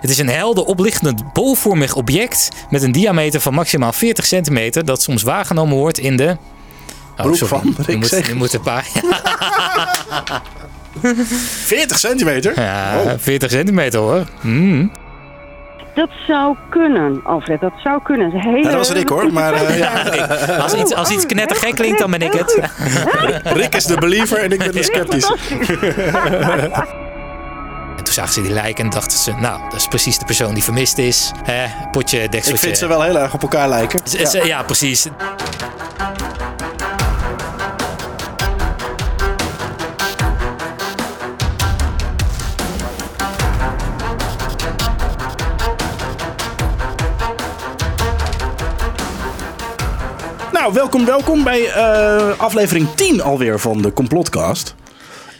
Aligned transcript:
Het 0.00 0.10
is 0.10 0.18
een 0.18 0.28
helder 0.28 0.64
oplichtend 0.64 1.32
bolvormig 1.32 1.94
object 1.94 2.48
met 2.70 2.82
een 2.82 2.92
diameter 2.92 3.40
van 3.40 3.54
maximaal 3.54 3.92
40 3.92 4.26
centimeter 4.26 4.84
dat 4.84 5.02
soms 5.02 5.22
waargenomen 5.22 5.76
wordt 5.76 5.98
in 5.98 6.16
de... 6.16 6.36
Oh, 7.16 7.22
Broek 7.26 7.36
sorry. 7.36 7.60
van 7.62 7.74
Rick 7.86 7.96
moet, 7.96 8.06
Zegers. 8.06 8.28
nu 8.28 8.34
moet 8.34 8.52
een 8.52 8.60
paar... 8.60 8.86
40 11.64 11.98
centimeter? 11.98 12.60
Ja, 12.60 13.00
Oh. 13.04 13.10
40 13.18 13.50
centimeter 13.50 14.00
hoor. 14.00 14.26
Mm. 14.40 14.92
Dat 15.94 16.08
zou 16.26 16.56
kunnen, 16.70 17.20
Alfred. 17.24 17.60
Dat 17.60 17.72
zou 17.82 18.02
kunnen. 18.02 18.30
Hele... 18.30 18.56
Ja, 18.56 18.62
dat 18.62 18.74
was 18.74 18.90
Rick 18.90 19.08
hoor, 19.08 19.32
maar 19.32 19.52
eh, 19.52 19.78
ja, 19.78 20.02
Als 20.62 20.74
iets, 20.74 20.94
als 20.94 21.10
iets 21.10 21.26
knettergek 21.26 21.74
klinkt, 21.74 21.98
dan 21.98 22.10
ben 22.10 22.22
ik 22.22 22.32
het. 22.32 22.60
Rick 23.44 23.74
is 23.74 23.84
de 23.84 23.96
believer 23.98 24.38
en 24.38 24.50
ik 24.52 24.58
ben 24.58 24.72
de 24.72 24.82
sceptisch. 24.82 25.32
En 28.10 28.16
toen 28.16 28.24
zagen 28.24 28.42
ze 28.42 28.48
die 28.48 28.62
lijken 28.62 28.84
en 28.84 28.90
dachten 28.90 29.18
ze, 29.18 29.32
nou, 29.32 29.62
dat 29.62 29.74
is 29.74 29.86
precies 29.86 30.18
de 30.18 30.24
persoon 30.24 30.54
die 30.54 30.62
vermist 30.62 30.98
is. 30.98 31.30
Hè, 31.44 31.66
potje, 31.90 32.18
dekseltje. 32.18 32.52
Ik 32.52 32.58
vind 32.58 32.78
ze 32.78 32.86
wel 32.86 33.02
heel 33.02 33.18
erg 33.18 33.34
op 33.34 33.42
elkaar 33.42 33.68
lijken. 33.68 34.00
Ja. 34.44 34.62
precies. 34.62 35.06
Nou, 50.52 50.72
welkom, 50.72 51.04
welkom 51.04 51.44
bij 51.44 51.72
eh, 51.72 52.38
aflevering 52.38 52.88
10 52.94 53.22
alweer 53.22 53.58
van 53.58 53.82
de 53.82 53.92
Complotcast. 53.92 54.74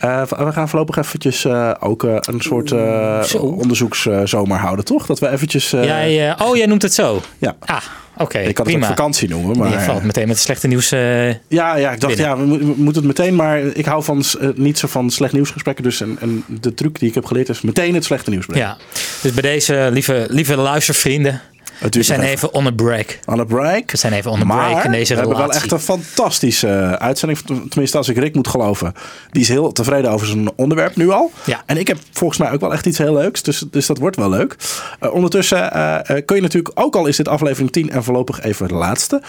Eh, 0.01 0.23
we 0.27 0.53
gaan 0.53 0.69
voorlopig 0.69 0.97
eventjes 0.97 1.45
eh, 1.45 1.71
ook 1.81 2.05
eh, 2.05 2.17
een 2.21 2.41
soort 2.41 2.73
eh 2.73 3.23
Zo. 3.23 3.39
onderzoekszomer 3.39 4.59
houden, 4.59 4.85
toch? 4.85 5.07
Dat 5.07 5.19
we 5.19 5.29
eventjes... 5.31 5.73
eh, 5.73 5.85
Jij, 5.85 6.35
oh, 6.43 6.57
jij 6.57 6.67
noemt 6.67 6.83
het 6.83 6.95
zo. 6.95 7.21
Ja, 7.39 7.57
Ah, 7.61 7.77
oké, 8.17 8.39
ik 8.39 8.55
prima. 8.55 8.69
het 8.73 8.77
ook 8.83 8.85
vakantie 8.97 9.29
noemen, 9.29 9.59
maar... 9.59 9.71
Je 9.71 9.79
valt 9.81 10.03
meteen 10.03 10.27
met 10.27 10.35
het 10.37 10.45
slechte 10.45 10.67
nieuws. 10.67 10.93
eh, 10.93 11.29
Ja, 11.29 11.37
ja, 11.77 11.91
ik 11.93 12.01
dacht, 12.01 12.17
binnen. 12.17 12.37
ja, 12.37 12.37
we, 12.43 12.47
mo- 12.47 12.59
we 12.59 12.65
moeten 12.77 13.07
het 13.07 13.19
meteen, 13.19 13.35
maar 13.35 13.59
ik 13.61 13.85
hou 13.85 14.03
van 14.05 14.23
niet 14.55 14.79
zo 14.79 14.89
van 14.89 15.11
slecht 15.11 15.33
nieuwsgesprekken. 15.33 15.85
Dus 15.85 16.01
en, 16.01 16.17
en 16.21 16.45
de 16.61 16.75
truc 16.75 16.99
die 16.99 17.09
ik 17.09 17.15
heb 17.15 17.25
geleerd 17.25 17.49
is 17.49 17.61
meteen 17.61 17.95
het 17.95 18.05
slechte 18.05 18.31
nieuws 18.31 18.47
brengen. 18.47 18.67
ja. 18.67 18.77
Dus 19.23 19.33
bij 19.33 19.43
deze, 19.43 19.89
lieve, 19.93 20.27
lieve 20.29 20.57
luistervrienden, 20.57 21.41
Het 21.81 21.95
we 21.95 22.03
zijn 22.03 22.21
even 22.21 22.55
on 22.55 22.67
a 22.67 22.71
break. 22.71 23.19
aan 23.25 23.39
het 23.39 23.49
break. 23.49 23.91
We 23.91 23.97
zijn 23.97 24.13
even 24.13 24.31
on 24.31 24.41
a 24.41 24.45
Maar 24.45 24.71
break 24.71 24.85
in 24.85 24.91
deze 24.91 25.15
we 25.15 25.21
hebben 25.21 25.39
wel 25.39 25.53
echt 25.53 25.73
een 25.73 25.81
fantastische 25.81 26.69
eh, 26.69 26.93
uitzending. 26.93 27.41
Tenminste, 27.69 27.97
als 27.97 28.09
ik 28.09 28.17
Rick 28.17 28.35
moet 28.35 28.49
geloven. 28.49 28.93
Die 29.31 29.43
is 29.43 29.49
heel 29.49 29.73
tevreden 29.73 30.11
over 30.11 30.27
zijn 30.27 30.51
onderwerp 30.57 30.97
nu 30.97 31.11
al. 31.11 31.31
Ja. 31.45 31.63
En 31.67 31.77
ik 31.77 31.89
heb 31.89 31.99
volgens 32.13 32.39
mij 32.39 32.51
ook 32.53 32.61
wel 32.61 32.73
echt 32.73 32.87
iets 32.87 32.99
heel 32.99 33.15
leuks. 33.15 33.43
Dus, 33.43 33.65
dus 33.71 33.87
dat 33.87 33.99
wordt 33.99 34.17
wel 34.17 34.29
leuk. 34.29 34.57
Eh, 35.01 35.13
ondertussen 35.13 35.73
eh, 35.73 36.23
kun 36.25 36.37
je 36.37 36.43
natuurlijk, 36.43 36.81
ook 36.81 36.97
al 36.97 37.07
is 37.07 37.17
dit 37.17 37.29
aflevering 37.29 37.73
10 37.73 37.91
en 37.91 38.05
voorlopig 38.05 38.41
even 38.41 38.69
de 38.69 38.75
laatste. 38.75 39.23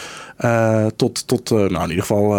tot 0.95 1.27
tot 1.27 1.49
nou 1.49 1.83
in 1.83 1.89
ieder 1.89 2.05
geval 2.05 2.35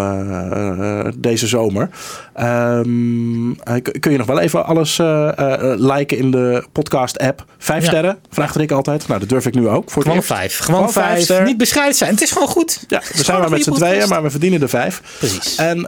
deze 1.16 1.46
zomer. 1.46 1.88
Ehm, 2.34 3.50
eh, 3.52 3.74
kun- 4.00 4.12
je 4.12 4.18
nog 4.18 4.26
wel 4.26 4.38
even 4.40 4.64
alles 4.64 4.98
eh, 4.98 5.28
eh, 5.38 5.78
liken 5.80 6.18
in 6.18 6.30
de 6.30 6.64
podcast 6.72 7.18
app. 7.18 7.44
Vijf 7.58 7.82
Ja. 7.82 7.88
sterren, 7.88 8.18
vraagt 8.30 8.56
Rick 8.56 8.70
altijd. 8.70 9.08
Nou, 9.08 9.20
dat 9.20 9.28
durf 9.28 9.46
ik 9.46 9.54
nu 9.54 9.68
ook. 9.68 9.90
Voor 9.90 10.02
Gewoon 10.02 10.22
vijf. 10.22 10.58
Gewoon, 10.58 10.92
vijf. 10.92 11.22
sterren. 11.22 11.46
Niet 11.46 11.56
bescheiden 11.56 11.96
zijn. 11.96 12.10
Het 12.10 12.22
is 12.22 12.30
gewoon 12.30 12.48
goed. 12.48 12.84
Ja, 12.88 12.98
we 12.98 13.04
zijn 13.12 13.24
gewoon 13.24 13.40
maar 13.40 13.50
met 13.50 13.62
z'n 13.64 13.72
tweeën, 13.72 14.08
maar 14.08 14.22
we 14.22 14.30
verdienen 14.30 14.62
er 14.62 14.68
vijf. 14.68 15.02
Precies. 15.18 15.54
En 15.56 15.78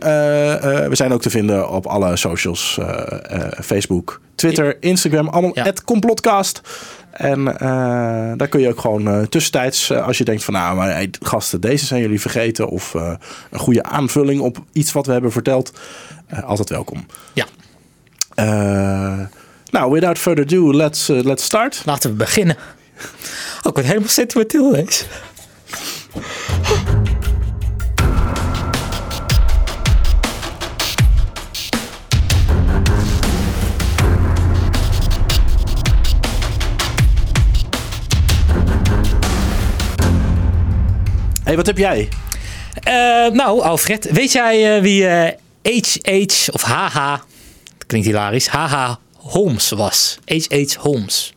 we 0.88 0.88
zijn 0.92 1.12
ook 1.12 1.22
te 1.22 1.30
vinden 1.30 1.68
op 1.70 1.86
alle 1.86 2.16
socials. 2.16 2.78
Facebook, 3.62 4.20
Twitter, 4.34 4.76
Instagram. 4.80 5.28
Allemaal 5.28 5.50
Ja. 5.54 5.72
complotcast. 5.84 6.60
En 7.10 7.44
daar 8.36 8.48
kun 8.48 8.60
je 8.60 8.68
ook 8.68 8.80
gewoon 8.80 9.28
tussentijds, 9.28 9.92
als 9.92 10.18
je 10.18 10.24
denkt 10.24 10.44
van 10.44 10.54
nou, 10.54 10.76
maar 10.76 10.88
hey, 10.92 11.10
gasten, 11.20 11.60
deze 11.60 11.86
zijn 11.86 12.00
jullie 12.00 12.20
vergeten. 12.20 12.68
Of 12.68 12.94
een 12.94 13.58
goede 13.58 13.82
aanvulling 13.82 14.40
op 14.40 14.58
iets 14.72 14.92
wat 14.92 15.06
we 15.06 15.12
hebben 15.12 15.32
verteld. 15.32 15.72
Eh, 16.34 16.44
altijd 16.44 16.68
welkom. 16.68 17.06
Ja, 17.32 17.46
Eh, 18.34 19.20
nou, 19.70 19.92
without 19.92 20.18
further 20.18 20.44
ado, 20.44 20.72
let's, 20.74 21.08
eh, 21.08 21.20
let's 21.22 21.44
start. 21.44 21.82
laten 21.84 22.10
we 22.10 22.16
beginnen. 22.16 22.56
Oh, 22.56 23.70
ik 23.70 23.74
word 23.74 23.86
helemaal 23.86 24.08
sentimenteel 24.08 24.70
lees. 24.70 25.04
hey, 41.44 41.56
wat 41.56 41.66
heb 41.66 41.78
jij? 41.78 42.08
Nou, 43.32 43.60
Alfred, 43.60 44.10
weet 44.10 44.32
jij 44.32 44.82
wie 44.82 45.06
H.H. 45.66 46.48
of 46.52 46.62
H.H. 46.62 47.24
Klinkt 47.86 48.06
hilarisch. 48.06 48.48
H.H. 48.48 48.96
Holmes 49.16 49.70
was. 49.70 50.18
H.H. 50.26 50.74
Holmes. 50.74 51.32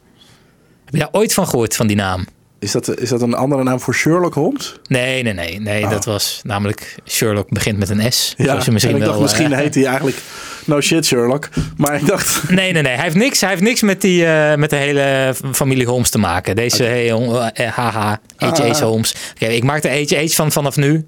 Heb 0.86 0.94
je 0.94 1.00
daar 1.00 1.10
ooit 1.12 1.34
van 1.34 1.48
gehoord, 1.48 1.76
van 1.76 1.88
die 1.88 1.96
naam? 1.96 2.26
Is 2.60 2.72
dat, 2.72 3.00
is 3.00 3.10
dat 3.10 3.22
een 3.22 3.34
andere 3.34 3.64
naam 3.64 3.80
voor 3.80 3.94
Sherlock 3.94 4.34
Holmes? 4.34 4.80
Nee, 4.88 5.24
nee, 5.24 5.34
nee. 5.34 5.60
nee 5.60 5.88
Dat 5.88 6.06
was 6.06 6.42
namelijk 6.44 6.96
Sherlock 7.06 7.50
begint 7.50 7.78
met 7.78 7.90
een 7.90 8.14
S. 8.14 8.34
Ja, 8.38 8.54
misschien 8.56 8.80
en 8.82 8.90
ik 8.90 9.00
dacht 9.00 9.12
wel, 9.12 9.22
misschien 9.22 9.54
eh, 9.54 9.60
heet 9.60 9.76
hij 9.76 9.86
eigenlijk 9.86 10.18
No 10.66 10.82
Shit 10.82 11.06
Sherlock. 11.06 11.50
Maar 11.78 11.96
ik 11.96 12.06
dacht... 12.06 12.42
Nee, 12.50 12.72
nee, 12.72 12.82
nee. 12.82 12.94
Hij 12.94 13.04
heeft 13.04 13.16
niks, 13.16 13.42
hij 13.42 13.50
heeft 13.50 13.62
niks 13.62 13.82
met, 13.82 14.02
die, 14.02 14.26
eh, 14.26 14.56
met 14.56 14.70
de 14.70 14.76
hele 14.76 15.36
familie 15.52 15.86
Holmes 15.86 16.10
te 16.10 16.18
maken. 16.18 16.56
Deze 16.56 16.84
hey, 16.84 17.12
eh, 17.12 17.72
haha, 17.72 18.20
H.H. 18.38 18.60
Ah. 18.60 18.80
Holmes. 18.80 19.16
Oké, 19.36 19.46
ik 19.46 19.64
maak 19.64 19.84
er 19.84 19.92
H.H. 19.92 20.28
van 20.28 20.52
vanaf 20.52 20.76
nu. 20.76 21.08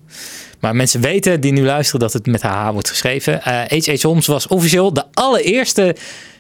Maar 0.60 0.76
mensen 0.76 1.02
weten 1.02 1.42
die 1.42 1.52
nu 1.52 1.64
luisteren 1.64 2.00
dat 2.00 2.14
het 2.14 2.26
met 2.26 2.42
HH 2.42 2.70
wordt 2.72 2.90
geschreven. 2.90 3.40
H.H. 3.44 4.02
Holmes 4.02 4.28
was 4.28 4.48
officieel 4.48 4.94
de 4.94 5.04
allereerste 5.14 5.96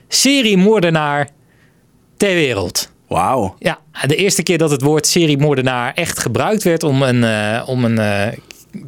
seriemoordenaar 0.07 1.29
ter 2.17 2.33
wereld. 2.33 2.89
Wauw. 3.09 3.55
Ja, 3.59 3.79
de 4.05 4.15
eerste 4.15 4.43
keer 4.43 4.57
dat 4.57 4.71
het 4.71 4.81
woord 4.81 5.07
seriemoordenaar 5.07 5.93
echt 5.93 6.19
gebruikt 6.19 6.63
werd 6.63 6.83
om 6.83 7.01
een, 7.01 7.23
eh, 7.23 7.63
om 7.65 7.83
een, 7.85 7.99
eh, 7.99 8.37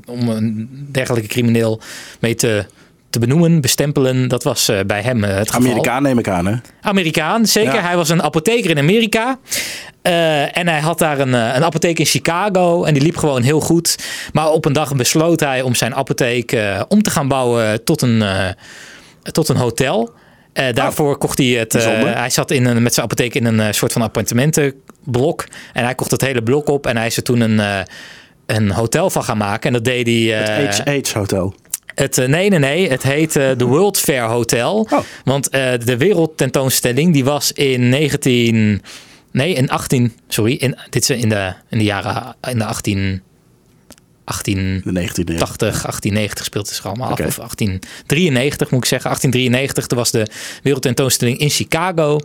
om 0.05 0.29
een 0.29 0.69
dergelijke 0.91 1.27
crimineel 1.27 1.81
mee 2.19 2.35
te, 2.35 2.65
te 3.09 3.19
benoemen, 3.19 3.61
bestempelen, 3.61 4.27
dat 4.27 4.43
was 4.43 4.67
eh, 4.67 4.79
bij 4.87 5.01
hem 5.01 5.23
het 5.23 5.51
geval. 5.51 5.69
Amerikaan 5.69 6.03
neem 6.03 6.19
ik 6.19 6.27
aan, 6.27 6.45
hè? 6.45 6.55
Amerikaan, 6.81 7.45
zeker. 7.45 7.73
Ja. 7.73 7.81
Hij 7.81 7.95
was 7.95 8.09
een 8.09 8.23
apotheker 8.23 8.69
in 8.69 8.77
Amerika. 8.77 9.39
En 10.51 10.67
hij 10.67 10.79
had 10.79 10.99
daar 10.99 11.19
een, 11.19 11.33
een 11.33 11.63
apotheek 11.63 11.99
in 11.99 12.05
Chicago. 12.05 12.83
En 12.83 12.93
die 12.93 13.03
liep 13.03 13.17
gewoon 13.17 13.41
heel 13.41 13.59
goed. 13.59 13.97
Maar 14.33 14.49
op 14.49 14.65
een 14.65 14.73
dag 14.73 14.95
besloot 14.95 15.39
hij 15.39 15.61
om 15.61 15.75
zijn 15.75 15.95
apotheek 15.95 16.57
om 16.87 17.01
te 17.01 17.09
gaan 17.09 17.27
bouwen 17.27 17.83
tot 17.83 18.01
een, 18.01 18.21
eh, 19.23 19.31
tot 19.31 19.49
een 19.49 19.55
hotel. 19.55 20.13
Eh, 20.53 20.73
daarvoor 20.73 21.17
kocht 21.17 21.37
hij 21.37 21.47
het. 21.47 21.75
eh, 21.75 22.13
hij 22.15 22.29
zat 22.29 22.51
in 22.51 22.65
een, 22.65 22.83
met 22.83 22.93
zijn 22.93 23.05
apotheek 23.05 23.35
in 23.35 23.45
een 23.45 23.59
eh, 23.59 23.71
soort 23.71 23.91
van 23.91 24.01
appartementenblok. 24.01 25.47
En 25.73 25.83
hij 25.83 25.95
kocht 25.95 26.11
het 26.11 26.21
hele 26.21 26.43
blok 26.43 26.67
op. 26.69 26.87
En 26.87 26.97
hij 26.97 27.05
is 27.05 27.17
er 27.17 27.23
toen 27.23 27.39
een, 27.41 27.85
een 28.45 28.71
hotel 28.71 29.09
van 29.09 29.23
gaan 29.23 29.37
maken. 29.37 29.67
En 29.67 29.73
dat 29.73 29.83
deed 29.83 30.07
hij. 30.07 30.43
Het 30.43 31.07
HH 31.07 31.13
Hotel. 31.13 31.55
het, 31.95 32.15
nee, 32.15 32.49
nee, 32.49 32.59
nee. 32.59 32.89
Het 32.89 33.03
heet 33.03 33.35
eh, 33.35 33.49
de 33.57 33.65
World 33.65 33.99
Fair 33.99 34.23
Hotel. 34.23 34.87
Oh. 34.89 34.99
Want 35.23 35.51
de 35.51 35.97
wereldtentoonstelling 35.97 37.13
die 37.13 37.23
was 37.23 37.51
in 37.51 37.89
19... 37.89 38.81
Nee, 39.31 39.53
in 39.53 39.69
18... 39.69 40.13
Sorry, 40.27 40.53
in, 40.53 40.77
dit 40.89 41.09
is 41.09 41.09
in 41.09 41.29
de, 41.29 41.53
in 41.69 41.77
de 41.77 41.83
jaren... 41.83 42.35
In 42.49 42.57
de 42.57 42.65
18... 42.65 43.21
18... 44.23 44.81
De 44.83 44.91
19e 44.91 45.13
eeuw. 45.25 45.37
80, 45.37 45.57
1890 45.57 46.45
speelt 46.45 46.67
het 46.67 46.75
zich 46.75 46.85
allemaal 46.85 47.09
af. 47.09 47.19
Of 47.25 47.35
1893 47.35 48.71
moet 48.71 48.79
ik 48.79 48.89
zeggen. 48.89 49.09
1893, 49.09 49.87
toen 49.87 49.97
was 49.97 50.11
de 50.11 50.27
wereldtentoonstelling 50.63 51.37
in 51.37 51.49
Chicago. 51.49 52.19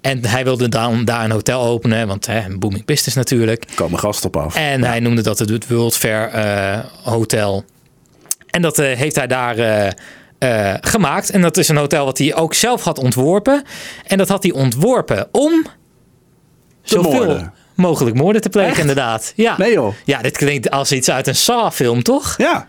En 0.00 0.26
hij 0.26 0.44
wilde 0.44 0.68
dan 0.68 1.04
daar 1.04 1.24
een 1.24 1.30
hotel 1.30 1.62
openen. 1.62 2.06
Want 2.06 2.26
hè, 2.26 2.44
een 2.44 2.58
booming 2.58 2.84
business 2.84 3.16
natuurlijk. 3.16 3.64
Er 3.68 3.74
komen 3.74 3.98
gasten 3.98 4.26
op 4.26 4.36
af. 4.36 4.56
En 4.56 4.84
hij 4.84 5.00
noemde 5.00 5.22
dat 5.22 5.38
het 5.38 5.68
World 5.68 5.96
Fair 5.96 6.28
eh, 6.28 6.78
Hotel. 7.02 7.64
En 8.46 8.62
dat 8.62 8.78
eh, 8.78 8.96
heeft 8.96 9.16
hij 9.16 9.26
daar 9.26 9.56
eh, 10.38 10.74
gemaakt. 10.80 11.30
En 11.30 11.40
dat 11.40 11.56
is 11.56 11.68
een 11.68 11.76
hotel 11.76 12.04
wat 12.04 12.18
hij 12.18 12.34
ook 12.34 12.54
zelf 12.54 12.82
had 12.84 12.98
ontworpen. 12.98 13.62
En 14.06 14.18
dat 14.18 14.28
had 14.28 14.42
hij 14.42 14.52
ontworpen 14.52 15.28
om 15.32 15.66
zoveel 16.82 17.12
moorden. 17.12 17.52
Mogelijk 17.74 18.16
moorden 18.16 18.42
te 18.42 18.48
plegen, 18.48 18.70
Echt? 18.70 18.80
inderdaad. 18.80 19.32
Ja. 19.36 19.54
Nee 19.58 19.72
joh. 19.72 19.94
ja, 20.04 20.20
dit 20.22 20.36
klinkt 20.36 20.70
als 20.70 20.92
iets 20.92 21.10
uit 21.10 21.26
een 21.26 21.34
Saw-film, 21.36 22.02
toch? 22.02 22.34
Ja. 22.38 22.66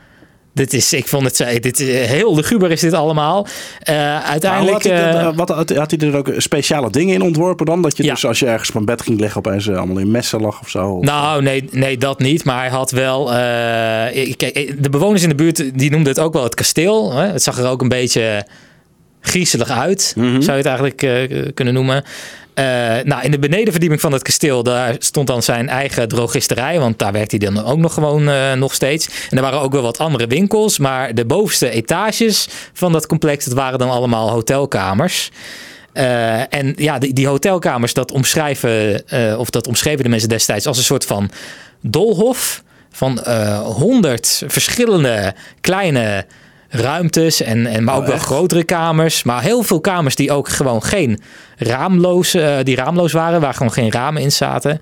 Dit 0.55 0.73
is, 0.73 0.93
ik 0.93 1.07
vond 1.07 1.25
het 1.25 1.35
zo- 1.35 1.59
dit, 1.59 1.79
is- 1.79 2.07
heel 2.07 2.35
luguber 2.35 2.71
is 2.71 2.79
dit 2.81 2.93
allemaal. 2.93 3.47
Eh, 3.79 3.95
Maar 3.95 4.21
uiteindelijk... 4.21 4.73
had, 4.73 4.83
hij 4.83 4.91
eh, 5.13 5.19
eh, 5.19 5.35
wat, 5.35 5.49
had, 5.49 5.69
hij 5.69 5.97
er 5.99 6.17
ook 6.17 6.31
speciale 6.37 6.89
dingen 6.89 7.13
in 7.13 7.21
ontworpen 7.21 7.65
dan? 7.65 7.81
Dat 7.81 7.97
je 7.97 8.03
Ja. 8.03 8.13
dus 8.13 8.25
als 8.25 8.39
je 8.39 8.45
ergens 8.45 8.69
op 8.69 8.75
een 8.75 8.85
bed 8.85 9.01
ging 9.01 9.19
liggen 9.19 9.37
opeens 9.45 9.67
eh, 9.67 9.77
allemaal 9.77 9.97
in 9.97 10.11
messen 10.11 10.41
lag 10.41 10.61
of 10.61 10.69
zo? 10.69 10.89
Of- 10.89 11.03
Nou, 11.05 11.41
nee, 11.41 11.67
nee, 11.71 11.97
dat 11.97 12.19
niet. 12.19 12.43
Maar 12.43 12.59
hij 12.59 12.69
had 12.69 12.91
wel. 12.91 13.33
eh, 13.33 14.33
kijk, 14.37 14.75
de 14.83 14.89
bewoners 14.89 15.23
in 15.23 15.29
de 15.29 15.35
buurt 15.35 15.79
die 15.79 15.91
noemden 15.91 16.13
het 16.13 16.19
ook 16.21 16.33
wel 16.33 16.43
het 16.43 16.55
kasteel. 16.55 17.13
Hè? 17.13 17.25
Het 17.27 17.43
zag 17.43 17.57
er 17.57 17.67
ook 17.69 17.81
een 17.81 17.89
beetje 17.89 18.45
griezelig 19.21 19.69
uit, 19.69 20.13
Mhm. 20.17 20.27
zou 20.41 20.57
je 20.57 20.63
het 20.63 20.65
eigenlijk 20.79 21.03
eh, 21.03 21.47
kunnen 21.53 21.73
noemen. 21.73 22.03
Uh, 22.55 22.65
nou, 23.03 23.23
in 23.23 23.31
de 23.31 23.39
benedenverdieping 23.39 24.01
van 24.01 24.11
het 24.11 24.21
kasteel, 24.21 24.63
daar 24.63 24.95
stond 24.99 25.27
dan 25.27 25.43
zijn 25.43 25.69
eigen 25.69 26.07
drogisterij. 26.07 26.79
Want 26.79 26.99
daar 26.99 27.11
werkte 27.11 27.35
hij 27.35 27.53
dan 27.53 27.65
ook 27.65 27.77
nog 27.77 27.93
gewoon 27.93 28.29
uh, 28.29 28.53
nog 28.53 28.73
steeds. 28.73 29.07
En 29.29 29.37
er 29.37 29.43
waren 29.43 29.59
ook 29.59 29.71
wel 29.71 29.81
wat 29.81 29.97
andere 29.97 30.27
winkels. 30.27 30.77
Maar 30.77 31.15
de 31.15 31.25
bovenste 31.25 31.69
etages 31.69 32.47
van 32.73 32.91
dat 32.91 33.07
complex, 33.07 33.45
dat 33.45 33.53
waren 33.53 33.79
dan 33.79 33.89
allemaal 33.89 34.29
hotelkamers. 34.29 35.31
Uh, 35.93 36.53
en 36.53 36.73
ja, 36.75 36.99
die, 36.99 37.13
die, 37.13 37.27
hotelkamers, 37.27 37.93
dat 37.93 38.11
omschrijven, 38.11 39.03
of 39.37 39.49
dat 39.49 39.67
omschreven 39.67 40.03
de 40.03 40.09
mensen 40.09 40.29
destijds 40.29 40.67
als 40.67 40.77
een 40.77 40.83
soort 40.83 41.05
van 41.05 41.31
dolhof. 41.81 42.63
Van 42.91 43.19
honderd 43.63 44.43
verschillende 44.47 45.35
kleine 45.61 46.25
ruimtes 46.73 47.41
en, 47.41 47.65
en 47.65 47.83
maar 47.83 47.95
ook 47.95 48.01
oh, 48.01 48.07
wel 48.07 48.17
grotere 48.17 48.63
kamers. 48.63 49.23
Maar 49.23 49.41
heel 49.41 49.63
veel 49.63 49.79
kamers 49.81 50.15
die 50.15 50.31
ook 50.31 50.49
gewoon 50.49 50.83
geen 50.83 51.19
raamloos, 51.57 52.35
uh, 52.35 52.57
die 52.63 52.75
raamloos 52.75 53.11
waren, 53.11 53.41
waar 53.41 53.53
gewoon 53.53 53.71
geen 53.71 53.91
ramen 53.91 54.21
in 54.21 54.31
zaten. 54.31 54.79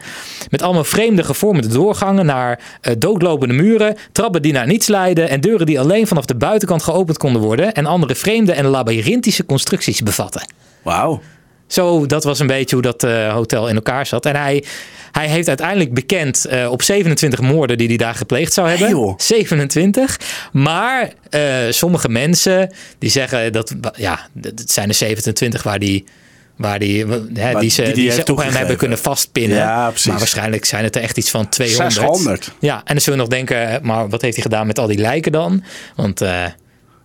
Met 0.49 0.61
allemaal 0.61 0.83
vreemde 0.83 1.23
gevormde 1.23 1.67
doorgangen 1.67 2.25
naar 2.25 2.59
uh, 2.81 2.93
doodlopende 2.97 3.53
muren, 3.53 3.97
trappen 4.11 4.41
die 4.41 4.53
naar 4.53 4.67
niets 4.67 4.87
leiden 4.87 5.29
en 5.29 5.41
deuren 5.41 5.65
die 5.65 5.79
alleen 5.79 6.07
vanaf 6.07 6.25
de 6.25 6.35
buitenkant 6.35 6.83
geopend 6.83 7.17
konden 7.17 7.41
worden 7.41 7.73
en 7.73 7.85
andere 7.85 8.15
vreemde 8.15 8.51
en 8.51 8.65
labyrinthische 8.65 9.45
constructies 9.45 10.01
bevatten. 10.01 10.45
Wauw. 10.81 11.21
Zo, 11.71 12.05
dat 12.05 12.23
was 12.23 12.39
een 12.39 12.47
beetje 12.47 12.75
hoe 12.75 12.83
dat 12.83 13.03
uh, 13.03 13.33
hotel 13.33 13.67
in 13.67 13.75
elkaar 13.75 14.05
zat. 14.05 14.25
En 14.25 14.35
hij, 14.35 14.63
hij 15.11 15.27
heeft 15.27 15.47
uiteindelijk 15.47 15.93
bekend 15.93 16.45
uh, 16.51 16.71
op 16.71 16.81
27 16.81 17.41
moorden 17.41 17.77
die 17.77 17.87
hij 17.87 17.97
daar 17.97 18.15
gepleegd 18.15 18.53
zou 18.53 18.69
hebben. 18.69 18.87
Hey 18.87 19.13
27. 19.17 20.19
Maar 20.51 21.11
uh, 21.29 21.41
sommige 21.69 22.09
mensen 22.09 22.73
die 22.99 23.09
zeggen 23.09 23.53
dat, 23.53 23.75
ja, 23.95 24.27
het 24.41 24.71
zijn 24.71 24.89
er 24.89 24.95
27 24.95 25.63
waar 25.63 25.79
die 25.79 26.05
waar 26.55 26.79
die, 26.79 27.05
hè, 27.33 27.59
die 27.59 27.69
ze, 27.69 27.81
die, 27.81 27.93
die, 27.93 28.03
die 28.03 28.11
ze 28.11 28.31
op 28.31 28.37
hem 28.37 28.53
hebben 28.53 28.77
kunnen 28.77 28.97
vastpinnen. 28.97 29.57
Ja, 29.57 29.93
maar 30.05 30.17
waarschijnlijk 30.17 30.65
zijn 30.65 30.83
het 30.83 30.95
er 30.95 31.01
echt 31.01 31.17
iets 31.17 31.29
van 31.29 31.49
200. 31.49 31.93
600. 31.93 32.51
Ja, 32.59 32.77
en 32.77 32.81
dan 32.85 33.01
zullen 33.01 33.19
we 33.19 33.25
nog 33.25 33.33
denken, 33.33 33.79
maar 33.83 34.09
wat 34.09 34.21
heeft 34.21 34.35
hij 34.35 34.43
gedaan 34.43 34.67
met 34.67 34.79
al 34.79 34.87
die 34.87 34.97
lijken 34.97 35.31
dan? 35.31 35.63
Want 35.95 36.21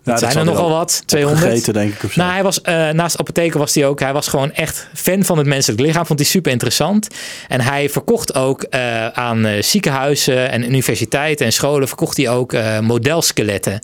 dat 0.07 0.19
zijn 0.19 0.37
er 0.37 0.45
nogal 0.45 0.71
wat, 0.71 1.03
200. 1.07 1.47
Gegeten, 1.47 1.73
denk 1.73 1.95
ik. 1.95 2.03
Of 2.05 2.13
zo. 2.13 2.21
Nou, 2.21 2.33
hij 2.33 2.43
was, 2.43 2.61
uh, 2.65 2.91
naast 2.91 3.19
apotheker 3.19 3.59
was 3.59 3.75
hij 3.75 3.87
ook, 3.87 4.01
hij 4.01 4.13
was 4.13 4.29
gewoon 4.29 4.53
echt 4.53 4.89
fan 4.95 5.25
van 5.25 5.39
het 5.39 5.47
menselijk 5.47 5.81
lichaam. 5.81 6.07
Vond 6.07 6.19
hij 6.19 6.29
super 6.29 6.53
interessant. 6.53 7.09
En 7.49 7.61
hij 7.61 7.91
verkocht 7.91 8.35
ook 8.35 8.67
uh, 8.71 9.07
aan 9.07 9.47
uh, 9.47 9.63
ziekenhuizen 9.63 10.51
en 10.51 10.65
universiteiten 10.65 11.47
en 11.47 11.53
scholen, 11.53 11.89
verkocht 11.89 12.17
hij 12.17 12.29
ook 12.29 12.57
modelskeletten. 12.81 13.81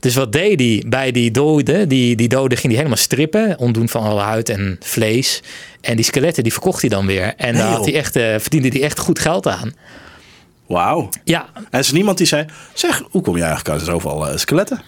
Dus 0.00 0.14
wat 0.14 0.32
deed 0.32 0.60
hij 0.60 0.84
bij 0.86 1.10
die 1.10 1.30
doden? 1.30 1.88
Die, 1.88 2.16
die 2.16 2.28
doden 2.28 2.58
ging 2.58 2.72
hij 2.72 2.76
helemaal 2.76 3.02
strippen, 3.02 3.58
ontdoen 3.58 3.88
van 3.88 4.02
alle 4.02 4.20
huid 4.20 4.48
en 4.48 4.76
vlees. 4.80 5.42
En 5.80 5.96
die 5.96 6.04
skeletten 6.04 6.42
die 6.42 6.52
verkocht 6.52 6.80
hij 6.80 6.90
dan 6.90 7.06
weer. 7.06 7.34
En 7.36 7.54
daar 7.54 7.66
had 7.66 7.84
hij 7.84 7.94
echt, 7.94 8.12
verdiende 8.12 8.68
hij 8.68 8.82
echt 8.82 8.98
goed 8.98 9.18
geld 9.18 9.46
aan. 9.46 9.74
Wauw. 10.66 11.08
Ja. 11.24 11.46
En 11.54 11.66
er 11.70 11.78
is 11.78 11.92
niemand 11.92 12.18
die 12.18 12.26
zei, 12.26 12.46
zeg, 12.74 13.02
hoe 13.10 13.22
kom 13.22 13.36
je 13.36 13.42
eigenlijk 13.42 13.78
aan 13.78 13.84
zoveel 13.84 14.32
skeletten? 14.34 14.82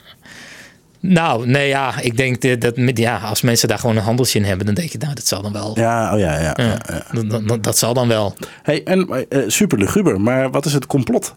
Nou, 1.00 1.46
nee, 1.46 1.68
ja, 1.68 2.00
ik 2.00 2.16
denk 2.16 2.60
dat, 2.60 2.98
ja, 2.98 3.18
als 3.18 3.42
mensen 3.42 3.68
daar 3.68 3.78
gewoon 3.78 3.96
een 3.96 4.02
handeltje 4.02 4.38
in 4.38 4.44
hebben, 4.44 4.66
dan 4.66 4.74
denk 4.74 4.90
je, 4.90 4.98
nou, 4.98 5.14
dat 5.14 5.26
zal 5.26 5.42
dan 5.42 5.52
wel. 5.52 5.72
Ja, 5.74 6.14
oh 6.14 6.18
ja, 6.18 6.40
ja. 6.40 6.54
ja, 6.56 6.64
ja, 6.64 6.78
ja. 6.88 7.22
Dat, 7.22 7.48
dat, 7.48 7.62
dat, 7.62 7.78
zal 7.78 7.94
dan 7.94 8.08
wel. 8.08 8.34
Hey, 8.62 8.84
en 8.84 9.26
uh, 9.28 9.42
super 9.46 9.78
luguber, 9.78 10.20
maar 10.20 10.50
wat 10.50 10.66
is 10.66 10.72
het 10.72 10.86
complot? 10.86 11.34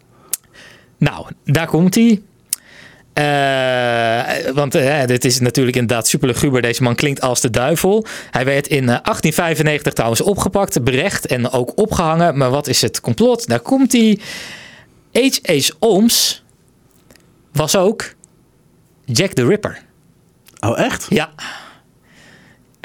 Nou, 0.98 1.26
daar 1.46 1.68
komt 1.68 1.96
hij. 1.96 2.22
Uh, 3.14 4.54
want 4.54 4.76
uh, 4.76 5.06
dit 5.06 5.26
is 5.26 5.40
natuurlijk 5.40 5.78
inderdaad 5.78 6.08
super 6.08 6.28
luguber. 6.28 6.62
Deze 6.62 6.84
man 6.84 6.96
klinkt 6.96 7.22
als 7.22 7.42
de 7.42 7.50
duivel. 7.50 8.06
Hij 8.32 8.46
werd 8.46 8.68
in 8.68 8.86
1895 8.86 9.94
trouwens 9.94 10.22
opgepakt, 10.22 10.84
berecht 10.84 11.26
en 11.26 11.52
ook 11.52 11.78
opgehangen. 11.78 12.38
Maar 12.38 12.50
wat 12.50 12.68
is 12.68 12.82
het 12.82 13.02
complot? 13.02 13.48
Daar 13.48 13.60
komt 13.60 13.92
hij. 13.92 14.20
H.H. 15.12 15.70
Holmes 15.80 16.44
was 17.52 17.76
ook 17.76 18.14
Jack 19.06 19.34
the 19.34 19.46
Ripper. 19.46 19.78
Oh, 20.60 20.78
echt? 20.78 21.08
Ja. 21.10 21.30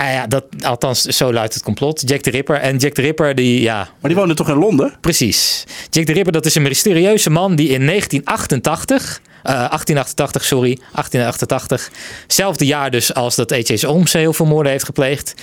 Uh, 0.00 0.12
ja, 0.12 0.26
dat, 0.26 0.44
althans, 0.62 1.02
zo 1.02 1.32
luidt 1.32 1.54
het 1.54 1.62
complot. 1.62 2.02
Jack 2.08 2.20
the 2.20 2.30
Ripper. 2.30 2.56
En 2.56 2.76
Jack 2.76 2.92
the 2.92 3.00
Ripper, 3.00 3.34
die, 3.34 3.60
ja... 3.60 3.76
Maar 3.76 4.10
die 4.10 4.14
woonde 4.14 4.34
toch 4.34 4.48
in 4.48 4.56
Londen? 4.56 4.94
Precies. 5.00 5.64
Jack 5.90 6.04
the 6.06 6.12
Ripper, 6.12 6.32
dat 6.32 6.46
is 6.46 6.54
een 6.54 6.62
mysterieuze 6.62 7.30
man 7.30 7.56
die 7.56 7.68
in 7.68 7.86
1988... 7.86 9.20
Uh, 9.46 9.52
1888, 9.52 10.44
sorry, 10.44 10.78
1888. 10.92 11.90
Hetzelfde 12.22 12.66
jaar 12.66 12.90
dus 12.90 13.14
als 13.14 13.34
dat 13.34 13.50
H.H. 13.50 13.82
Holmes 13.82 14.12
heel 14.12 14.32
veel 14.32 14.46
moorden 14.46 14.72
heeft 14.72 14.84
gepleegd. 14.84 15.34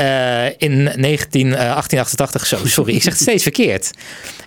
Uh, 0.00 0.46
in 0.46 0.90
19, 0.96 1.46
uh, 1.46 1.52
1888, 1.52 2.46
zo, 2.46 2.58
sorry, 2.66 2.94
ik 2.94 3.02
zeg 3.02 3.12
het 3.12 3.22
steeds 3.22 3.42
verkeerd. 3.42 3.90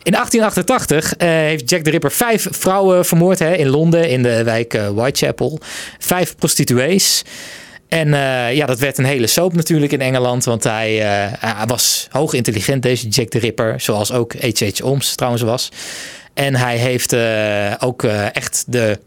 In 0.04 0.12
1888 0.12 1.14
uh, 1.18 1.28
heeft 1.28 1.70
Jack 1.70 1.84
the 1.84 1.90
Ripper 1.90 2.12
vijf 2.12 2.48
vrouwen 2.52 3.06
vermoord 3.06 3.40
hè, 3.40 3.56
in 3.56 3.68
Londen, 3.68 4.10
in 4.10 4.24
de 4.24 4.44
wijk 4.44 4.80
Whitechapel. 4.94 5.60
Vijf 6.00 6.36
prostituees. 6.36 7.24
En 7.88 8.08
uh, 8.08 8.54
ja, 8.54 8.66
dat 8.66 8.80
werd 8.80 8.98
een 8.98 9.06
hele 9.06 9.28
soap 9.28 9.54
natuurlijk 9.54 9.92
in 9.92 10.02
Engeland. 10.02 10.44
Want 10.44 10.64
hij, 10.64 10.96
hij 11.40 11.66
was 11.66 12.08
hoog 12.12 12.34
intelligent, 12.34 12.84
deze 12.84 13.08
Jack 13.08 13.28
the 13.28 13.40
Ripper. 13.40 13.80
Zoals 13.82 14.12
ook 14.12 14.34
H.H. 14.34 14.80
Holmes 14.80 15.16
trouwens 15.16 15.44
was. 15.44 15.72
En 16.34 16.56
hij 16.56 16.78
heeft 16.78 17.14
uh, 17.14 17.74
ook 17.80 18.04
echt 18.34 18.64
de 18.68 19.00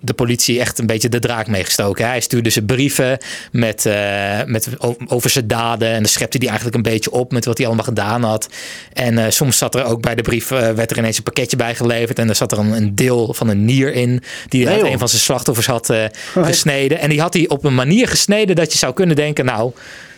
de 0.00 0.12
politie 0.12 0.60
echt 0.60 0.78
een 0.78 0.86
beetje 0.86 1.08
de 1.08 1.18
draak 1.18 1.46
meegestoken. 1.46 2.06
Hij 2.06 2.20
stuurde 2.20 2.50
ze 2.50 2.62
brieven 2.62 3.18
met, 3.52 3.84
uh, 3.84 4.42
met, 4.46 4.68
over 5.06 5.30
zijn 5.30 5.46
daden. 5.46 5.88
En 5.88 5.98
dan 5.98 6.08
schepte 6.08 6.38
hij 6.38 6.46
eigenlijk 6.46 6.76
een 6.76 6.82
beetje 6.82 7.10
op 7.10 7.32
met 7.32 7.44
wat 7.44 7.56
hij 7.56 7.66
allemaal 7.66 7.84
gedaan 7.84 8.22
had. 8.22 8.48
En 8.92 9.14
uh, 9.14 9.24
soms 9.28 9.58
zat 9.58 9.74
er 9.74 9.84
ook 9.84 10.02
bij 10.02 10.14
de 10.14 10.22
brief, 10.22 10.50
uh, 10.50 10.70
werd 10.70 10.90
er 10.90 10.98
ineens 10.98 11.16
een 11.16 11.22
pakketje 11.22 11.56
bijgeleverd. 11.56 12.18
En 12.18 12.28
er 12.28 12.34
zat 12.34 12.52
er 12.52 12.58
een, 12.58 12.72
een 12.72 12.94
deel 12.94 13.34
van 13.34 13.48
een 13.48 13.64
nier 13.64 13.92
in. 13.92 14.22
Die 14.48 14.64
nee, 14.64 14.90
een 14.90 14.98
van 14.98 15.08
zijn 15.08 15.22
slachtoffers 15.22 15.66
had 15.66 15.94
gesneden. 16.50 16.98
En 16.98 17.08
die 17.08 17.20
had 17.20 17.34
hij 17.34 17.48
op 17.48 17.64
een 17.64 17.74
manier 17.74 18.08
gesneden 18.08 18.56
dat 18.56 18.72
je 18.72 18.78
zou 18.78 18.94
kunnen 18.94 19.16
denken, 19.16 19.44
nou 19.44 19.72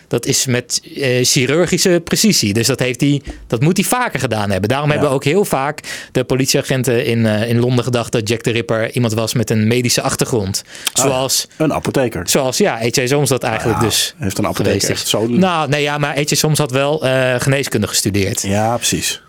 dat 0.07 0.25
is 0.25 0.45
met 0.45 0.81
uh, 0.83 1.25
chirurgische 1.25 2.01
precisie. 2.03 2.53
Dus 2.53 2.67
dat, 2.67 2.79
heeft 2.79 3.01
hij, 3.01 3.21
dat 3.47 3.61
moet 3.61 3.77
hij 3.77 3.85
vaker 3.85 4.19
gedaan 4.19 4.51
hebben. 4.51 4.69
Daarom 4.69 4.87
ja. 4.87 4.93
hebben 4.93 5.13
ook 5.13 5.23
heel 5.23 5.45
vaak 5.45 6.07
de 6.11 6.23
politieagenten 6.23 7.05
in, 7.05 7.19
uh, 7.19 7.49
in 7.49 7.59
Londen 7.59 7.83
gedacht 7.83 8.11
dat 8.11 8.27
Jack 8.29 8.41
the 8.41 8.51
Ripper 8.51 8.91
iemand 8.91 9.13
was 9.13 9.33
met 9.33 9.49
een 9.49 9.67
medische 9.67 10.01
achtergrond. 10.01 10.63
Zoals. 10.93 11.47
Ah, 11.49 11.57
een 11.57 11.73
apotheker. 11.73 12.29
Zoals, 12.29 12.57
ja, 12.57 12.77
H.J. 12.77 13.07
Soms 13.07 13.29
dat 13.29 13.43
eigenlijk 13.43 13.79
ja, 13.79 13.85
dus. 13.85 14.15
Heeft 14.17 14.37
een 14.37 14.47
apotheker 14.47 14.89
echt 14.89 15.07
zo. 15.07 15.27
Nou, 15.27 15.69
nee, 15.69 15.81
ja, 15.81 15.97
maar 15.97 16.15
H.J. 16.15 16.35
Soms 16.35 16.57
had 16.57 16.71
wel 16.71 17.05
uh, 17.05 17.35
geneeskunde 17.37 17.87
gestudeerd. 17.87 18.41
Ja, 18.41 18.75
precies. 18.75 19.21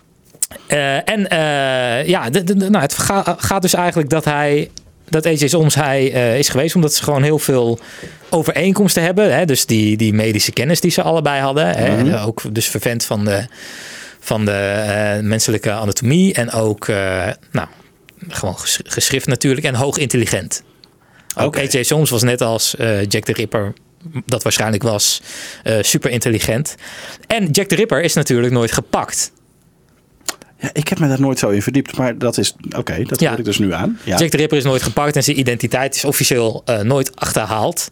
Uh, 0.67 1.09
en 1.09 1.27
ja, 2.05 2.29
nou, 2.29 2.77
het 2.77 2.93
ga, 2.93 3.35
gaat 3.37 3.61
dus 3.61 3.73
eigenlijk 3.73 4.09
dat 4.09 4.25
hij 4.25 4.69
dat 5.09 5.25
AJ 5.25 5.47
soms 5.47 5.75
hij 5.75 6.13
uh, 6.13 6.37
is 6.37 6.49
geweest 6.49 6.75
omdat 6.75 6.93
ze 6.93 7.03
gewoon 7.03 7.23
heel 7.23 7.39
veel 7.39 7.79
overeenkomsten 8.29 9.03
hebben. 9.03 9.35
Hè? 9.35 9.45
Dus 9.45 9.65
die, 9.65 9.97
die 9.97 10.13
medische 10.13 10.51
kennis 10.51 10.79
die 10.79 10.91
ze 10.91 11.01
allebei 11.01 11.41
hadden. 11.41 11.75
Hè? 11.75 12.03
Mm 12.03 12.09
-hmm. 12.09 12.25
Ook 12.25 12.41
dus 12.51 12.67
vervent 12.67 13.05
van 13.05 13.25
de, 13.25 13.45
van 14.19 14.45
de 14.45 14.83
uh, 15.21 15.27
menselijke 15.27 15.71
anatomie. 15.71 16.33
En 16.33 16.51
ook 16.51 16.87
uh, 16.87 17.27
nou, 17.51 17.67
gewoon 18.27 18.55
geschrift 18.83 19.27
natuurlijk. 19.27 19.65
En 19.65 19.75
hoog 19.75 19.97
intelligent. 19.97 20.63
Ook 21.37 21.45
okay. 21.45 21.69
AJ 21.73 21.83
Soms 21.83 22.09
was 22.09 22.23
net 22.23 22.41
als 22.41 22.75
Jack 23.07 23.23
the 23.23 23.33
Ripper 23.33 23.73
dat 24.25 24.43
waarschijnlijk 24.43 24.83
was 24.83 25.21
super 25.81 26.11
intelligent. 26.11 26.75
En 27.27 27.51
Jack 27.51 27.67
the 27.67 27.75
Ripper 27.75 28.01
is 28.01 28.13
natuurlijk 28.13 28.53
nooit 28.53 28.71
gepakt. 28.71 29.31
Ja, 30.59 30.69
ik 30.73 30.87
heb 30.87 30.99
me 30.99 31.07
daar 31.07 31.21
nooit 31.21 31.39
zo 31.39 31.49
in 31.49 31.61
verdiept, 31.61 31.97
maar 31.97 32.17
dat 32.17 32.37
is 32.37 32.55
oké, 32.65 32.77
okay, 32.77 33.03
dat 33.03 33.19
ja. 33.19 33.37
ik 33.37 33.45
dus 33.45 33.59
nu 33.59 33.73
aan. 33.73 33.99
Ja. 34.03 34.17
Jack 34.17 34.29
the 34.29 34.37
Ripper 34.37 34.57
is 34.57 34.63
nooit 34.63 34.83
gepakt 34.83 35.15
en 35.15 35.23
zijn 35.23 35.39
identiteit 35.39 35.95
is 35.95 36.05
officieel 36.05 36.63
uh, 36.65 36.79
nooit 36.79 37.15
achterhaald. 37.15 37.89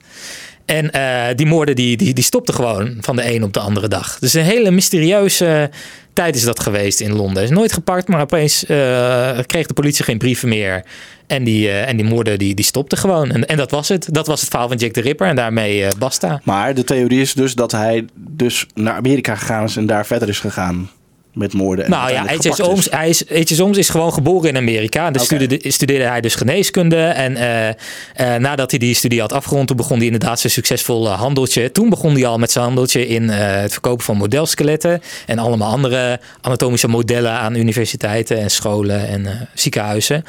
En 0.66 0.92
uh, 0.96 1.26
die 1.36 1.46
moorden 1.46 1.76
die, 1.76 1.98
die, 1.98 2.14
die 2.14 2.24
stopten 2.24 2.54
gewoon 2.54 2.98
van 3.02 3.16
de 3.16 3.34
een 3.34 3.44
op 3.44 3.54
de 3.54 3.60
andere 3.60 3.88
dag. 3.88 4.20
Dus 4.20 4.34
een 4.34 4.44
hele 4.44 4.72
mysterieuze 4.72 5.70
tijd 6.14 6.36
is 6.36 6.44
dat 6.44 6.60
geweest 6.60 7.00
in 7.00 7.16
Londen. 7.16 7.44
Is 7.44 7.50
nooit 7.50 7.74
gepakt, 7.74 8.08
maar 8.08 8.22
opeens 8.22 8.64
uh, 8.64 9.40
kreeg 9.46 9.68
de 9.68 9.74
politie 9.74 10.04
geen 10.04 10.18
brieven 10.18 10.50
meer. 10.50 10.84
En 11.28 11.44
die, 11.44 11.68
uh, 11.68 11.88
en 11.88 11.98
die 11.98 12.06
moorden 12.06 12.40
die, 12.40 12.56
die 12.56 12.66
stopten 12.66 12.98
gewoon. 12.98 13.32
En, 13.32 13.48
en 13.48 13.58
dat 13.58 13.72
was 13.72 13.88
het. 13.88 14.14
Dat 14.14 14.28
was 14.28 14.40
het 14.42 14.50
verhaal 14.50 14.68
van 14.68 14.78
Jack 14.78 14.92
the 14.92 15.02
Ripper. 15.02 15.28
En 15.28 15.36
daarmee 15.36 15.82
uh, 15.82 15.90
basta. 16.00 16.42
Maar 16.44 16.74
de 16.74 16.84
theorie 16.84 17.22
is 17.22 17.34
dus 17.34 17.54
dat 17.54 17.72
hij 17.72 18.06
dus 18.16 18.66
naar 18.74 18.94
Amerika 18.94 19.36
gegaan 19.36 19.64
is 19.64 19.76
en 19.76 19.86
daar 19.86 20.06
verder 20.06 20.30
is 20.30 20.40
gegaan 20.40 20.90
met 21.38 21.54
moorden. 21.54 21.86
En 21.86 21.92
nou 21.92 22.12
ja. 22.12 22.26
Holmes, 22.58 22.88
hij 22.90 23.10
is. 23.10 23.58
Holmes 23.60 23.78
is 23.78 23.90
gewoon 23.90 24.14
geboren 24.14 24.50
in 24.50 24.58
Amerika. 24.58 25.12
Dus 25.12 25.24
okay. 25.24 25.38
studeerde, 25.38 25.72
studeerde 25.72 26.06
hij 26.06 26.22
dus 26.22 26.36
geneeskunde. 26.36 26.98
En 26.98 27.32
uh, 27.32 27.68
uh, 27.68 28.36
nadat 28.36 28.72
hij 28.72 28.80
die 28.80 28.96
studie 28.96 29.20
had 29.20 29.34
afgerond, 29.34 29.68
toen 29.68 29.78
begon 29.78 29.98
hij 29.98 30.06
inderdaad 30.06 30.40
zijn 30.40 30.54
succesvolle 30.54 31.10
handeltje. 31.10 31.72
Toen 31.72 31.90
begon 31.90 32.14
hij 32.14 32.26
al 32.26 32.38
met 32.38 32.52
zijn 32.52 32.66
handeltje 32.66 33.08
in 33.08 33.24
uh, 33.24 33.36
het 33.38 33.72
verkopen 33.72 34.06
van 34.06 34.18
modelskeletten. 34.18 35.02
En 35.26 35.40
allemaal 35.40 35.72
andere 35.72 36.20
anatomische 36.42 36.88
modellen 36.88 37.32
aan 37.32 37.56
universiteiten 37.56 38.38
en 38.38 38.52
scholen 38.52 39.08
en 39.08 39.50
ziekenhuizen. 39.54 40.24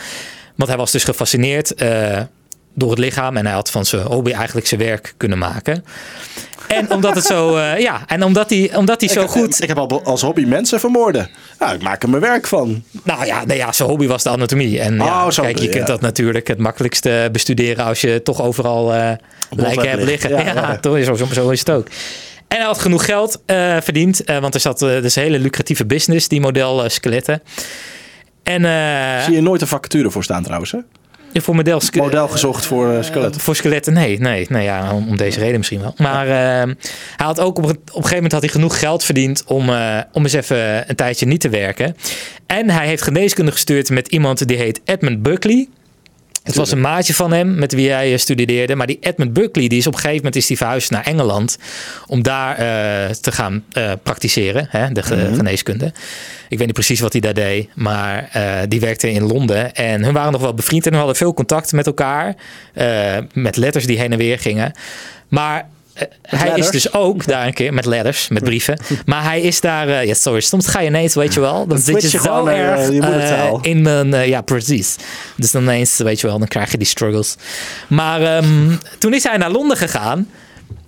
Want 0.55 0.71
hij 0.71 0.79
was 0.79 0.91
dus 0.91 1.05
gefascineerd 1.05 1.75
door 2.75 2.91
het 2.91 2.99
lichaam. 2.99 3.37
En 3.37 3.47
hij 3.47 3.55
had 3.55 3.71
van 3.71 3.85
zijn 3.85 4.07
hobby 4.07 4.33
eigenlijk 4.33 4.67
zijn 4.67 4.81
werk 4.81 5.15
kunnen 5.17 5.39
maken. 5.39 5.85
En 6.69 6.91
omdat 6.91 7.15
het 7.15 7.25
zo, 7.25 7.57
eh, 7.57 7.79
ja, 7.79 8.03
en 8.07 8.23
omdat 8.23 8.51
hij, 8.51 8.77
omdat 8.77 9.01
hij 9.01 9.11
zo 9.11 9.27
goed. 9.27 9.63
Ik 9.63 9.69
heb 9.69 9.79
al 9.79 10.05
als 10.05 10.23
hobby 10.23 10.45
mensen 10.45 10.81
vermoorden. 10.81 11.31
Nou, 11.59 11.75
ik 11.75 11.83
maak 11.83 12.03
er 12.03 12.09
mijn 12.09 12.23
werk 12.23 12.47
van. 12.47 12.83
Nou 13.03 13.27
ja, 13.27 13.45
nee, 13.45 13.57
ja, 13.57 13.73
zijn 13.73 13.89
hobby 13.89 14.07
was 14.07 14.23
de 14.23 14.29
anatomie. 14.29 14.81
En 14.81 14.95
ja, 14.95 15.25
Oh, 15.25 15.31
zo 15.31 15.43
kijk, 15.43 15.59
je 15.59 15.69
kunt 15.69 15.87
dat 15.87 16.01
natuurlijk 16.01 16.49
het 16.49 16.59
makkelijkste 16.59 17.29
bestuderen 17.33 17.85
als 17.85 18.01
je 18.01 18.23
toch 18.23 18.43
overal 18.43 18.95
eh 18.95 19.13
lijken 19.51 19.89
hebt 19.89 20.03
liggen. 20.03 20.31
Ja, 20.31 20.41
Ja, 20.41 20.79
toch, 20.79 21.05
zo, 21.05 21.15
zo, 21.33 21.49
is 21.51 21.59
het 21.59 21.71
ook. 21.71 21.87
En 22.49 22.57
hij 22.57 22.67
had 22.67 22.79
genoeg 22.79 23.05
geld 23.05 23.43
eh, 23.47 23.77
verdiend, 23.81 24.23
want 24.41 24.55
er 24.55 24.61
zat 24.61 24.83
eh, 24.83 24.89
dus 25.03 25.17
een 25.17 25.23
hele 25.23 25.39
lucratieve 25.39 25.87
business, 25.87 26.29
die 26.29 26.41
model 26.41 26.89
skeletten. 26.91 27.43
En 28.43 28.61
Zie 29.25 29.35
je 29.35 29.43
nooit 29.43 29.61
een 29.61 29.67
vacature 29.67 30.11
voor 30.11 30.25
staan 30.25 30.43
trouwens, 30.43 30.73
hè? 30.73 30.79
Voor 31.33 31.55
model, 31.55 31.81
Model 31.95 32.29
gezocht 32.29 32.67
voor 32.67 32.93
eh, 32.93 33.03
skeletten. 33.03 33.41
voor 33.41 33.57
skeletten, 33.57 33.93
nee, 33.93 34.19
nee, 34.21 34.47
nee 34.49 34.65
ja, 34.65 34.93
om, 34.95 35.09
om 35.09 35.17
deze 35.17 35.39
reden 35.39 35.57
misschien 35.57 35.81
wel. 35.81 35.95
Maar 35.97 36.27
eh, 36.27 36.75
hij 37.17 37.27
had 37.27 37.41
ook 37.41 37.59
op, 37.59 37.65
een- 37.65 37.71
op 37.71 37.77
een 37.87 37.93
gegeven 37.95 38.15
moment 38.15 38.33
had 38.33 38.43
hij 38.43 38.51
genoeg 38.51 38.79
geld 38.79 39.05
verdiend 39.05 39.45
om, 39.47 39.69
eh, 39.69 39.99
om 40.13 40.23
eens 40.23 40.33
even 40.33 40.89
een 40.91 40.97
tijdje 40.97 41.27
niet 41.27 41.41
te 41.41 41.49
werken. 41.49 41.97
En 42.47 42.71
hij 42.71 42.87
heeft 42.87 43.03
geneeskunde 43.03 43.53
gestuurd 43.53 43.91
met 43.91 44.09
iemand 44.09 44.47
die 44.49 44.57
heet 44.57 44.81
Edmund 44.85 45.23
Buckley. 45.23 45.69
Het 46.49 46.57
was 46.57 46.71
een 46.71 46.81
maatje 46.81 47.15
van 47.15 47.33
hem 47.33 47.55
met 47.55 47.73
wie 47.73 47.91
hij 47.91 48.13
eh, 48.13 48.19
studeerde. 48.19 48.75
Maar 48.75 48.87
die 48.87 48.99
Edmund 49.01 49.33
Buckley, 49.33 49.69
die 49.69 49.79
is 49.79 49.87
op 49.87 49.93
een 49.93 49.99
gegeven 49.99 50.17
moment 50.17 50.37
is 50.37 50.47
die 50.47 50.57
verhuisd 50.57 50.91
naar 50.91 51.05
Engeland. 51.07 51.59
Om 52.07 52.23
daar 52.23 52.57
eh, 52.57 53.11
te 53.15 53.33
gaan 53.33 53.65
eh, 53.73 53.93
praktiseren, 54.03 54.67
hè, 54.71 54.93
de 54.93 55.03
ge- 55.03 55.33
geneeskunde. 55.35 55.93
Ik 56.49 56.57
weet 56.59 56.67
niet 56.67 56.73
precies 56.77 57.01
wat 57.01 57.13
hij 57.13 57.21
daar 57.21 57.35
deed. 57.35 57.69
Maar 57.75 58.31
die 58.69 58.81
werkte 58.81 59.11
in 59.11 59.23
Londen. 59.23 59.75
En 59.75 60.05
hun 60.05 60.13
waren 60.13 60.33
nog 60.33 60.41
wel 60.41 60.55
bevriend 60.55 60.87
en 60.87 60.95
hadden 60.95 61.17
veel 61.17 61.35
contact 61.35 61.73
met 61.73 61.87
elkaar. 61.87 62.35
met 63.33 63.57
letters 63.57 63.87
die 63.87 63.99
heen 63.99 64.13
en 64.13 64.19
weer 64.19 64.39
gingen. 64.39 64.73
Maar 65.29 65.69
eh, 65.99 66.41
hij 66.41 66.59
is 66.59 66.71
dus 66.71 66.93
ook 66.93 67.27
daar 67.27 67.47
een 67.47 67.55
keer 67.55 67.75
met 67.75 67.85
letters, 67.85 68.29
met 68.29 68.45
brieven. 68.45 68.79
Maar 69.07 69.23
hij 69.23 69.41
is 69.41 69.61
daar, 69.61 69.89
eh, 69.89 70.07
ja, 70.07 70.15
sorry, 70.15 70.41
soms 70.41 70.67
ga 70.67 70.81
je 70.81 70.89
ineens, 70.89 71.15
weet 71.15 71.35
je 71.35 71.41
wel. 71.41 71.67
Dan 71.67 71.79
zit 71.79 72.03
je 72.03 72.19
zo 72.19 72.45
naar, 72.45 72.55
erg 72.55 72.91
eh, 72.91 73.47
eh, 73.47 73.55
in 73.63 73.83
mijn, 73.83 74.15
eh, 74.15 74.27
ja, 74.27 74.41
precies. 74.41 74.97
Dus 75.37 75.51
dan 75.51 75.63
ineens, 75.63 75.97
weet 75.97 76.21
je 76.21 76.27
wel, 76.27 76.39
dan 76.39 76.49
krijg 76.49 76.71
je 76.71 76.79
die 76.79 76.87
struggles. 76.87 77.37
Maar 77.89 78.23
ehm, 78.23 78.73
toen 78.99 79.15
is 79.15 79.23
hij 79.23 79.37
naar 79.37 79.51
Londen 79.51 79.77
gegaan. 79.77 80.29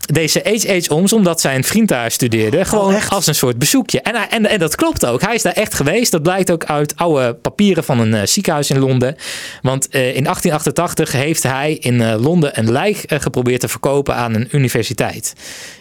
Deze 0.07 0.40
H.H. 0.45 0.92
Oms, 0.92 1.12
omdat 1.12 1.40
zijn 1.40 1.64
vriend 1.64 1.88
daar 1.88 2.11
studeerde. 2.11 2.64
Gewoon 2.64 2.95
echt? 2.95 3.11
als 3.11 3.26
een 3.26 3.35
soort 3.35 3.59
bezoekje. 3.59 4.00
En, 4.00 4.14
hij- 4.14 4.26
en, 4.30 4.47
en 4.47 4.59
dat 4.59 4.75
klopt 4.75 5.07
ook. 5.07 5.21
Hij 5.21 5.35
is 5.35 5.42
daar 5.42 5.52
echt 5.52 5.75
geweest. 5.75 6.12
Dat 6.12 6.23
blijkt 6.23 6.50
ook 6.50 6.64
uit 6.64 6.97
oude 6.97 7.35
papieren 7.35 7.85
van 7.85 7.99
een 8.00 8.14
eh, 8.14 8.26
ziekenhuis 8.26 8.71
in 8.71 8.78
Londen. 8.78 9.16
Want 9.62 9.88
eh, 9.88 10.00
in 10.00 10.23
1888 10.25 11.12
heeft 11.12 11.42
hij 11.42 11.75
in 11.75 12.00
eh, 12.00 12.21
Londen 12.23 12.59
een 12.59 12.73
lijk 12.73 13.04
geprobeerd 13.09 13.61
te 13.61 13.69
verkopen 13.69 14.14
aan 14.14 14.35
een 14.35 14.49
universiteit 14.50 15.35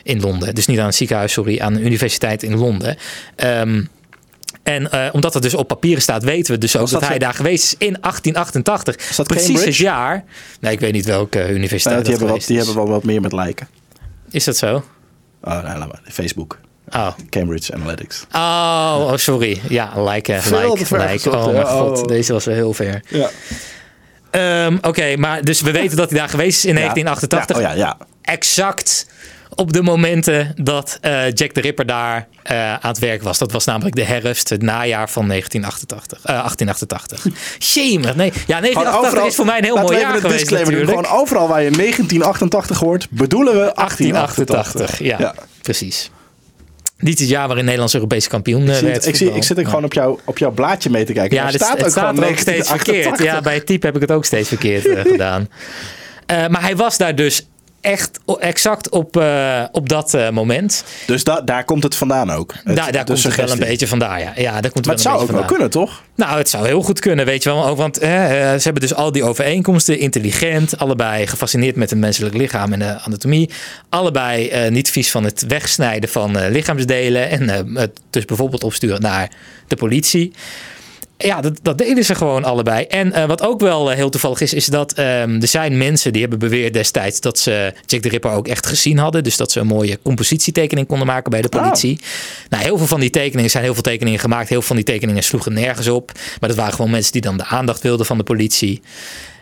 in 0.04 0.20
Londen. 0.22 0.56
Dus 0.56 0.66
niet 0.66 0.80
aan 0.80 0.86
een 0.86 0.94
ziekenhuis, 0.94 1.32
sorry, 1.34 1.60
aan 1.60 1.74
een 1.76 1.86
universiteit 1.86 2.44
in 2.44 2.56
Londen. 2.58 2.98
Ehm, 3.36 3.84
en 4.64 5.14
omdat 5.14 5.34
het 5.34 5.44
dus 5.44 5.54
op 5.54 5.68
papieren 5.68 6.02
staat, 6.02 6.24
weten 6.24 6.54
we 6.54 6.60
dus 6.60 6.76
ook 6.76 6.82
dat, 6.82 6.92
dat 6.92 7.02
hij 7.02 7.12
zo- 7.14 7.18
daar 7.20 7.34
geweest 7.34 7.64
is 7.64 7.72
in 7.88 7.98
1888. 8.02 8.96
Is 9.10 9.16
dat 9.16 9.28
Precies 9.28 9.46
Cambridge? 9.46 9.70
het 9.70 9.78
jaar. 9.78 10.24
Nee, 10.60 10.72
ik 10.74 10.80
weet 10.80 10.94
niet 10.94 11.06
welke 11.06 11.38
Nou, 11.38 11.52
universiteit 11.54 11.96
die 11.96 12.04
dat 12.12 12.20
hebben, 12.20 12.38
wat, 12.38 12.48
die 12.48 12.58
hebben 12.58 12.76
wel 12.76 12.88
wat 12.88 13.04
meer 13.04 13.22
met 13.22 13.32
lijken. 13.34 13.68
Is 14.31 14.43
dat 14.43 14.57
zo? 14.57 14.83
Oh, 15.43 15.63
nee, 15.63 15.77
laat 15.77 15.88
maar. 15.88 16.01
Facebook. 16.12 16.59
Oh. 16.89 17.12
Cambridge 17.29 17.74
Analytics. 17.74 18.25
Oh, 18.36 18.98
oh, 19.00 19.15
sorry. 19.15 19.62
Ja, 19.69 19.91
ver 20.41 20.91
gelijk. 20.91 21.21
gezocht, 21.21 21.45
Oh 21.48 21.53
mijn 21.53 21.65
god, 21.65 21.98
Oh. 22.01 22.05
deze 22.07 22.33
was 22.33 22.45
wel 22.45 22.55
heel 22.55 22.74
ver. 22.74 23.01
Ja. 23.07 23.29
Ehm, 24.31 24.77
Oké, 24.81 25.15
maar 25.17 25.43
dus 25.43 25.62
we 25.62 25.71
weten 25.71 25.98
dat 25.98 26.09
hij 26.09 26.19
daar 26.19 26.29
geweest 26.29 26.57
is 26.57 26.65
in 26.65 26.75
1988. 26.75 27.57
Ja, 27.59 27.71
oh 27.71 27.77
ja, 27.77 27.83
ja. 27.86 27.98
Exact 28.21 29.07
op 29.60 29.74
de 29.74 29.82
momenten 29.82 30.54
dat 30.62 30.98
eh, 31.01 31.32
Jack 31.34 31.54
de 31.54 31.62
Ripper 31.62 31.86
daar 31.86 32.28
eh, 32.44 32.74
aan 32.74 32.80
het 32.82 33.00
werk 33.00 33.24
was. 33.24 33.38
Dat 33.38 33.51
was 33.51 33.66
namelijk 33.66 33.96
de 33.96 34.04
herfst, 34.04 34.50
het 34.50 34.62
najaar 34.62 35.10
van 35.10 35.28
1988. 35.28 36.18
eh 36.18 36.25
1888. 36.25 37.25
Jemig, 37.74 38.16
nee. 38.16 38.32
Ja, 38.48 38.60
1988 38.60 39.25
is 39.25 39.36
voor 39.36 39.46
mij 39.46 39.58
een 39.58 39.63
heel 39.63 39.75
mooi 39.75 40.00
jaar 40.00 40.18
geweest 40.20 40.39
disclaimer 40.39 40.72
natuurlijk. 40.72 40.98
Gewoon 40.98 41.22
overal 41.22 41.48
waar 41.48 41.63
je 41.63 41.72
1988 41.72 42.80
hoort, 42.80 43.08
bedoelen 43.10 43.54
we 43.54 43.72
1888, 43.75 44.98
1888. 44.98 45.08
ja, 45.08 45.36
precies. 45.62 46.12
Niet 46.98 47.20
het 47.20 47.30
jaar 47.30 47.46
waarin 47.46 47.63
Nederlands 47.63 47.94
Europees 47.94 48.28
kampioen 48.28 48.62
eh, 48.62 48.70
Ik, 48.70 48.75
zie 48.75 48.88
werd. 48.88 49.06
ik, 49.06 49.16
zie, 49.16 49.32
ik 49.32 49.44
zit 49.44 49.60
ook 49.60 49.66
gewoon 49.66 49.84
op, 49.84 49.94
jou, 49.94 50.20
op 50.25 50.38
jouw 50.38 50.51
blaadje 50.51 50.89
mee 50.89 51.06
te 51.06 51.13
kijken. 51.13 51.38
Ja, 51.38 51.51
staat 51.51 51.78
het 51.78 51.84
ook 51.84 51.89
staat 51.89 52.10
gewoon 52.10 52.30
ook 52.30 52.38
steeds 52.38 52.68
1988. 52.68 53.04
verkeerd. 53.04 53.36
Ja, 53.36 53.42
bij 53.42 53.54
het 53.54 53.66
type 53.66 53.86
heb 53.86 53.96
ik 53.96 54.01
het 54.01 54.12
ook 54.12 54.25
steeds 54.25 54.48
verkeerd 54.48 54.86
eh, 54.86 55.01
gedaan. 55.01 55.48
Eh, 56.30 56.48
maar 56.48 56.62
hij 56.62 56.75
was 56.75 56.98
daar 56.98 57.16
dus 57.16 57.48
echt 57.89 58.19
exact 58.39 58.89
op, 58.89 59.17
eh, 59.17 59.63
op 59.72 59.89
dat 59.89 60.13
eh, 60.13 60.29
moment. 60.29 60.84
Dus 61.05 61.24
da- 61.24 61.41
daar 61.41 61.63
komt 61.65 61.84
het 61.84 61.96
vandaan 61.96 62.31
ook. 62.31 62.53
Het- 62.63 62.75
daar 62.75 63.03
komt 63.05 63.24
het 63.24 63.36
wel 63.36 63.51
een 63.51 63.60
beetje 63.60 63.88
vandaan. 63.88 64.19
Ja, 64.19 64.31
ja 64.36 64.62
daar 64.62 64.72
komt 64.72 64.86
Maar 64.86 64.96
het 64.96 65.03
het 65.03 65.13
wel 65.13 65.13
zou 65.13 65.15
een 65.15 65.22
ook 65.22 65.31
wel 65.39 65.46
kunnen, 65.46 65.69
toch? 65.69 66.03
Nou, 66.15 66.38
het 66.38 66.50
zou 66.50 66.65
heel 66.65 66.81
goed 66.81 67.00
kunnen, 67.00 67.25
weet 67.25 67.43
je 67.43 67.50
wel. 67.50 67.65
Ook, 67.67 67.77
want 67.77 67.98
eh, 67.98 68.10
ze 68.10 68.60
hebben 68.63 68.81
dus 68.81 68.93
al 68.93 69.12
die 69.12 69.24
overeenkomsten. 69.24 70.00
Intelligent, 70.00 70.77
allebei 70.77 71.27
gefascineerd 71.27 71.75
met 71.75 71.89
het 71.89 72.00
menselijk 72.00 72.36
lichaam 72.36 72.74
en 72.74 72.79
de 72.79 73.00
anatomie. 73.00 73.50
Allebei 73.89 74.48
eh, 74.48 74.72
niet 74.72 74.89
vies 74.89 75.12
van 75.12 75.24
het 75.24 75.43
wegsnijden 75.48 76.10
van 76.10 76.38
eh, 76.38 76.51
lichaamsdelen. 76.51 77.29
En 77.29 77.50
eh, 77.50 77.81
het 77.81 78.00
dus 78.10 78.25
bijvoorbeeld 78.25 78.63
opsturen 78.63 79.01
naar 79.01 79.31
de 79.67 79.75
politie. 79.75 80.34
Ja, 81.26 81.42
dat, 81.42 81.60
dat 81.62 81.78
deden 81.78 82.06
ze 82.06 82.16
gewoon 82.16 82.44
allebei. 82.44 82.86
En 82.86 83.14
eh, 83.14 83.26
wat 83.26 83.42
ook 83.42 83.60
wel 83.60 83.90
eh, 83.90 83.96
heel 83.96 84.10
toevallig 84.10 84.42
is, 84.42 84.54
is 84.54 84.66
dat 84.66 84.94
ehm, 84.94 85.42
er 85.42 85.48
zijn 85.48 85.78
mensen 85.78 86.12
die 86.12 86.22
hebben 86.22 86.40
beweerd 86.40 86.74
destijds 86.74 87.22
dat 87.22 87.40
ze 87.40 87.74
Jack 87.86 88.02
de 88.02 88.10
Ripper 88.10 88.32
ook 88.32 88.48
echt 88.48 88.66
gezien 88.66 88.98
hadden. 88.98 89.24
Dus 89.24 89.38
dat 89.38 89.52
ze 89.52 89.60
een 89.60 89.68
mooie 89.68 90.00
compositietekening 90.02 90.88
konden 90.88 91.08
maken 91.08 91.32
bij 91.32 91.42
de 91.42 91.50
politie. 91.50 92.00
Nou, 92.50 92.64
heel 92.64 92.78
veel 92.78 92.88
van 92.88 93.00
die 93.00 93.10
tekeningen 93.10 93.52
zijn 93.52 93.64
heel 93.64 93.74
veel 93.74 93.84
tekeningen 93.84 94.20
gemaakt. 94.20 94.50
Heel 94.50 94.58
veel 94.58 94.68
van 94.68 94.76
die 94.76 94.86
tekeningen 94.86 95.24
sloegen 95.24 95.54
nergens 95.54 95.88
op. 95.88 96.12
Maar 96.40 96.50
dat 96.50 96.58
waren 96.58 96.74
gewoon 96.74 96.92
mensen 96.92 97.12
die 97.12 97.22
dan 97.22 97.38
de 97.38 97.46
aandacht 97.46 97.82
wilden 97.82 98.06
van 98.06 98.18
de 98.18 98.24
politie. 98.24 98.82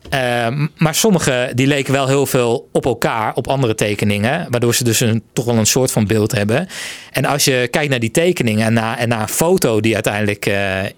Ehm, 0.09 0.67
maar 0.77 0.95
sommige 0.95 1.51
die 1.53 1.67
leken 1.67 1.93
wel 1.93 2.07
heel 2.07 2.25
veel 2.25 2.69
op 2.71 2.85
elkaar, 2.85 3.33
op 3.33 3.47
andere 3.47 3.75
tekeningen. 3.75 4.47
Waardoor 4.49 4.75
ze 4.75 4.83
dus 4.83 4.99
een, 4.99 5.23
toch 5.33 5.45
wel 5.45 5.57
een 5.57 5.65
soort 5.65 5.91
van 5.91 6.07
beeld 6.07 6.31
hebben. 6.31 6.67
En 7.11 7.25
als 7.25 7.45
je 7.45 7.67
kijkt 7.71 7.89
naar 7.89 7.99
die 7.99 8.11
tekeningen 8.11 8.65
en 8.65 8.73
naar, 8.73 8.97
en 8.97 9.09
naar 9.09 9.21
een 9.21 9.27
foto 9.27 9.79
die 9.79 9.93
uiteindelijk 9.93 10.45
eh, 10.45 10.85
eh, 10.85 10.91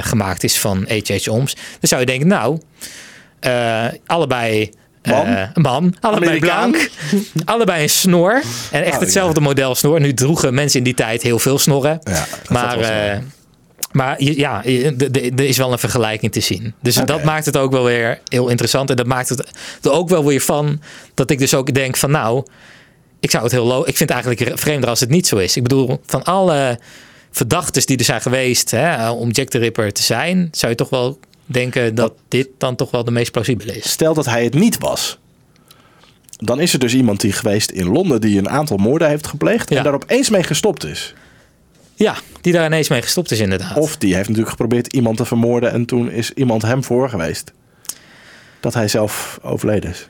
gemaakt 0.00 0.44
is 0.44 0.58
van 0.58 0.86
H.H. 0.88 1.28
Oms. 1.30 1.54
Dan 1.54 1.88
zou 1.88 2.00
je 2.00 2.06
denken, 2.06 2.28
nou, 2.28 2.60
eh, 3.40 3.84
allebei... 4.06 4.70
Man. 5.04 5.50
man, 5.54 5.94
allebei 6.00 6.30
Amerikaan. 6.30 6.70
blank, 6.70 6.90
allebei 7.44 7.82
een 7.82 7.88
snor. 7.88 8.42
En 8.70 8.84
echt 8.84 8.94
Oh, 8.94 9.00
hetzelfde 9.00 9.40
model 9.40 9.74
snor. 9.74 10.00
Nu 10.00 10.14
droegen 10.14 10.54
mensen 10.54 10.78
in 10.78 10.84
die 10.84 10.94
tijd 10.94 11.22
heel 11.22 11.38
veel 11.38 11.58
snorren. 11.58 12.00
Ja, 12.04 12.24
maar 12.48 12.78
maar 13.94 14.22
ja, 14.22 14.64
er 14.64 15.40
is 15.40 15.56
wel 15.56 15.72
een 15.72 15.78
vergelijking 15.78 16.32
te 16.32 16.40
zien. 16.40 16.74
Dus 16.80 16.94
dat 16.94 17.24
maakt 17.24 17.46
het 17.46 17.56
ook 17.56 17.72
wel 17.72 17.84
weer 17.84 18.20
heel 18.28 18.48
interessant. 18.48 18.90
En 18.90 18.96
dat 18.96 19.06
maakt 19.06 19.28
het 19.28 19.48
er 19.82 19.90
ook 19.92 20.08
wel 20.08 20.24
weer 20.24 20.40
van 20.40 20.80
dat 21.14 21.30
ik 21.30 21.38
dus 21.38 21.54
ook 21.54 21.74
denk 21.74 21.96
van 21.96 22.10
nou, 22.10 22.44
ik 23.20 23.30
zou 23.30 23.42
het 23.42 23.52
heel 23.52 23.64
lo 23.64 23.78
Ik 23.80 23.96
vind 23.96 24.10
het 24.10 24.10
eigenlijk 24.10 24.58
vreemder 24.60 24.88
als 24.88 25.00
het 25.00 25.10
niet 25.10 25.26
zo 25.26 25.36
is. 25.36 25.56
Ik 25.56 25.62
bedoel, 25.62 26.00
van 26.06 26.24
alle 26.24 26.78
verdachten 27.30 27.86
die 27.86 27.96
er 27.96 28.04
zijn 28.04 28.20
geweest 28.20 28.70
hè, 28.70 29.10
om 29.10 29.30
Jack 29.30 29.48
the 29.48 29.58
Ripper 29.58 29.92
te 29.92 30.02
zijn, 30.02 30.48
zou 30.52 30.72
je 30.72 30.78
toch 30.78 30.90
wel 30.90 31.18
denken 31.46 31.94
dat 31.94 32.12
dit 32.28 32.48
dan 32.58 32.76
toch 32.76 32.90
wel 32.90 33.04
de 33.04 33.10
meest 33.10 33.32
plausibele 33.32 33.76
is. 33.76 33.90
Stel 33.90 34.14
dat 34.14 34.26
hij 34.26 34.44
het 34.44 34.54
niet 34.54 34.78
was. 34.78 35.18
Dan 36.36 36.60
is 36.60 36.72
er 36.72 36.78
dus 36.78 36.94
iemand 36.94 37.20
die 37.20 37.32
geweest 37.32 37.70
in 37.70 37.86
Londen 37.86 38.20
die 38.20 38.38
een 38.38 38.48
aantal 38.48 38.76
moorden 38.76 39.08
heeft 39.08 39.26
gepleegd 39.26 39.70
Ja. 39.70 39.76
en 39.76 39.84
daar 39.84 39.94
opeens 39.94 40.30
mee 40.30 40.42
gestopt 40.42 40.84
is. 40.84 41.14
Ja, 41.94 42.14
die 42.40 42.52
daar 42.52 42.66
ineens 42.66 42.88
mee 42.88 43.02
gestopt 43.02 43.30
is 43.30 43.40
inderdaad. 43.40 43.76
Of 43.76 43.96
die 43.96 44.14
heeft 44.14 44.28
natuurlijk 44.28 44.50
geprobeerd 44.56 44.92
iemand 44.92 45.16
te 45.16 45.24
vermoorden 45.24 45.72
en 45.72 45.84
toen 45.84 46.10
is 46.10 46.30
iemand 46.30 46.62
hem 46.62 46.84
voor 46.84 47.08
geweest. 47.08 47.52
Dat 48.60 48.74
hij 48.74 48.88
zelf 48.88 49.38
overleden 49.42 49.90
is. 49.90 50.08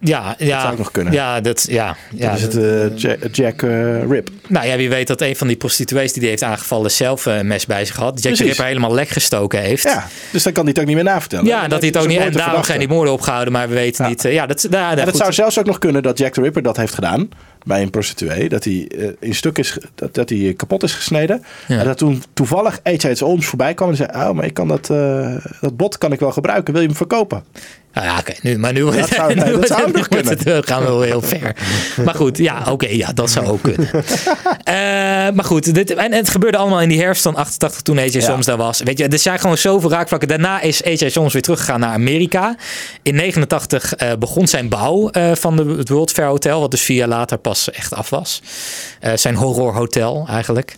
ja, 0.00 0.34
ja, 0.38 0.60
zou 0.60 0.72
ook 0.72 0.78
nog 0.78 0.90
kunnen. 0.90 1.12
Ja, 1.12 1.40
dat, 1.40 1.66
ja, 1.68 1.96
ja, 2.14 2.28
dat 2.28 2.36
is 2.38 2.42
het 2.42 2.56
eh, 2.56 2.96
Jack, 2.98 3.34
Jack 3.34 3.62
eh, 3.62 4.04
Rip. 4.08 4.30
Nou 4.48 4.66
ja, 4.66 4.76
wie 4.76 4.88
weet 4.88 5.06
dat 5.06 5.20
een 5.20 5.36
van 5.36 5.46
die 5.46 5.56
prostituees 5.56 6.12
die 6.12 6.20
die 6.20 6.30
heeft 6.30 6.42
aangevallen 6.42 6.90
zelf 6.90 7.26
eh, 7.26 7.36
een 7.36 7.46
mes 7.46 7.66
bij 7.66 7.84
zich 7.84 7.96
had. 7.96 8.12
Jack 8.12 8.22
Precies. 8.22 8.46
Ripper 8.46 8.64
helemaal 8.64 8.94
lek 8.94 9.08
gestoken 9.08 9.60
heeft. 9.60 9.82
Ja, 9.82 10.06
dus 10.32 10.42
dan 10.42 10.52
kan 10.52 10.62
hij 10.62 10.72
het 10.72 10.80
ook 10.80 10.86
niet 10.86 10.96
meer 10.96 11.04
navertellen. 11.04 11.46
Ja, 11.46 11.68
dat 11.68 11.78
hij 11.80 11.88
het 11.88 11.96
ook 11.96 12.06
niet. 12.06 12.16
dus 12.18 12.26
En 12.26 12.32
daarom 12.32 12.64
zijn 12.64 12.78
die 12.78 12.88
moorden 12.88 13.12
opgehouden, 13.12 13.52
maar 13.52 13.68
we 13.68 13.74
weten 13.74 14.04
Ja. 14.04 14.10
niet. 14.10 14.24
eh, 14.24 14.32
ja, 14.32 14.46
dat, 14.46 14.66
nou, 14.70 14.92
En 14.92 14.98
het 14.98 15.08
goed. 15.08 15.18
zou 15.18 15.32
zelfs 15.32 15.58
ook 15.58 15.66
nog 15.66 15.78
kunnen 15.78 16.02
dat 16.02 16.18
Jack 16.18 16.32
the 16.32 16.40
Ripper 16.40 16.62
dat 16.62 16.76
heeft 16.76 16.94
gedaan 16.94 17.28
bij 17.64 17.82
een 17.82 17.90
prostituee. 17.90 18.48
Dat 18.48 18.64
hij 18.64 18.88
eh, 18.98 19.08
in 19.20 19.34
stuk 19.34 19.58
is, 19.58 19.78
dat, 19.94 20.14
dat 20.14 20.28
hij 20.28 20.54
kapot 20.56 20.82
is 20.82 20.92
gesneden. 20.94 21.44
Ja. 21.68 21.78
En 21.78 21.84
dat 21.84 21.98
toen 21.98 22.22
toevallig 22.34 22.80
H.H. 22.82 23.18
Holmes 23.18 23.46
voorbij 23.46 23.74
kwam 23.74 23.88
en 23.88 23.96
zei: 23.96 24.08
Oh, 24.14 24.30
maar 24.30 24.44
ik 24.44 24.54
kan 24.54 24.68
dat, 24.68 24.90
eh, 24.90 25.36
dat 25.60 25.76
bot 25.76 25.98
kan 25.98 26.12
ik 26.12 26.20
wel 26.20 26.32
gebruiken. 26.32 26.72
Wil 26.72 26.82
je 26.82 26.88
hem 26.88 26.96
verkopen? 26.96 27.44
Nou 27.94 28.06
ja, 28.06 28.18
oké. 28.18 28.32
nu, 28.42 28.58
maar 28.58 28.72
nu 28.72 28.82
wordt 28.84 28.98
Dat 28.98 29.08
zou- 29.08 29.28
nu 29.28 29.34
nee, 29.34 29.44
dat 29.44 29.54
wordt- 29.54 29.68
zou 29.68 29.80
ook 29.80 29.86
nu 29.92 29.92
nog 29.98 30.08
wordt 30.08 30.26
kunnen. 30.28 30.54
het, 30.56 30.64
eh, 30.66 30.72
gaan 30.74 30.82
we 30.82 30.88
wel 30.88 31.00
heel 31.02 31.22
ver. 31.22 31.56
Maar 32.04 32.14
goed, 32.14 32.38
ja, 32.38 32.62
oké, 32.70 32.86
ja, 32.88 33.12
dat 33.12 33.30
zou 33.30 33.46
ook 33.46 33.62
kunnen. 33.62 33.90
Maar 35.34 35.44
goed, 35.44 35.74
dit, 35.74 35.94
en 35.94 36.12
het 36.12 36.28
gebeurde 36.28 36.56
allemaal 36.56 36.80
in 36.80 36.88
die 36.88 37.00
herfst 37.00 37.22
van 37.22 37.36
88 37.36 37.80
toen 37.82 37.98
H.J. 37.98 38.20
Soms 38.20 38.46
daar 38.46 38.56
was. 38.56 38.80
Weet 38.82 38.98
je, 38.98 39.08
er 39.08 39.18
zijn 39.18 39.38
gewoon 39.38 39.58
zoveel 39.58 39.90
raakvlakken. 39.90 40.28
Daarna 40.28 40.60
is 40.60 40.84
H.J. 40.84 41.08
Soms 41.08 41.32
weer 41.32 41.42
teruggegaan 41.42 41.80
naar 41.80 41.92
Amerika. 41.92 42.56
In 43.02 43.14
89 43.14 43.94
eh, 43.94 44.12
begon 44.18 44.46
zijn 44.46 44.68
bouw 44.68 45.10
van 45.34 45.56
de, 45.56 45.64
het 45.78 45.88
World 45.88 46.10
Fair 46.10 46.28
Hotel, 46.28 46.60
wat 46.60 46.70
dus 46.70 46.82
vier 46.82 46.96
jaar 46.96 47.08
later 47.08 47.38
pas 47.38 47.51
pas 47.52 47.70
echt 47.70 47.94
af 47.94 48.10
was. 48.10 48.42
Eh, 49.00 49.12
zijn 49.14 49.34
horrorhotel 49.34 50.26
eigenlijk. 50.28 50.76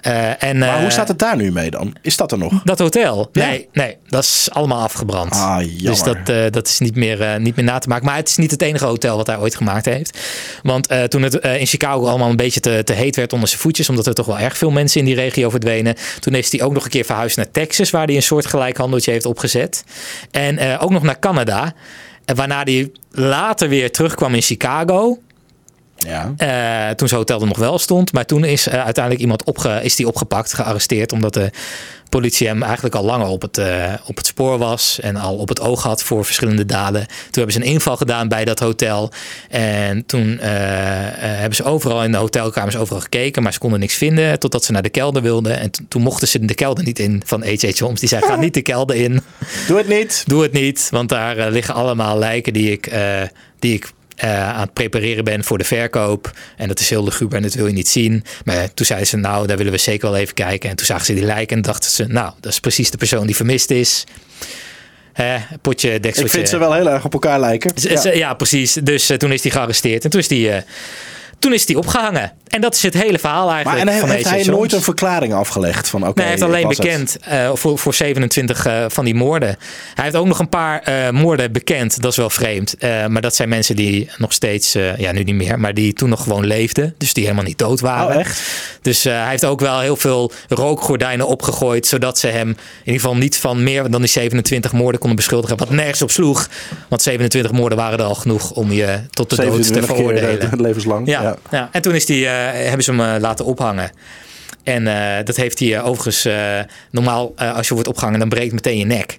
Eh, 0.00 0.42
en, 0.42 0.58
Maar 0.58 0.76
eh, 0.76 0.80
hoe 0.80 0.90
staat 0.90 1.08
het 1.08 1.18
daar 1.18 1.36
nu 1.36 1.52
mee 1.52 1.70
dan? 1.70 1.96
Is 2.02 2.16
dat 2.16 2.32
er 2.32 2.38
nog? 2.38 2.62
Dat 2.64 2.78
hotel? 2.78 3.28
Ja. 3.32 3.46
Nee, 3.46 3.68
nee, 3.72 3.96
dat 4.08 4.22
is 4.22 4.48
allemaal 4.52 4.82
afgebrand. 4.82 5.32
Ah, 5.32 5.58
dus 5.82 6.02
dat, 6.02 6.16
eh, 6.28 6.44
dat 6.50 6.68
is 6.68 6.78
niet 6.78 6.94
meer, 6.96 7.22
eh, 7.22 7.36
niet 7.36 7.56
meer 7.56 7.64
na 7.64 7.78
te 7.78 7.88
maken. 7.88 8.06
Maar 8.06 8.16
het 8.16 8.28
is 8.28 8.36
niet 8.36 8.50
het 8.50 8.62
enige 8.62 8.84
hotel 8.84 9.16
wat 9.16 9.26
hij 9.26 9.38
ooit 9.38 9.56
gemaakt 9.56 9.84
heeft. 9.84 10.18
Want 10.62 10.86
eh, 10.86 11.02
toen 11.02 11.22
het 11.22 11.38
eh, 11.38 11.60
in 11.60 11.66
Chicago 11.66 12.06
allemaal 12.06 12.30
een 12.30 12.36
beetje 12.36 12.60
te, 12.60 12.82
te 12.84 12.92
heet 12.92 13.16
werd 13.16 13.32
onder 13.32 13.48
zijn 13.48 13.60
voetjes, 13.60 13.88
omdat 13.88 14.06
er 14.06 14.14
toch 14.14 14.26
wel 14.26 14.38
erg 14.38 14.56
veel 14.56 14.70
mensen 14.70 15.00
in 15.00 15.06
die 15.06 15.14
regio 15.14 15.50
verdwenen, 15.50 15.94
toen 16.20 16.34
is 16.34 16.52
hij 16.52 16.62
ook 16.62 16.72
nog 16.72 16.84
een 16.84 16.90
keer 16.90 17.04
verhuisd 17.04 17.36
naar 17.36 17.50
Texas, 17.50 17.90
waar 17.90 18.06
hij 18.06 18.16
een 18.16 18.22
soort 18.22 18.46
gelijkhandeltje 18.46 19.10
heeft 19.10 19.26
opgezet. 19.26 19.84
En 20.30 20.58
eh, 20.58 20.82
ook 20.82 20.90
nog 20.90 21.02
naar 21.02 21.18
Canada. 21.18 21.74
Waarna 22.34 22.62
hij 22.62 22.90
later 23.10 23.68
weer 23.68 23.90
terugkwam 23.92 24.34
in 24.34 24.42
Chicago. 24.42 25.18
Ja. 26.06 26.32
Eh, 26.36 26.94
toen 26.94 27.08
zijn 27.08 27.20
hotel 27.20 27.40
er 27.40 27.46
nog 27.46 27.58
wel 27.58 27.78
stond. 27.78 28.12
Maar 28.12 28.26
toen 28.26 28.44
is 28.44 28.66
eh, 28.68 28.84
uiteindelijk 28.84 29.22
iemand 29.22 29.44
opge 29.44 29.80
is 29.82 29.96
die 29.96 30.06
opgepakt, 30.06 30.54
gearresteerd. 30.54 31.12
Omdat 31.12 31.34
de 31.34 31.50
politie 32.08 32.46
hem 32.46 32.62
eigenlijk 32.62 32.94
al 32.94 33.04
langer 33.04 33.26
op 33.26 33.42
het, 33.42 33.58
eh, 33.58 33.92
op 34.06 34.16
het 34.16 34.26
spoor 34.26 34.58
was. 34.58 35.00
En 35.00 35.16
al 35.16 35.36
op 35.36 35.48
het 35.48 35.60
oog 35.60 35.82
had 35.82 36.02
voor 36.02 36.24
verschillende 36.24 36.66
daden. 36.66 37.06
Toen 37.06 37.16
hebben 37.32 37.52
ze 37.52 37.60
een 37.60 37.66
inval 37.66 37.96
gedaan 37.96 38.28
bij 38.28 38.44
dat 38.44 38.58
hotel. 38.58 39.10
En 39.50 40.06
toen 40.06 40.38
hebben 40.40 41.56
ze 41.56 41.64
overal 41.64 42.04
in 42.04 42.12
de 42.12 42.18
hotelkamers 42.18 42.76
overal 42.76 43.00
gekeken. 43.00 43.42
Maar 43.42 43.52
ze 43.52 43.58
konden 43.58 43.80
niks 43.80 43.94
vinden. 43.94 44.38
Totdat 44.38 44.64
ze 44.64 44.72
naar 44.72 44.82
de 44.82 44.88
kelder 44.88 45.22
wilden. 45.22 45.58
En 45.58 45.70
to- 45.70 45.84
toen 45.88 46.02
mochten 46.02 46.28
ze 46.28 46.44
de 46.44 46.54
kelder 46.54 46.84
niet 46.84 46.98
in 46.98 47.22
van 47.26 47.42
H.H. 47.42 47.78
Holmes. 47.78 48.00
Die 48.00 48.08
zei, 48.08 48.22
ga 48.22 48.36
niet 48.36 48.54
de 48.54 48.62
kelder 48.62 48.96
in. 48.96 49.20
Doe 49.66 49.78
het 49.78 49.88
niet. 49.88 50.24
Doe 50.26 50.42
het 50.42 50.52
niet, 50.52 50.88
want 50.90 51.08
daar 51.08 51.50
liggen 51.50 51.74
allemaal 51.74 52.18
lijken 52.18 52.52
die 52.52 52.70
ik, 52.72 52.90
die 53.58 53.74
ik 53.74 53.92
eh, 54.16 54.48
aan 54.54 54.60
het 54.60 54.72
prepareren 54.72 55.24
ben 55.24 55.44
voor 55.44 55.58
de 55.58 55.64
verkoop. 55.64 56.32
En 56.56 56.68
dat 56.68 56.80
is 56.80 56.90
heel 56.90 57.04
luguber 57.04 57.36
en 57.36 57.42
dat 57.42 57.54
wil 57.54 57.66
je 57.66 57.72
niet 57.72 57.88
zien. 57.88 58.24
Maar 58.44 58.74
toen 58.74 58.86
zeiden 58.86 59.08
ze, 59.08 59.16
nou, 59.16 59.46
daar 59.46 59.56
willen 59.56 59.72
we 59.72 59.78
zeker 59.78 60.10
wel 60.10 60.18
even 60.20 60.34
kijken. 60.34 60.70
En 60.70 60.76
toen 60.76 60.86
zagen 60.86 61.04
ze 61.06 61.14
die 61.14 61.24
lijken 61.24 61.56
en 61.56 61.62
dachten 61.62 61.90
ze, 61.90 62.04
nou, 62.06 62.32
dat 62.40 62.52
is 62.52 62.60
precies 62.60 62.90
de 62.90 62.96
persoon 62.96 63.26
die 63.26 63.36
vermist 63.36 63.70
is. 63.70 64.04
Potje, 65.62 65.88
dekseltje. 66.00 66.22
Ik 66.24 66.30
vind 66.30 66.48
ze 66.48 66.58
wel 66.58 66.72
heel 66.74 66.90
erg 66.90 67.04
op 67.04 67.12
elkaar 67.12 67.40
lijken. 67.40 67.70
Z- 67.74 67.84
Ja. 67.84 68.00
z- 68.00 68.04
Ja, 68.14 68.34
precies. 68.34 68.72
Dus 68.72 69.10
eh, 69.10 69.16
toen 69.16 69.32
is 69.32 69.42
hij 69.42 69.50
gearresteerd 69.50 70.04
en 70.04 70.10
toen 70.10 70.20
is 70.20 70.28
hij, 70.28 70.56
eh, 70.56 70.62
toen 71.38 71.52
is 71.52 71.66
hij 71.66 71.76
opgehangen. 71.76 72.32
En 72.56 72.60
dat 72.60 72.74
is 72.74 72.82
het 72.82 72.94
hele 72.94 73.18
verhaal 73.18 73.46
Maar 73.46 73.54
eigenlijk. 73.54 73.80
en 73.80 73.88
heeft, 73.88 74.00
van 74.06 74.10
heeft 74.10 74.30
hij 74.30 74.54
nooit 74.54 74.72
een 74.72 74.82
verklaring 74.82 75.34
afgelegd 75.34 75.88
van 75.88 76.00
oké, 76.02 76.12
Nee, 76.14 76.22
hij 76.22 76.30
heeft 76.30 76.42
alleen 76.42 76.68
bekend 76.68 77.18
eh, 77.20 77.50
voor, 77.54 77.78
voor 77.78 77.94
27 77.94 78.66
eh, 78.66 78.84
van 78.88 79.04
die 79.04 79.14
moorden. 79.14 79.56
Hij 79.94 80.04
heeft 80.04 80.16
ook 80.16 80.26
nog 80.26 80.38
een 80.38 80.48
paar 80.48 80.82
eh, 80.82 81.10
moorden 81.10 81.52
bekend. 81.52 82.00
Dat 82.02 82.10
is 82.10 82.16
wel 82.16 82.30
vreemd. 82.30 82.74
Maar 82.80 83.20
dat 83.20 83.34
zijn 83.34 83.48
mensen 83.48 83.76
die 83.76 84.10
nog 84.16 84.32
steeds, 84.32 84.72
ja 84.96 85.12
nu 85.12 85.22
niet 85.22 85.34
meer, 85.34 85.60
maar 85.60 85.74
die 85.74 85.92
toen 85.92 86.08
nog 86.08 86.22
gewoon 86.22 86.46
leefden. 86.46 86.94
Dus 86.98 87.12
die 87.12 87.24
helemaal 87.24 87.44
niet 87.44 87.58
dood 87.58 87.80
waren. 87.80 88.14
Oh, 88.14 88.20
echt? 88.20 88.42
Dus 88.82 89.04
hij 89.04 89.28
heeft 89.28 89.44
ook 89.44 89.60
wel 89.60 89.80
heel 89.80 89.96
veel 89.96 90.32
rookgordijnen 90.48 91.26
opgegooid. 91.26 91.86
Zodat 91.86 92.18
ze 92.18 92.26
hem 92.26 92.48
in 92.48 92.56
ieder 92.84 93.00
geval 93.00 93.16
niet 93.16 93.36
van 93.36 93.62
meer 93.62 93.90
dan 93.90 94.00
die 94.00 94.10
27 94.10 94.72
moorden 94.72 94.98
konden 95.00 95.16
beschuldigen. 95.16 95.56
Wat 95.56 95.70
nergens 95.70 96.02
op 96.02 96.10
sloeg. 96.10 96.48
Want 96.88 97.02
27 97.02 97.52
moorden 97.52 97.78
waren 97.78 97.98
er 97.98 98.04
al 98.04 98.14
genoeg 98.14 98.50
om 98.50 98.72
je 98.72 99.00
tot 99.10 99.30
de 99.30 99.36
dood 99.36 99.46
te 99.46 99.62
27 99.62 99.86
keer 99.86 99.96
veroordelen. 99.96 100.60
levenslang. 100.66 101.06
Ja, 101.06 101.25
Ja. 101.50 101.68
en 101.72 101.82
toen 101.82 101.94
is 101.94 102.06
die, 102.06 102.26
eh, 102.26 102.68
hebben 102.68 102.84
ze 102.84 102.90
hem 102.90 103.14
eh, 103.14 103.20
laten 103.20 103.44
ophangen. 103.44 103.90
En 104.62 104.86
eh, 104.86 105.24
dat 105.24 105.36
heeft 105.36 105.58
hij 105.58 105.82
overigens 105.82 106.28
normaal 106.90 107.32
als 107.36 107.68
je 107.68 107.74
wordt 107.74 107.88
opgehangen, 107.88 108.18
dan 108.18 108.28
breekt 108.28 108.52
meteen 108.52 108.78
je 108.78 108.84
nek. 108.84 109.16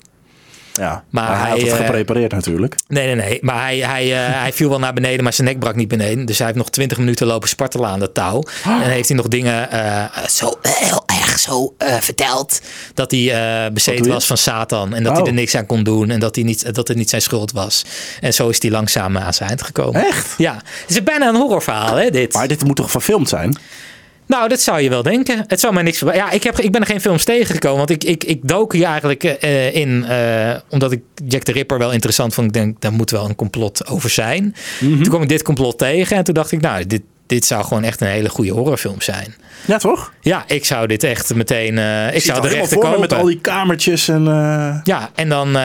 Ja. 0.77 1.03
Maar 1.09 1.29
Maar, 1.29 1.39
hij, 1.39 1.39
hij, 1.39 1.49
had 1.49 1.59
het 1.59 1.69
eh, 1.79 1.85
geprepareerd 1.85 2.31
natuurlijk. 2.31 2.75
Nee, 2.87 3.05
nee, 3.05 3.15
nee. 3.15 3.39
Maar 3.41 3.61
hij, 3.61 3.77
hij, 3.77 4.13
eh, 4.13 4.39
hij 4.41 4.53
viel 4.53 4.69
wel 4.69 4.79
naar 4.79 4.93
beneden, 4.93 5.23
maar 5.23 5.33
zijn 5.33 5.47
nek 5.47 5.59
brak 5.59 5.75
niet 5.75 5.87
beneden. 5.87 6.25
Dus 6.25 6.37
hij 6.37 6.47
heeft 6.47 6.59
nog 6.59 6.69
20 6.69 6.97
minuten 6.97 7.27
lopen 7.27 7.49
spartelen 7.49 7.89
aan 7.89 7.99
dat 7.99 8.13
touw. 8.13 8.43
En 8.63 8.81
heeft 8.81 9.07
hij 9.07 9.17
nog 9.17 9.27
dingen 9.27 9.71
eh, 9.71 10.23
zo 10.29 10.53
heel 10.61 11.03
erg 11.05 11.39
zo 11.39 11.75
verteld. 11.99 12.61
Dat 12.93 13.11
hij 13.11 13.69
bezeten 13.73 14.11
was 14.11 14.25
van 14.25 14.37
Satan. 14.37 14.93
En 14.93 15.03
dat 15.03 15.11
Oh. 15.11 15.17
hij 15.17 15.27
er 15.27 15.33
niks 15.33 15.55
aan 15.55 15.65
kon 15.65 15.83
doen. 15.83 16.09
En 16.09 16.19
dat, 16.19 16.35
hij 16.35 16.43
niet, 16.43 16.75
dat 16.75 16.87
het 16.87 16.97
niet 16.97 17.09
zijn 17.09 17.21
schuld 17.21 17.51
was. 17.51 17.85
En 18.21 18.33
zo 18.33 18.49
is 18.49 18.61
hij 18.61 18.71
langzaam 18.71 19.17
aan 19.17 19.33
zijn 19.33 19.49
eind 19.49 19.61
gekomen. 19.61 20.05
Echt? 20.05 20.33
Ja. 20.37 20.53
Het 20.55 20.89
is 20.89 21.03
bijna 21.03 21.27
een 21.27 21.35
horrorverhaal, 21.35 21.95
hè, 21.95 22.09
dit. 22.09 22.33
Maar 22.33 22.47
dit 22.47 22.63
moet 22.63 22.75
toch 22.75 22.91
verfilmd 22.91 23.29
zijn? 23.29 23.57
Nou, 24.27 24.49
dat 24.49 24.59
zou 24.61 24.81
je 24.81 24.89
wel 24.89 25.03
denken. 25.03 25.43
Het 25.47 25.59
zou 25.59 25.73
mij 25.73 25.83
niks 25.83 25.97
verbazen. 25.97 26.23
Ja, 26.23 26.31
ik, 26.31 26.43
heb, 26.43 26.59
ik 26.59 26.71
ben 26.71 26.81
er 26.81 26.87
geen 26.87 27.01
films 27.01 27.23
tegengekomen. 27.23 27.77
Want 27.77 27.89
ik, 27.89 28.03
ik, 28.03 28.23
ik 28.23 28.47
dook 28.47 28.73
hier 28.73 28.85
eigenlijk 28.85 29.23
eh, 29.23 29.75
in. 29.75 30.05
eh, 30.05 30.55
omdat 30.69 30.91
ik 30.91 31.01
Jack 31.27 31.43
the 31.43 31.51
Ripper 31.51 31.77
wel 31.77 31.91
interessant 31.91 32.33
vond. 32.33 32.47
Ik 32.47 32.53
denk, 32.53 32.81
daar 32.81 32.91
moet 32.93 33.09
wel 33.11 33.25
een 33.29 33.35
complot 33.35 33.87
over 33.87 34.09
zijn. 34.09 34.55
Mhm. 34.79 34.95
Toen 34.95 35.09
kwam 35.09 35.21
ik 35.21 35.29
dit 35.29 35.41
complot 35.43 35.77
tegen. 35.77 36.17
En 36.17 36.23
toen 36.23 36.33
dacht 36.33 36.51
ik, 36.51 36.61
nou, 36.61 36.85
dit, 36.87 37.01
dit 37.27 37.45
zou 37.45 37.63
gewoon 37.63 37.83
echt 37.83 38.01
een 38.01 38.07
hele 38.07 38.29
goede 38.29 38.51
horrorfilm 38.51 39.01
zijn. 39.01 39.35
Ja, 39.65 39.77
toch? 39.77 40.13
Ja, 40.21 40.43
ik 40.47 40.65
zou 40.65 40.87
dit 40.87 41.03
echt 41.03 41.35
meteen. 41.35 41.77
eh, 41.77 42.15
ik 42.15 42.21
zou 42.21 42.41
de 42.41 42.47
rechten 42.47 42.77
me 42.77 42.83
kopen. 42.83 42.99
met 42.99 43.13
al 43.13 43.25
die 43.25 43.39
kamertjes 43.41 44.07
en 44.07 44.23
Ja, 44.83 45.09
en 45.15 45.29
dan. 45.29 45.53
dat 45.53 45.61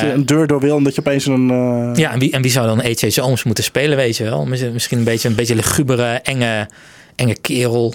je 0.00 0.10
een 0.14 0.26
deur 0.26 0.46
door 0.46 0.60
wil 0.60 0.76
en 0.76 0.82
dat 0.82 0.94
je 0.94 1.00
opeens 1.00 1.26
een... 1.26 1.46
ja, 1.94 2.12
en 2.12 2.18
wie, 2.18 2.32
en 2.32 2.42
wie 2.42 2.50
zou 2.50 2.66
dan 2.66 2.78
H.H. 2.80 3.16
Holmes 3.16 3.42
moeten 3.42 3.64
spelen, 3.64 3.96
weet 3.96 4.16
je 4.16 4.24
wel? 4.24 4.46
Misschien 4.46 4.72
misschien 4.72 4.98
een 4.98 5.04
beetje 5.04 5.28
een 5.28 5.34
beetje 5.34 5.54
lugubere, 5.54 6.12
enge, 6.22 6.68
enge 7.16 7.36
kerel. 7.40 7.94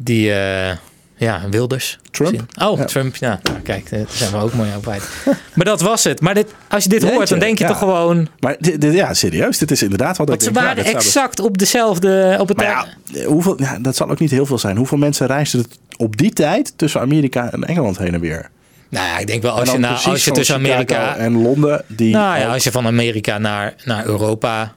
Die, 0.00 0.32
eh, 0.32 0.76
ja, 1.16 1.40
Wilders. 1.50 1.98
Trump? 2.10 2.42
Oh, 2.62 2.78
Ja. 2.78 2.84
Trump. 2.84 3.16
Ja, 3.16 3.40
Nou, 3.42 3.58
kijk, 3.58 3.90
daar 3.90 4.04
zijn 4.08 4.30
we 4.32 4.36
ook 4.38 4.52
mooi 4.54 4.70
op 4.76 4.88
uit. 4.88 5.02
maar 5.54 5.64
dat 5.64 5.80
was 5.80 6.04
het. 6.04 6.20
Maar 6.20 6.34
dit, 6.34 6.54
als 6.68 6.82
je 6.82 6.88
dit 6.88 7.00
Jeetje, 7.00 7.16
hoort, 7.16 7.28
dan 7.28 7.38
denk 7.38 7.58
je 7.58 7.64
ja. 7.64 7.70
toch 7.70 7.78
gewoon... 7.78 8.28
Maar 8.40 8.56
dit, 8.58 8.80
dit- 8.80 8.94
ja, 8.94 9.14
serieus, 9.14 9.58
dit 9.58 9.70
is 9.70 9.82
inderdaad 9.82 10.16
wat 10.16 10.28
Want 10.28 10.40
ik 10.42 10.46
ze 10.48 10.52
denk, 10.54 10.66
waren 10.66 10.84
exact 10.84 11.40
op 11.40 11.58
dezelfde... 11.58 12.36
Op 12.40 12.48
het 12.48 12.56
Maar 12.56 12.66
ja, 12.66 13.24
hoeveel, 13.26 13.60
ja, 13.62 13.78
dat 13.78 13.96
zal 13.96 14.10
ook 14.10 14.18
niet 14.18 14.30
heel 14.30 14.46
veel 14.46 14.58
zijn. 14.58 14.76
Hoeveel 14.76 14.98
mensen 14.98 15.26
reisden 15.26 15.60
het 15.60 15.78
op 15.96 16.16
die 16.16 16.32
tijd 16.32 16.72
tussen 16.76 17.00
Amerika 17.00 17.52
en 17.52 17.64
Engeland 17.64 17.98
heen 17.98 18.14
en 18.14 18.20
weer? 18.20 18.50
nou 18.88 19.06
ja, 19.06 19.18
ik 19.18 19.26
denk 19.26 19.42
wel, 19.42 19.52
als 19.58 19.70
je, 19.70 19.86
als 19.86 20.24
je 20.24 20.30
tussen 20.30 20.54
Amerika... 20.54 21.16
en 21.16 21.42
Londen, 21.42 21.84
die 21.86 22.12
Nou 22.12 22.38
ja, 22.38 22.46
ook- 22.46 22.52
als 22.52 22.64
je 22.64 22.70
van 22.70 22.86
Amerika 22.86 23.38
naar, 23.38 23.74
naar 23.84 24.06
Europa 24.06 24.72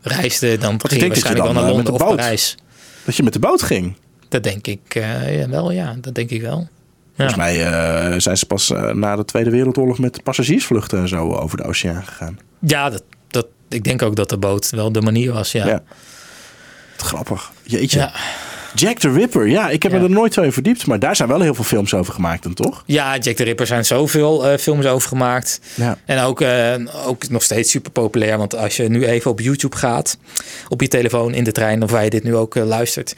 reisde, 0.00 0.58
dan 0.58 0.80
ging 0.86 1.00
je 1.02 1.08
waarschijnlijk 1.08 1.44
wel 1.44 1.52
naar 1.54 1.62
eh, 1.64 1.68
Londen 1.74 1.92
of 1.92 1.98
boot- 1.98 2.16
Parijs. 2.16 2.56
dat 3.04 3.16
je 3.16 3.22
met 3.22 3.32
de 3.32 3.38
boot 3.38 3.62
ging. 3.62 3.96
Dat 4.34 4.42
denk 4.42 4.66
ik 4.66 4.94
eh, 4.94 5.38
ja, 5.38 5.48
wel, 5.48 5.70
ja. 5.70 5.96
Dat 6.00 6.14
denk 6.14 6.30
ik 6.30 6.40
wel. 6.40 6.68
Volgens 7.16 7.36
mij 7.36 7.66
eh, 7.66 8.20
zijn 8.20 8.36
ze 8.36 8.46
pas 8.46 8.70
eh, 8.70 8.90
na 8.92 9.16
de 9.16 9.24
Tweede 9.24 9.50
Wereldoorlog 9.50 9.98
met 9.98 10.22
passagiersvluchten 10.22 10.98
en 10.98 11.08
zo 11.08 11.32
over 11.32 11.56
de 11.56 11.62
oceaan 11.62 12.04
gegaan. 12.04 12.38
Ja, 12.58 12.90
dat, 12.90 13.02
dat, 13.28 13.46
ik 13.68 13.84
denk 13.84 14.02
ook 14.02 14.16
dat 14.16 14.28
de 14.28 14.38
boot 14.38 14.70
wel 14.70 14.92
de 14.92 15.00
manier 15.00 15.32
was, 15.32 15.52
ja. 15.52 15.66
Ja. 15.66 15.82
Grappig. 16.96 17.52
Jeetje. 17.62 17.98
Ja. 17.98 18.12
Jack 18.74 18.98
the 18.98 19.10
Ripper. 19.12 19.48
Ja, 19.48 19.68
ik 19.70 19.82
heb 19.82 19.92
Ja. 19.92 19.98
me 19.98 20.04
er 20.04 20.10
nooit 20.10 20.34
zo 20.34 20.42
in 20.42 20.52
verdiept. 20.52 20.86
Maar 20.86 20.98
daar 20.98 21.16
zijn 21.16 21.28
wel 21.28 21.40
heel 21.40 21.54
veel 21.54 21.64
films 21.64 21.94
over 21.94 22.12
gemaakt 22.14 22.42
dan, 22.42 22.54
toch? 22.54 22.82
Ja, 22.86 23.16
Jack 23.18 23.36
the 23.36 23.44
Ripper 23.44 23.66
zijn 23.66 23.84
zoveel 23.84 24.46
eh, 24.48 24.58
films 24.58 24.86
over 24.86 25.08
gemaakt. 25.08 25.60
Ja. 25.74 25.98
En 26.04 26.20
ook, 26.20 26.40
eh, 26.40 26.74
ook 27.06 27.28
nog 27.28 27.42
steeds 27.42 27.70
super 27.70 27.90
populair. 27.90 28.38
Want 28.38 28.56
als 28.56 28.76
je 28.76 28.88
nu 28.88 29.06
even 29.06 29.30
op 29.30 29.40
YouTube 29.40 29.76
gaat, 29.76 30.16
op 30.68 30.80
je 30.80 30.88
telefoon 30.88 31.34
in 31.34 31.44
de 31.44 31.52
trein, 31.52 31.82
of 31.82 31.90
waar 31.90 32.04
je 32.04 32.10
dit 32.10 32.24
nu 32.24 32.36
ook 32.36 32.56
eh, 32.56 32.64
luistert, 32.66 33.14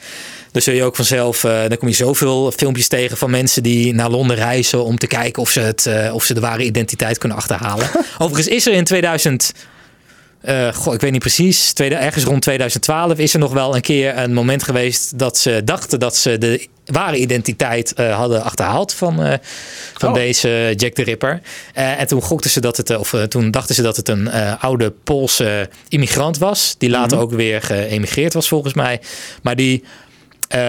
dan 0.51 0.61
zul 0.61 0.73
je 0.73 0.83
ook 0.83 0.95
vanzelf, 0.95 1.39
dan 1.41 1.77
kom 1.77 1.87
je 1.87 1.93
zoveel 1.93 2.51
filmpjes 2.51 2.87
tegen 2.87 3.17
van 3.17 3.29
mensen 3.29 3.63
die 3.63 3.93
naar 3.93 4.09
Londen 4.09 4.35
reizen 4.35 4.83
om 4.83 4.97
te 4.97 5.07
kijken 5.07 5.41
of 5.41 5.49
ze, 5.49 5.59
het, 5.59 5.89
of 6.11 6.23
ze 6.23 6.33
de 6.33 6.39
ware 6.39 6.63
identiteit 6.63 7.17
kunnen 7.17 7.37
achterhalen. 7.37 7.87
Overigens 8.17 8.47
is 8.55 8.67
er 8.67 8.73
in 8.73 8.83
2000. 8.83 9.53
Goh, 10.73 10.93
ik 10.93 11.01
weet 11.01 11.11
niet 11.11 11.19
precies. 11.19 11.73
Tweede, 11.73 11.95
ergens 11.95 12.23
rond 12.23 12.41
2012 12.41 13.17
is 13.17 13.33
er 13.33 13.39
nog 13.39 13.53
wel 13.53 13.75
een 13.75 13.81
keer 13.81 14.17
een 14.17 14.33
moment 14.33 14.63
geweest 14.63 15.19
dat 15.19 15.37
ze 15.37 15.61
dachten 15.63 15.99
dat 15.99 16.15
ze 16.15 16.37
de 16.37 16.67
ware 16.85 17.17
identiteit 17.17 17.93
eh, 17.93 18.15
hadden 18.15 18.43
achterhaald 18.43 18.93
van, 18.93 19.23
eh, 19.23 19.33
van 19.93 20.09
Oh. 20.09 20.15
deze 20.15 20.73
Jack 20.75 20.93
the 20.93 21.03
Ripper. 21.03 21.41
En 21.73 22.07
toen 22.07 22.21
gokten 22.21 22.49
ze 22.49 22.59
dat 22.59 22.77
het, 22.77 22.97
of 22.97 23.15
toen 23.27 23.51
dachten 23.51 23.75
ze 23.75 23.81
dat 23.81 23.95
het 23.95 24.09
een 24.09 24.31
oude 24.59 24.93
Poolse 25.03 25.69
immigrant 25.87 26.37
was, 26.37 26.75
die 26.77 26.89
later 26.89 27.19
ook 27.19 27.31
weer 27.31 27.61
geëmigreerd 27.61 28.33
was 28.33 28.47
volgens 28.47 28.73
mij. 28.73 29.01
Maar 29.41 29.55
die 29.55 29.83
eh 30.47 30.59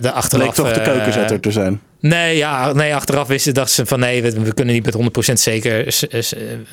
de 0.00 0.12
achteraf. 0.12 0.44
Leek 0.44 0.54
toch 0.54 0.72
de 0.72 0.82
keukenzetter 0.82 1.40
te 1.40 1.50
zijn. 1.50 1.80
Nee, 2.00 2.36
ja, 2.36 2.72
nee, 2.72 2.94
achteraf 2.94 3.28
wisten 3.28 3.54
dachten 3.54 3.74
ze 3.74 3.86
van 3.86 4.00
nee, 4.00 4.22
we, 4.22 4.40
we 4.40 4.54
kunnen 4.54 4.74
niet 4.74 4.84
met 4.84 5.30
100% 5.30 5.32
zeker, 5.32 5.96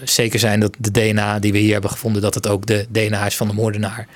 zeker 0.04 0.40
zijn 0.40 0.60
dat 0.60 0.74
de 0.80 0.92
DNA 0.92 1.40
die 1.40 1.52
we 1.52 1.58
hier 1.58 1.72
hebben 1.74 1.90
gevonden, 1.90 2.22
dat 2.22 2.34
het 2.34 2.48
ook 2.48 2.66
de 2.66 2.86
DNA 2.90 3.26
is 3.26 3.36
van 3.36 3.48
de 3.48 3.54
moordenaar. 3.54 4.08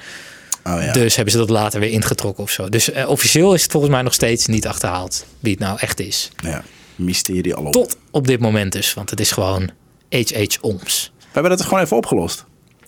Oh 0.64 0.82
ja. 0.82 0.92
Dus 0.92 1.16
hebben 1.16 1.34
ze 1.34 1.40
dat 1.40 1.50
later 1.50 1.80
weer 1.80 1.90
ingetrokken 1.92 2.44
of 2.44 2.52
zo. 2.52 2.70
Dus 2.70 2.92
eh, 2.92 3.10
officieel 3.10 3.54
is 3.54 3.62
het 3.62 3.72
volgens 3.72 3.92
mij 3.92 4.02
nog 4.02 4.14
steeds 4.14 4.46
niet 4.48 4.68
achterhaald 4.68 5.26
wie 5.40 5.52
het 5.52 5.62
nou 5.62 5.78
echt 5.80 6.00
is. 6.00 6.30
ja. 6.44 6.64
Mysterie 6.96 7.56
al 7.56 7.64
op. 7.64 7.74
Tot 7.74 7.98
op 8.12 8.28
dit 8.28 8.40
moment 8.40 8.72
dus, 8.72 8.94
want 8.94 9.10
het 9.10 9.20
is 9.20 9.32
gewoon 9.32 9.70
H.H. 10.10 10.44
Oms. 10.62 11.12
We 11.20 11.26
hebben 11.32 11.52
dat 11.52 11.62
gewoon 11.62 11.84
even 11.84 11.98
opgelost. 11.98 12.46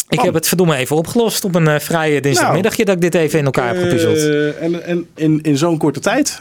Ik 0.10 0.18
Oh. 0.20 0.26
heb 0.26 0.34
het 0.34 0.48
verdomme 0.48 0.76
even 0.76 0.96
opgelost 0.96 1.44
op 1.44 1.56
een 1.56 1.68
eh, 1.68 1.80
vrije 1.80 2.22
dinsdagmiddagje 2.22 2.86
dat 2.86 2.96
ik 2.96 3.02
dit 3.02 3.16
even 3.16 3.40
in 3.40 3.46
elkaar 3.46 3.68
heb 3.76 3.84
gepuzzeld. 3.84 4.18
Eh, 4.18 4.64
en 4.64 4.84
en 4.86 5.08
in, 5.16 5.40
in 5.42 5.58
zo'n 5.58 5.78
korte 5.78 6.00
tijd. 6.00 6.40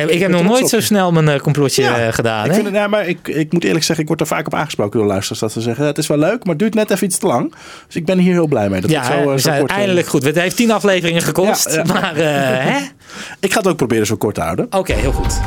Ik 0.00 0.20
heb 0.20 0.30
nog 0.30 0.42
nooit 0.42 0.68
zo 0.68 0.80
snel 0.80 1.12
mijn 1.12 1.28
eh, 1.28 1.40
complotje 1.40 1.82
Ja, 1.82 1.98
eh, 1.98 2.12
gedaan. 2.12 2.44
Ik, 2.46 2.52
vind 2.52 2.64
het, 2.64 2.74
ja, 2.74 2.86
maar 2.86 3.06
ik, 3.06 3.28
ik 3.28 3.52
moet 3.52 3.64
eerlijk 3.64 3.84
zeggen, 3.84 4.04
ik 4.04 4.08
word 4.08 4.20
er 4.20 4.26
vaak 4.26 4.46
op 4.46 4.54
aangesproken 4.54 4.98
door 4.98 5.08
luisteraars. 5.08 5.40
Dat 5.40 5.52
ze 5.52 5.60
zeggen, 5.60 5.86
het 5.86 5.98
is 5.98 6.06
wel 6.06 6.18
leuk, 6.18 6.38
maar 6.38 6.48
het 6.48 6.58
duurt 6.58 6.74
net 6.74 6.90
even 6.90 7.06
iets 7.06 7.18
te 7.18 7.26
lang. 7.26 7.54
Dus 7.86 7.96
ik 7.96 8.04
ben 8.04 8.18
hier 8.18 8.32
heel 8.32 8.46
blij 8.46 8.68
mee. 8.68 8.80
Dat 8.80 8.90
ja, 8.90 9.02
het 9.02 9.06
zo, 9.06 9.18
eh, 9.18 9.24
we 9.24 9.30
zo 9.30 9.36
zijn 9.36 9.58
kort, 9.58 9.70
eindelijk 9.70 10.06
goed. 10.06 10.24
Het 10.24 10.36
heeft 10.36 10.56
tien 10.56 10.70
afleveringen 10.70 11.22
gekost. 11.22 11.70
Ja, 11.70 11.76
ja. 11.76 11.92
Maar, 11.92 12.16
eh, 12.16 12.24
hè? 12.72 12.78
Ik 13.40 13.52
ga 13.52 13.58
het 13.58 13.68
ook 13.68 13.76
proberen 13.76 14.06
zo 14.06 14.16
kort 14.16 14.34
te 14.34 14.40
houden. 14.40 14.66
Oké, 14.70 14.92
heel 14.92 15.12
goed. 15.12 15.40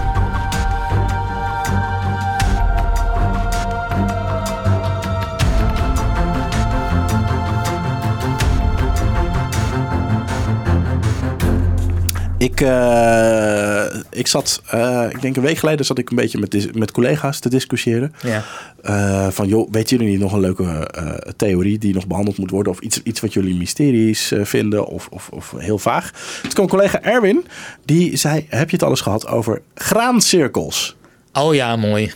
Ik, 12.37 12.61
eh, 12.61 13.74
ik 14.15 14.27
zat, 14.27 14.61
eh, 14.69 15.05
ik 15.09 15.21
denk 15.21 15.35
een 15.35 15.43
week 15.43 15.57
geleden 15.57 15.85
zat 15.85 15.97
ik 15.97 16.09
een 16.09 16.15
beetje 16.15 16.39
met, 16.39 16.75
met 16.75 16.91
collega's 16.91 17.39
te 17.39 17.49
discussiëren. 17.49 18.13
Ja. 18.21 18.43
Eh, 18.81 19.27
van 19.29 19.47
joh, 19.47 19.71
weet 19.71 19.89
jullie 19.89 20.07
niet 20.07 20.19
nog 20.19 20.33
een 20.33 20.39
leuke 20.39 20.63
eh, 20.63 21.31
theorie 21.35 21.77
die 21.77 21.93
nog 21.93 22.07
behandeld 22.07 22.37
moet 22.37 22.49
worden? 22.49 22.71
Of 22.71 22.79
iets, 22.79 23.01
iets 23.03 23.19
wat 23.19 23.33
jullie 23.33 23.55
mysteries 23.55 24.33
vinden 24.41 24.85
of, 24.85 25.07
of, 25.11 25.29
of 25.29 25.53
heel 25.57 25.77
vaag? 25.77 26.11
Toen 26.41 26.53
kwam 26.53 26.67
collega 26.67 27.01
Erwin, 27.01 27.45
die 27.85 28.17
zei, 28.17 28.45
heb 28.49 28.69
je 28.69 28.75
het 28.75 28.85
alles 28.85 29.01
gehad 29.01 29.27
over 29.27 29.61
graancirkels? 29.75 30.95
Oh 31.33 31.55
ja, 31.55 31.75
mooi. 31.75 32.11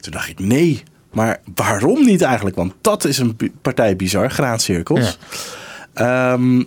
Toen 0.00 0.12
dacht 0.12 0.28
ik, 0.28 0.38
nee, 0.38 0.82
maar 1.12 1.40
waarom 1.54 2.04
niet 2.04 2.22
eigenlijk? 2.22 2.56
Want 2.56 2.72
dat 2.80 3.04
is 3.04 3.18
een 3.18 3.36
partij 3.62 3.96
bizar, 3.96 4.30
graancirkels. 4.30 5.18
Ehm, 5.94 6.62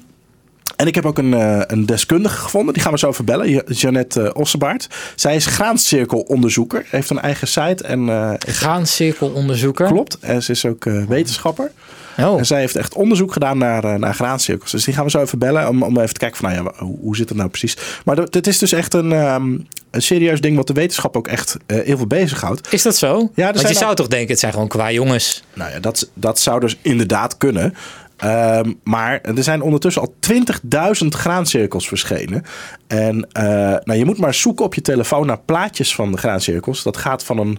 en 0.75 0.88
ik 0.88 0.95
heb 0.95 1.05
ook 1.05 1.17
een, 1.17 1.34
eh, 1.34 1.62
een 1.67 1.86
deskundige 1.86 2.36
gevonden. 2.38 2.73
Die 2.73 2.84
gaan 2.84 2.91
we 2.91 2.97
zo 2.99 3.10
even 3.10 3.25
bellen. 3.25 3.49
Je- 3.49 3.63
Jeannette 3.67 4.21
uh, 4.21 4.29
Ossebaard. 4.34 4.88
Zij 5.15 5.36
is 5.36 5.45
graancirkelonderzoeker. 5.45 6.86
Heeft 6.89 7.10
een 7.10 7.19
eigen 7.19 7.47
site. 7.47 7.84
En, 7.84 8.10
eh, 8.10 8.31
Graancirkelonderzoeker. 8.39 9.88
klopt. 9.88 10.17
En 10.19 10.43
ze 10.43 10.51
is 10.51 10.65
ook 10.65 10.86
eh, 10.86 11.03
wetenschapper. 11.07 11.71
Oh. 12.17 12.38
En 12.38 12.45
zij 12.45 12.60
heeft 12.60 12.75
echt 12.75 12.93
onderzoek 12.93 13.34
gedaan 13.34 13.57
naar, 13.57 13.84
eh, 13.84 13.93
naar 13.95 14.13
graancirkels. 14.13 14.71
Dus 14.71 14.84
die 14.84 14.93
gaan 14.93 15.03
we 15.03 15.10
zo 15.10 15.21
even 15.21 15.39
bellen. 15.39 15.67
Om, 15.69 15.84
om 15.84 15.97
even 15.99 16.13
te 16.13 16.19
kijken 16.19 16.38
van, 16.38 16.51
nou 16.51 16.63
ja, 16.63 16.71
hoe, 16.86 16.97
hoe 17.01 17.15
zit 17.15 17.29
het 17.29 17.38
nou 17.38 17.49
precies? 17.49 17.77
Maar 18.05 18.15
dat- 18.15 18.34
dit 18.34 18.47
is 18.47 18.57
dus 18.57 18.71
echt 18.71 18.93
een, 18.93 19.12
ehm, 19.12 19.57
een 19.91 20.01
serieus 20.01 20.41
ding 20.41 20.55
wat 20.55 20.67
de 20.67 20.73
wetenschap 20.73 21.17
ook 21.17 21.27
echt 21.27 21.57
eh, 21.65 21.77
heel 21.84 21.97
veel 21.97 22.07
bezighoudt. 22.07 22.73
Is 22.73 22.81
dat 22.81 22.95
zo? 22.95 23.31
er 23.36 23.53
Want 23.53 23.67
je 23.67 23.73
zou 23.73 23.95
toch 23.95 24.07
denken, 24.07 24.29
het 24.29 24.39
zijn 24.39 24.51
gewoon 24.53 24.67
qua 24.67 24.91
jongens. 24.91 25.43
Nou 25.53 25.71
ja, 25.71 25.79
dat, 25.79 26.10
dat 26.13 26.39
zou 26.39 26.60
dus 26.60 26.77
inderdaad 26.81 27.38
kunnen. 27.38 27.73
Ehm, 28.21 28.73
maar 28.84 29.21
er 29.21 29.43
zijn 29.43 29.62
ondertussen 29.62 30.01
al 30.01 30.13
20.000 30.19 31.15
graancirkels 31.15 31.88
verschenen. 31.88 32.43
En 32.88 33.27
eh, 33.31 33.43
nou, 33.84 33.93
je 33.93 34.05
moet 34.05 34.17
maar 34.17 34.34
zoeken 34.34 34.65
op 34.65 34.73
je 34.73 34.81
telefoon 34.81 35.25
naar 35.25 35.39
plaatjes 35.39 35.95
van 35.95 36.12
de 36.12 36.17
graancirkels. 36.17 36.84
Dat 36.84 36.97
gaat 36.97 37.23
van 37.23 37.38
een 37.38 37.57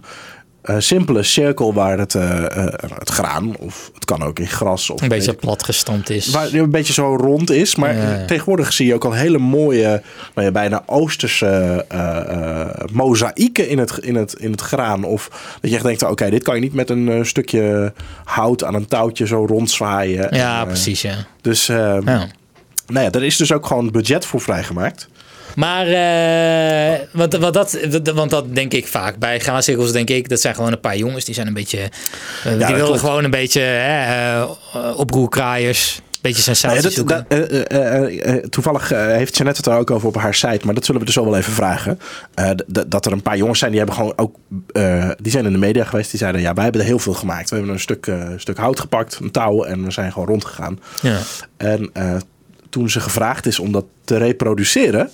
eh, 0.63 0.75
simpele 0.79 1.23
cirkel 1.23 1.73
waar 1.73 1.97
het, 1.99 2.15
eh, 2.15 2.45
eh, 2.57 2.73
het 2.99 3.09
graan, 3.09 3.55
of 3.57 3.91
het 3.93 4.05
kan 4.05 4.23
ook 4.23 4.39
in 4.39 4.47
gras. 4.47 4.89
Of 4.89 5.01
Een 5.01 5.07
beetje 5.07 5.25
weet 5.25 5.35
ik- 5.35 5.41
platgestampt 5.41 6.09
is. 6.09 6.29
Waar 6.29 6.43
het 6.43 6.53
een 6.53 6.69
beetje 6.71 6.93
zo 6.93 7.15
rond 7.15 7.49
is. 7.51 7.75
Maar 7.75 7.95
Ja. 7.95 8.25
tegenwoordig 8.25 8.73
zie 8.73 8.87
je 8.87 8.93
ook 8.93 9.05
al 9.05 9.11
hele 9.13 9.37
mooie, 9.37 10.01
nou 10.35 10.47
ja, 10.47 10.51
bijna 10.51 10.83
oosterse 10.85 11.85
mozaïeken 12.91 13.69
in 13.69 13.77
het, 13.77 13.97
in, 13.97 14.15
het, 14.15 14.33
in 14.33 14.51
het 14.51 14.61
graan. 14.61 15.03
Of 15.03 15.29
dat 15.61 15.69
je 15.69 15.75
echt 15.75 15.85
denkt, 15.85 16.03
oké, 16.03 16.29
dit 16.29 16.43
kan 16.43 16.55
je 16.55 16.61
niet 16.61 16.73
met 16.73 16.89
een 16.89 17.25
stukje 17.25 17.93
hout 18.23 18.63
aan 18.63 18.73
een 18.75 18.87
touwtje 18.87 19.27
zo 19.27 19.45
rondzwaaien. 19.45 20.35
ja, 20.35 20.61
En, 20.61 20.67
precies, 20.67 21.01
ja. 21.01 21.15
Dus, 21.41 21.69
eh, 21.69 21.77
ja. 22.05 22.27
nou 22.87 23.05
ja, 23.05 23.11
er 23.11 23.23
is 23.23 23.37
dus 23.37 23.51
ook 23.51 23.65
gewoon 23.65 23.91
budget 23.91 24.25
voor 24.25 24.41
vrijgemaakt. 24.41 25.07
Maar, 25.55 25.85
want, 27.11 27.33
want, 27.35 27.53
dat, 27.53 27.77
want 28.13 28.29
dat 28.29 28.55
denk 28.55 28.73
ik 28.73 28.87
vaak. 28.87 29.17
Bij 29.17 29.39
graancirkels 29.39 29.91
denk 29.91 30.09
ik, 30.09 30.29
dat 30.29 30.41
zijn 30.41 30.55
gewoon 30.55 30.71
een 30.71 30.79
paar 30.79 30.97
jongens. 30.97 31.25
Die 31.25 31.33
zijn 31.33 31.47
een 31.47 31.53
beetje, 31.53 31.89
eh, 32.43 32.67
die 32.67 32.75
willen 32.75 32.99
gewoon 32.99 33.23
een 33.23 33.31
beetje 33.31 33.61
hè, 33.61 34.41
eh, 34.41 34.49
oproerkraaiers. 34.95 36.01
Beetje 36.21 36.51
Nou 36.51 36.57
sensatie 36.57 37.05
ja, 37.05 37.23
dat, 37.23 37.25
eh, 37.27 38.35
eh, 38.35 38.43
toevallig 38.43 38.89
heeft 38.89 39.35
Jeannette 39.37 39.61
het 39.61 39.65
er 39.71 39.77
ook 39.77 39.91
over 39.91 40.07
op 40.07 40.15
haar 40.15 40.33
site, 40.33 40.65
maar 40.65 40.73
dat 40.73 40.85
zullen 40.85 40.99
we 41.01 41.05
dus 41.05 41.15
zo 41.15 41.25
wel 41.25 41.37
even 41.37 41.53
vragen. 41.53 41.99
Dat 42.87 43.05
er 43.05 43.11
een 43.11 43.21
paar 43.21 43.37
jongens 43.37 43.59
zijn 43.59 43.71
die 43.71 43.79
hebben 43.79 43.97
gewoon 43.97 44.13
ook, 44.15 44.35
die 45.21 45.31
zijn 45.31 45.45
in 45.45 45.51
de 45.51 45.57
media 45.57 45.83
geweest, 45.83 46.09
die 46.09 46.19
zeiden 46.19 46.41
ja, 46.41 46.53
wij 46.53 46.63
hebben 46.63 46.81
er 46.81 46.87
heel 46.87 46.99
veel 46.99 47.13
gemaakt. 47.13 47.49
We 47.49 47.55
hebben 47.55 47.73
een 47.73 47.79
stuk, 47.79 48.11
stuk 48.37 48.57
hout 48.57 48.79
gepakt, 48.79 49.19
een 49.21 49.31
touw 49.31 49.63
en 49.63 49.83
we 49.83 49.91
zijn 49.91 50.11
gewoon 50.11 50.27
rondgegaan. 50.27 50.79
ja. 51.01 51.19
En 51.57 51.91
toen 52.69 52.89
ze 52.89 52.99
gevraagd 52.99 53.45
is 53.45 53.59
om 53.59 53.71
dat 53.71 53.85
te 54.03 54.17
reproduceren, 54.17 55.09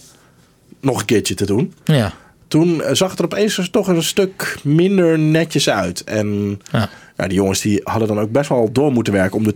nog 0.79 0.99
een 0.99 1.05
keertje 1.05 1.33
te 1.33 1.45
doen, 1.45 1.73
ja. 1.83 2.13
toen 2.47 2.81
eh, 2.81 2.93
zag 2.93 3.09
het 3.09 3.19
er 3.19 3.25
opeens 3.25 3.69
toch 3.71 3.87
een 3.87 4.03
stuk 4.03 4.57
minder 4.63 5.19
netjes 5.19 5.69
uit. 5.69 6.03
En 6.03 6.61
Ja. 6.71 6.89
ja, 7.17 7.27
die 7.27 7.37
jongens 7.37 7.61
die 7.61 7.81
hadden 7.83 8.07
dan 8.07 8.19
ook 8.19 8.31
best 8.31 8.49
wel 8.49 8.71
door 8.71 8.91
moeten 8.91 9.13
werken 9.13 9.37
om 9.37 9.43
de 9.43 9.55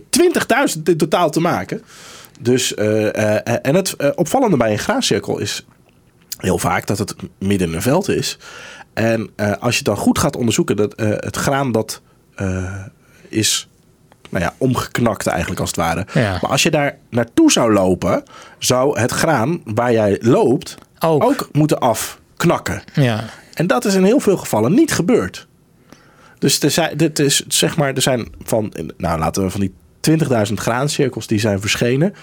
20.000 0.76 0.82
in 0.82 0.96
totaal 0.96 1.30
te 1.30 1.40
maken. 1.40 1.82
Dus, 2.40 2.74
eh, 2.74 3.38
eh, 3.44 3.58
en 3.62 3.74
het 3.74 4.14
opvallende 4.14 4.56
bij 4.56 4.72
een 4.72 4.78
graancirkel 4.78 5.38
is 5.38 5.66
heel 6.36 6.58
vaak 6.58 6.86
dat 6.86 6.98
het 6.98 7.14
midden 7.38 7.68
in 7.68 7.74
een 7.74 7.82
veld 7.82 8.08
is. 8.08 8.38
En 8.94 9.30
als 9.60 9.78
je 9.78 9.84
dan 9.84 9.96
goed 9.96 10.18
gaat 10.18 10.36
onderzoeken, 10.36 10.76
dat 10.76 10.92
het 10.96 11.36
graan 11.36 11.72
dat 11.72 12.00
is 13.28 13.68
nou 14.34 14.44
ja, 14.44 14.54
omgeknakt 14.58 15.26
eigenlijk 15.26 15.60
als 15.60 15.68
het 15.70 15.78
ware. 15.78 16.06
Ja. 16.12 16.38
Maar 16.40 16.50
als 16.50 16.62
je 16.62 16.70
daar 16.70 16.96
naartoe 17.10 17.52
zou 17.52 17.72
lopen, 17.72 18.22
zou 18.58 19.00
het 19.00 19.10
graan 19.10 19.60
waar 19.64 19.92
jij 19.92 20.18
loopt 20.20 20.74
Ook. 20.98 21.24
ook 21.24 21.48
moeten 21.52 21.78
afknakken. 21.78 22.82
ja. 22.94 23.24
En 23.54 23.66
dat 23.66 23.84
is 23.84 23.94
in 23.94 24.04
heel 24.04 24.20
veel 24.20 24.36
gevallen 24.36 24.74
niet 24.74 24.92
gebeurd. 24.92 25.46
Dus 26.38 26.60
er 26.60 26.70
zijn, 26.70 26.96
dit 26.96 27.18
is, 27.18 27.44
zeg 27.48 27.76
maar, 27.76 27.94
er 27.94 28.02
zijn 28.02 28.28
van, 28.42 28.72
nou 28.96 29.18
laten 29.18 29.42
we 29.42 29.50
van 29.50 29.60
die 29.60 29.74
20.000 30.48 30.52
graancirkels 30.54 31.26
die 31.26 31.38
zijn 31.38 31.60
verschenen, 31.60 32.14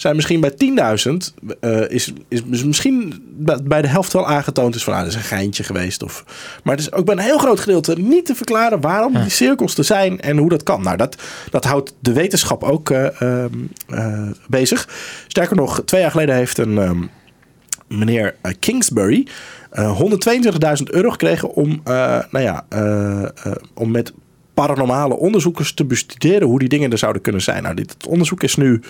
zijn 0.00 0.14
misschien 0.14 0.40
bij 0.40 0.50
10.000 0.50 1.34
eh, 1.60 1.90
is, 1.90 2.12
is 2.28 2.64
misschien 2.64 3.24
bij- 3.64 3.82
de 3.82 3.88
helft 3.88 4.12
wel 4.12 4.26
aangetoond 4.26 4.74
is 4.74 4.84
van, 4.84 4.92
ah, 4.92 4.98
dat 4.98 5.08
is 5.08 5.14
een 5.14 5.20
geintje 5.20 5.62
geweest. 5.62 6.02
Of, 6.02 6.24
maar 6.64 6.76
het 6.76 6.84
is 6.84 6.92
ook 6.92 7.04
bij 7.04 7.14
een 7.14 7.20
heel 7.20 7.38
groot 7.38 7.60
gedeelte 7.60 7.98
niet 7.98 8.26
te 8.26 8.34
verklaren 8.34 8.80
waarom 8.80 9.14
die 9.14 9.28
cirkels 9.28 9.78
er 9.78 9.84
zijn 9.84 10.20
en 10.20 10.36
hoe 10.36 10.48
dat 10.48 10.62
kan. 10.62 10.82
Nou, 10.82 10.96
dat, 10.96 11.16
dat 11.50 11.64
houdt 11.64 11.94
de 12.00 12.12
wetenschap 12.12 12.62
ook 12.64 12.90
eh, 12.90 13.20
ehm, 13.20 13.54
eh, 13.88 14.28
bezig. 14.48 14.88
Sterker 15.26 15.56
nog, 15.56 15.82
twee 15.84 16.00
jaar 16.00 16.10
geleden 16.10 16.34
heeft 16.34 16.58
een 16.58 16.78
ehm, 16.78 17.02
meneer 17.88 18.34
Kingsbury 18.58 19.26
eh 19.70 20.00
122.000 20.00 20.90
euro 20.90 21.10
gekregen 21.10 21.54
om, 21.54 21.80
nou 22.30 22.40
ja, 22.40 22.64
om 23.74 23.90
met 23.90 24.12
paranormale 24.54 25.16
onderzoekers 25.16 25.74
te 25.74 25.84
bestuderen 25.84 26.48
hoe 26.48 26.58
die 26.58 26.68
dingen 26.68 26.90
er 26.90 26.98
zouden 26.98 27.22
kunnen 27.22 27.42
zijn. 27.42 27.62
Nou, 27.62 27.74
dit 27.74 27.90
het 27.90 28.06
onderzoek 28.06 28.42
is 28.42 28.56
nu 28.56 28.80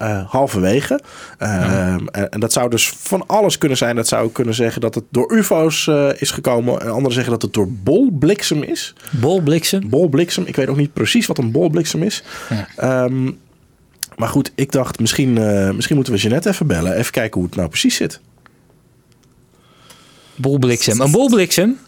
eh, 0.00 0.30
halverwege. 0.30 1.00
Ehm, 1.38 2.06
en, 2.06 2.30
en 2.30 2.40
dat 2.40 2.52
zou 2.52 2.70
dus 2.70 2.88
van 2.88 3.26
alles 3.26 3.58
kunnen 3.58 3.78
zijn. 3.78 3.96
Dat 3.96 4.08
zou 4.08 4.30
kunnen 4.30 4.54
zeggen 4.54 4.80
dat 4.80 4.94
het 4.94 5.04
door 5.10 5.32
UFO's 5.32 5.86
eh, 5.86 6.08
is 6.18 6.30
gekomen. 6.30 6.80
En 6.80 6.88
anderen 6.90 7.12
zeggen 7.12 7.32
dat 7.32 7.42
het 7.42 7.52
door 7.52 7.72
bolbliksem 7.72 8.62
is. 8.62 8.94
Bolbliksem. 9.10 9.88
Bolbliksem. 9.88 10.44
Ik 10.46 10.56
weet 10.56 10.68
ook 10.68 10.76
niet 10.76 10.92
precies 10.92 11.26
wat 11.26 11.38
een 11.38 11.50
bolbliksem 11.50 12.02
is. 12.02 12.22
Ehm, 12.76 13.30
maar 14.16 14.28
goed, 14.28 14.52
ik 14.54 14.72
dacht 14.72 15.00
misschien, 15.00 15.38
eh, 15.38 15.70
misschien 15.70 15.96
moeten 15.96 16.12
we 16.12 16.20
Jeannette 16.20 16.48
even 16.48 16.66
bellen. 16.66 16.96
Even 16.96 17.12
kijken 17.12 17.40
hoe 17.40 17.48
het 17.48 17.56
nou 17.56 17.68
precies 17.68 17.96
zit. 17.96 18.20
Bolbliksem. 20.34 21.00
Een 21.00 21.10
bolbliksem. 21.10 21.78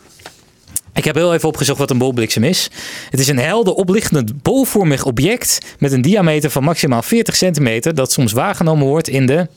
Ik 0.95 1.05
heb 1.05 1.15
heel 1.15 1.35
even 1.35 1.49
opgezocht 1.49 1.79
wat 1.79 1.91
een 1.91 1.99
bolbliksem 1.99 2.45
is. 2.45 2.71
Het 3.11 3.21
is 3.21 3.29
een 3.29 3.39
helder 3.39 3.75
oplichtend 3.75 4.43
bolvormig 4.43 5.05
object 5.05 5.59
met 5.79 5.93
een 5.93 6.03
diameter 6.03 6.51
van 6.51 6.65
maximaal 6.65 7.03
40 7.03 7.37
centimeter 7.37 7.95
dat 7.95 8.13
soms 8.13 8.33
waargenomen 8.33 8.87
wordt 8.87 9.09
in 9.09 9.27
de... 9.27 9.49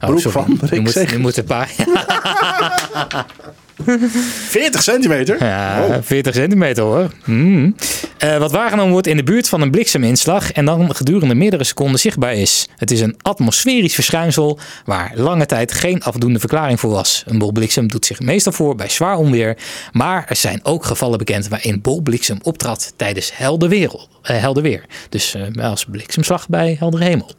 Oh, 0.00 0.08
Broek 0.08 0.20
sorry. 0.20 0.44
van 0.44 0.58
Rick 0.60 0.94
je 0.94 1.08
moet, 1.08 1.18
moet 1.18 1.36
een 1.36 1.44
paar... 1.44 1.70
40 4.48 4.82
centimeter? 4.82 5.44
Ja, 5.44 5.84
Oh. 5.86 5.96
40 6.02 6.34
centimeter 6.34 6.82
hoor. 6.84 7.10
Mm. 7.24 7.74
Eh, 8.18 8.38
wat 8.38 8.52
waargenomen 8.52 8.92
wordt 8.92 9.06
in 9.06 9.16
de 9.16 9.22
buurt 9.22 9.48
van 9.48 9.60
een 9.60 9.70
blikseminslag 9.70 10.52
en 10.52 10.64
dan 10.64 10.94
gedurende 10.94 11.34
meerdere 11.34 11.64
seconden 11.64 12.00
zichtbaar 12.00 12.34
is. 12.34 12.68
Het 12.76 12.90
is 12.90 13.00
een 13.00 13.16
atmosferisch 13.22 13.94
verschijnsel 13.94 14.58
waar 14.84 15.12
lange 15.14 15.46
tijd 15.46 15.72
geen 15.72 16.02
afdoende 16.02 16.38
verklaring 16.38 16.80
voor 16.80 16.90
was. 16.90 17.22
Een 17.26 17.38
bolbliksem 17.38 17.88
doet 17.88 18.06
zich 18.06 18.20
meestal 18.20 18.52
voor 18.52 18.74
bij 18.74 18.88
zwaar 18.88 19.16
onweer, 19.16 19.56
maar 19.92 20.24
er 20.28 20.36
zijn 20.36 20.60
ook 20.62 20.84
gevallen 20.84 21.18
bekend 21.18 21.48
waarin 21.48 21.80
bolbliksem 21.80 22.38
optrad 22.42 22.92
tijdens 22.96 23.30
helder, 23.34 23.68
wereld, 23.68 24.08
eh, 24.22 24.38
helder 24.40 24.62
weer. 24.62 24.84
Dus 25.08 25.34
eh, 25.34 25.64
als 25.64 25.84
bliksemslag 25.84 26.48
bij 26.48 26.76
heldere 26.78 27.04
hemel. 27.04 27.30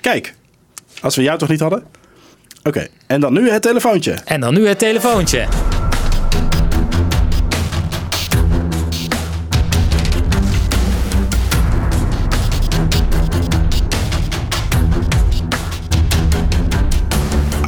Kijk, 0.00 0.34
als 1.00 1.16
we 1.16 1.22
jou 1.22 1.38
toch 1.38 1.48
niet 1.48 1.60
hadden? 1.60 1.82
Oké, 2.62 2.86
en 3.06 3.20
dan 3.20 3.32
nu 3.32 3.50
het 3.50 3.62
telefoontje. 3.62 4.12
En 4.24 4.40
dan 4.40 4.54
nu 4.54 4.66
het 4.68 4.78
telefoontje. 4.78 5.46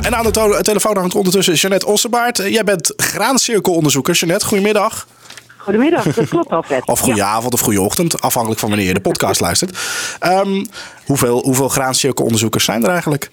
En 0.04 0.14
aan 0.16 0.24
de 0.24 0.58
telefoon 0.62 0.96
hangt 0.96 1.14
ondertussen 1.14 1.54
Jeannette 1.54 1.86
Ossebaard. 1.86 2.38
Eh, 2.38 2.52
Jij 2.52 2.64
bent 2.64 2.92
graancirkelonderzoeker. 2.96 4.14
Jeannette, 4.14 4.46
goedemiddag. 4.46 5.06
Goedemiddag, 5.56 6.02
dat 6.14 6.28
klopt 6.28 6.50
Alfred. 6.50 6.86
Of 6.94 7.00
goede 7.00 7.18
Ja. 7.18 7.26
avond 7.26 7.54
of 7.54 7.60
goede 7.60 7.80
ochtend, 7.80 8.20
afhankelijk 8.20 8.60
van 8.60 8.68
wanneer 8.68 8.86
je 8.86 8.94
de 8.94 9.00
podcast 9.00 9.40
luistert. 9.40 9.78
Ehm, 10.20 10.64
hoeveel, 11.06 11.42
hoeveel 11.42 11.68
graancirkelonderzoekers 11.68 12.64
zijn 12.64 12.82
er 12.84 12.90
eigenlijk? 12.90 13.30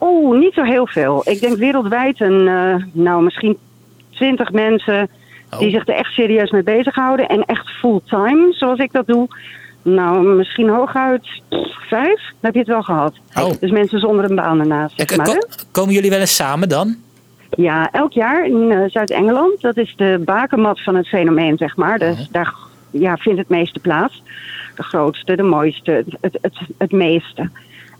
Oeh, 0.00 0.38
niet 0.38 0.54
zo 0.54 0.62
heel 0.62 0.86
veel. 0.86 1.22
Ik 1.24 1.40
denk 1.40 1.56
wereldwijd 1.56 2.20
een, 2.20 2.48
eh, 2.48 2.84
nou 2.92 3.22
misschien 3.22 3.58
20 4.10 4.50
mensen 4.52 5.08
die 5.58 5.68
Oh. 5.68 5.74
zich 5.74 5.88
er 5.88 5.94
echt 5.94 6.12
serieus 6.12 6.50
mee 6.50 6.62
bezighouden. 6.62 7.26
En 7.28 7.44
echt 7.44 7.68
fulltime, 7.68 8.46
zoals 8.50 8.78
ik 8.78 8.92
dat 8.92 9.06
doe. 9.06 9.28
Nou, 9.94 10.26
misschien 10.36 10.68
hooguit 10.68 11.42
vijf. 11.88 12.20
Dan 12.20 12.36
heb 12.40 12.52
je 12.52 12.58
het 12.58 12.68
wel 12.68 12.82
gehad. 12.82 13.14
Oh. 13.34 13.50
Dus 13.60 13.70
mensen 13.70 14.00
zonder 14.00 14.30
een 14.30 14.36
baan 14.36 14.60
ernaast, 14.60 14.94
zeg 14.96 15.16
maar. 15.16 15.44
komen 15.70 15.94
jullie 15.94 16.10
wel 16.10 16.20
eens 16.20 16.34
samen 16.34 16.68
dan? 16.68 16.96
Ja, 17.50 17.90
elk 17.92 18.12
jaar 18.12 18.46
in 18.46 18.72
eh, 18.72 18.90
Zuid-Engeland. 18.90 19.60
Dat 19.60 19.76
is 19.76 19.94
de 19.96 20.22
bakermat 20.24 20.82
van 20.82 20.94
het 20.94 21.08
fenomeen, 21.08 21.56
zeg 21.56 21.76
maar. 21.76 21.98
Dus 21.98 22.28
daar 22.30 22.54
ja, 22.90 23.16
vindt 23.16 23.38
het 23.38 23.48
meeste 23.48 23.80
plaats. 23.80 24.22
De 24.76 24.82
grootste, 24.82 25.36
de 25.36 25.42
mooiste, 25.42 26.04
het, 26.20 26.38
het, 26.40 26.58
het, 26.78 26.92
meeste. 26.92 27.50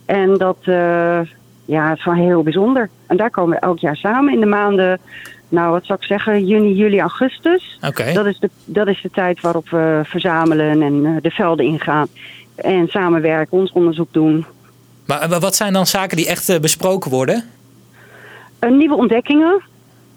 En 0.06 0.36
dat 0.36 0.58
eh, 0.60 1.20
ja, 1.64 1.92
is 1.92 2.02
gewoon 2.02 2.18
heel 2.18 2.42
bijzonder. 2.42 2.88
En 3.06 3.16
daar 3.16 3.30
komen 3.30 3.54
we 3.54 3.66
elk 3.66 3.78
jaar 3.78 3.96
samen 3.96 4.32
in 4.32 4.40
de 4.40 4.46
maanden... 4.46 5.00
Nou, 5.48 5.70
wat 5.70 5.86
zou 5.86 5.98
ik 6.00 6.06
zeggen? 6.06 6.46
Juni, 6.46 6.74
juli, 6.74 7.00
augustus. 7.00 7.78
Oké. 7.86 8.12
Dat, 8.12 8.26
is 8.26 8.38
de, 8.38 8.50
dat 8.64 8.86
is 8.86 9.02
de 9.02 9.10
tijd 9.10 9.40
waarop 9.40 9.68
we 9.68 10.00
verzamelen 10.04 10.82
en 10.82 11.06
eh, 11.06 11.22
de 11.22 11.30
velden 11.30 11.66
ingaan. 11.66 12.08
En 12.54 12.88
samenwerken, 12.88 13.58
ons 13.58 13.72
onderzoek 13.72 14.12
doen. 14.12 14.46
Maar 15.06 15.20
eh, 15.20 15.40
wat 15.40 15.56
zijn 15.56 15.72
dan 15.72 15.86
zaken 15.86 16.16
die 16.16 16.28
echt 16.28 16.48
eh, 16.48 16.60
besproken 16.60 17.10
worden? 17.10 17.44
Nieuwe 18.68 18.94
ontdekkingen. 18.94 19.62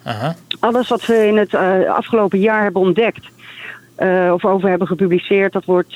Aha. 0.04 0.36
alles 0.60 0.90
wat 0.90 1.06
we 1.06 1.28
in 1.28 1.38
het 1.38 1.56
afgelopen 1.88 2.40
jaar 2.40 2.64
hebben 2.64 2.82
ontdekt. 2.82 3.26
of 4.32 4.46
over 4.46 4.70
hebben 4.70 4.88
gepubliceerd, 4.88 5.54
dat 5.54 5.66
wordt 5.66 5.94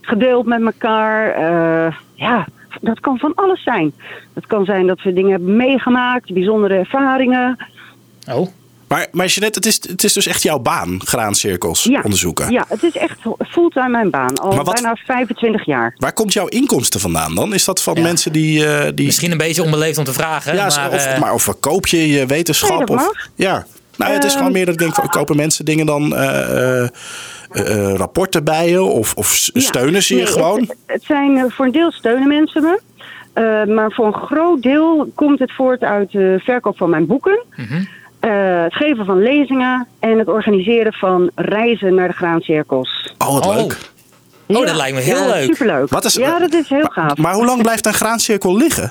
gedeeld 0.00 0.46
met 0.46 0.60
elkaar. 0.62 1.38
Ja, 2.14 2.46
dat 2.80 3.00
kan 3.00 3.18
van 3.18 3.34
alles 3.34 3.62
zijn. 3.62 3.92
Het 4.34 4.46
kan 4.46 4.64
zijn 4.64 4.86
dat 4.86 5.02
we 5.02 5.12
dingen 5.12 5.30
hebben 5.30 5.56
meegemaakt, 5.56 6.32
bijzondere 6.32 6.74
ervaringen. 6.74 7.56
Oh. 8.28 8.48
Maar, 8.88 9.06
maar 9.12 9.26
Jeannette, 9.26 9.58
het 9.58 9.66
is, 9.66 9.80
het 9.90 10.04
is 10.04 10.12
dus 10.12 10.26
echt 10.26 10.42
jouw 10.42 10.58
baan, 10.58 11.00
graancirkels 11.04 11.82
Ja, 11.84 12.00
onderzoeken. 12.02 12.50
ja, 12.52 12.64
het 12.68 12.82
is 12.82 12.96
echt 12.96 13.18
fulltime 13.48 13.88
mijn 13.88 14.10
baan. 14.10 14.34
Al 14.38 14.56
wat- 14.56 14.72
bijna 14.74 14.94
25 15.06 15.66
jaar. 15.66 15.94
Waar 15.96 16.12
komt 16.12 16.32
jouw 16.32 16.46
inkomsten 16.46 17.00
vandaan 17.00 17.34
dan? 17.34 17.54
Is 17.54 17.64
dat 17.64 17.82
van 17.82 17.94
Ja. 17.94 18.02
mensen 18.02 18.32
die... 18.32 18.66
eh, 18.66 18.88
die 18.94 19.06
Misschien 19.06 19.30
een 19.30 19.38
beetje 19.38 19.62
onbeleefd 19.62 19.98
om 19.98 20.04
te 20.04 20.12
vragen. 20.12 20.54
ja, 20.54 20.66
maar, 20.76 20.90
of, 20.92 21.06
eh, 21.06 21.20
maar 21.20 21.32
of 21.34 21.42
verkoop 21.42 21.86
je 21.86 22.08
je 22.08 22.26
wetenschap? 22.26 22.68
Nee, 22.70 22.78
dat 22.78 22.90
of, 22.90 22.96
mag. 22.96 23.28
Ja. 23.34 23.66
Nou, 23.96 24.12
het 24.12 24.24
is 24.24 24.30
Ehm, 24.30 24.38
gewoon 24.38 24.52
meer 24.52 24.64
dat 24.64 24.74
ik 24.74 24.80
denk, 24.80 24.94
van, 24.94 25.08
kopen 25.08 25.36
mensen 25.36 25.64
dingen 25.64 25.86
dan 25.86 26.14
eh, 26.16 26.82
eh, 26.82 26.88
eh, 27.50 27.94
rapporten 27.94 28.44
bij 28.44 28.68
je? 28.68 28.82
Of, 28.82 29.14
of 29.14 29.26
s- 29.26 29.50
Ja. 29.54 29.60
steunen 29.60 30.02
ze 30.02 30.14
je 30.16 30.22
Nee, 30.22 30.32
gewoon? 30.32 30.60
Het, 30.60 30.76
het 30.86 31.02
zijn, 31.04 31.50
voor 31.50 31.64
een 31.66 31.72
deel 31.72 31.92
steunen 31.92 32.28
mensen 32.28 32.62
me. 32.62 32.80
Maar 33.74 33.92
voor 33.92 34.06
een 34.06 34.12
groot 34.26 34.62
deel 34.62 35.10
komt 35.14 35.38
het 35.38 35.52
voort 35.52 35.82
uit 35.82 36.10
de 36.12 36.40
verkoop 36.44 36.76
van 36.76 36.90
mijn 36.90 37.06
boeken. 37.06 37.42
Mhm. 37.56 37.82
Eh, 38.20 38.62
het 38.62 38.74
geven 38.74 39.04
van 39.04 39.22
lezingen 39.22 39.86
en 40.00 40.18
het 40.18 40.28
organiseren 40.28 40.92
van 40.92 41.30
reizen 41.34 41.94
naar 41.94 42.08
de 42.08 42.14
graancirkels. 42.14 43.14
Oh, 43.18 43.32
wat 43.32 43.46
Oh. 43.46 43.54
leuk. 43.56 43.78
Oh, 44.46 44.66
dat 44.66 44.76
lijkt 44.76 44.94
me 44.96 45.00
heel 45.02 45.16
ja, 45.16 45.26
leuk. 45.26 45.54
Superleuk. 45.54 45.88
Wat 45.90 46.04
is, 46.04 46.14
ja, 46.14 46.38
dat 46.38 46.52
is 46.52 46.68
heel 46.68 46.78
maar, 46.80 46.90
gaaf. 46.92 47.16
Maar 47.16 47.34
hoe 47.34 47.44
lang 47.44 47.62
blijft 47.62 47.86
een 47.86 47.94
graancirkel 47.94 48.56
liggen? 48.56 48.90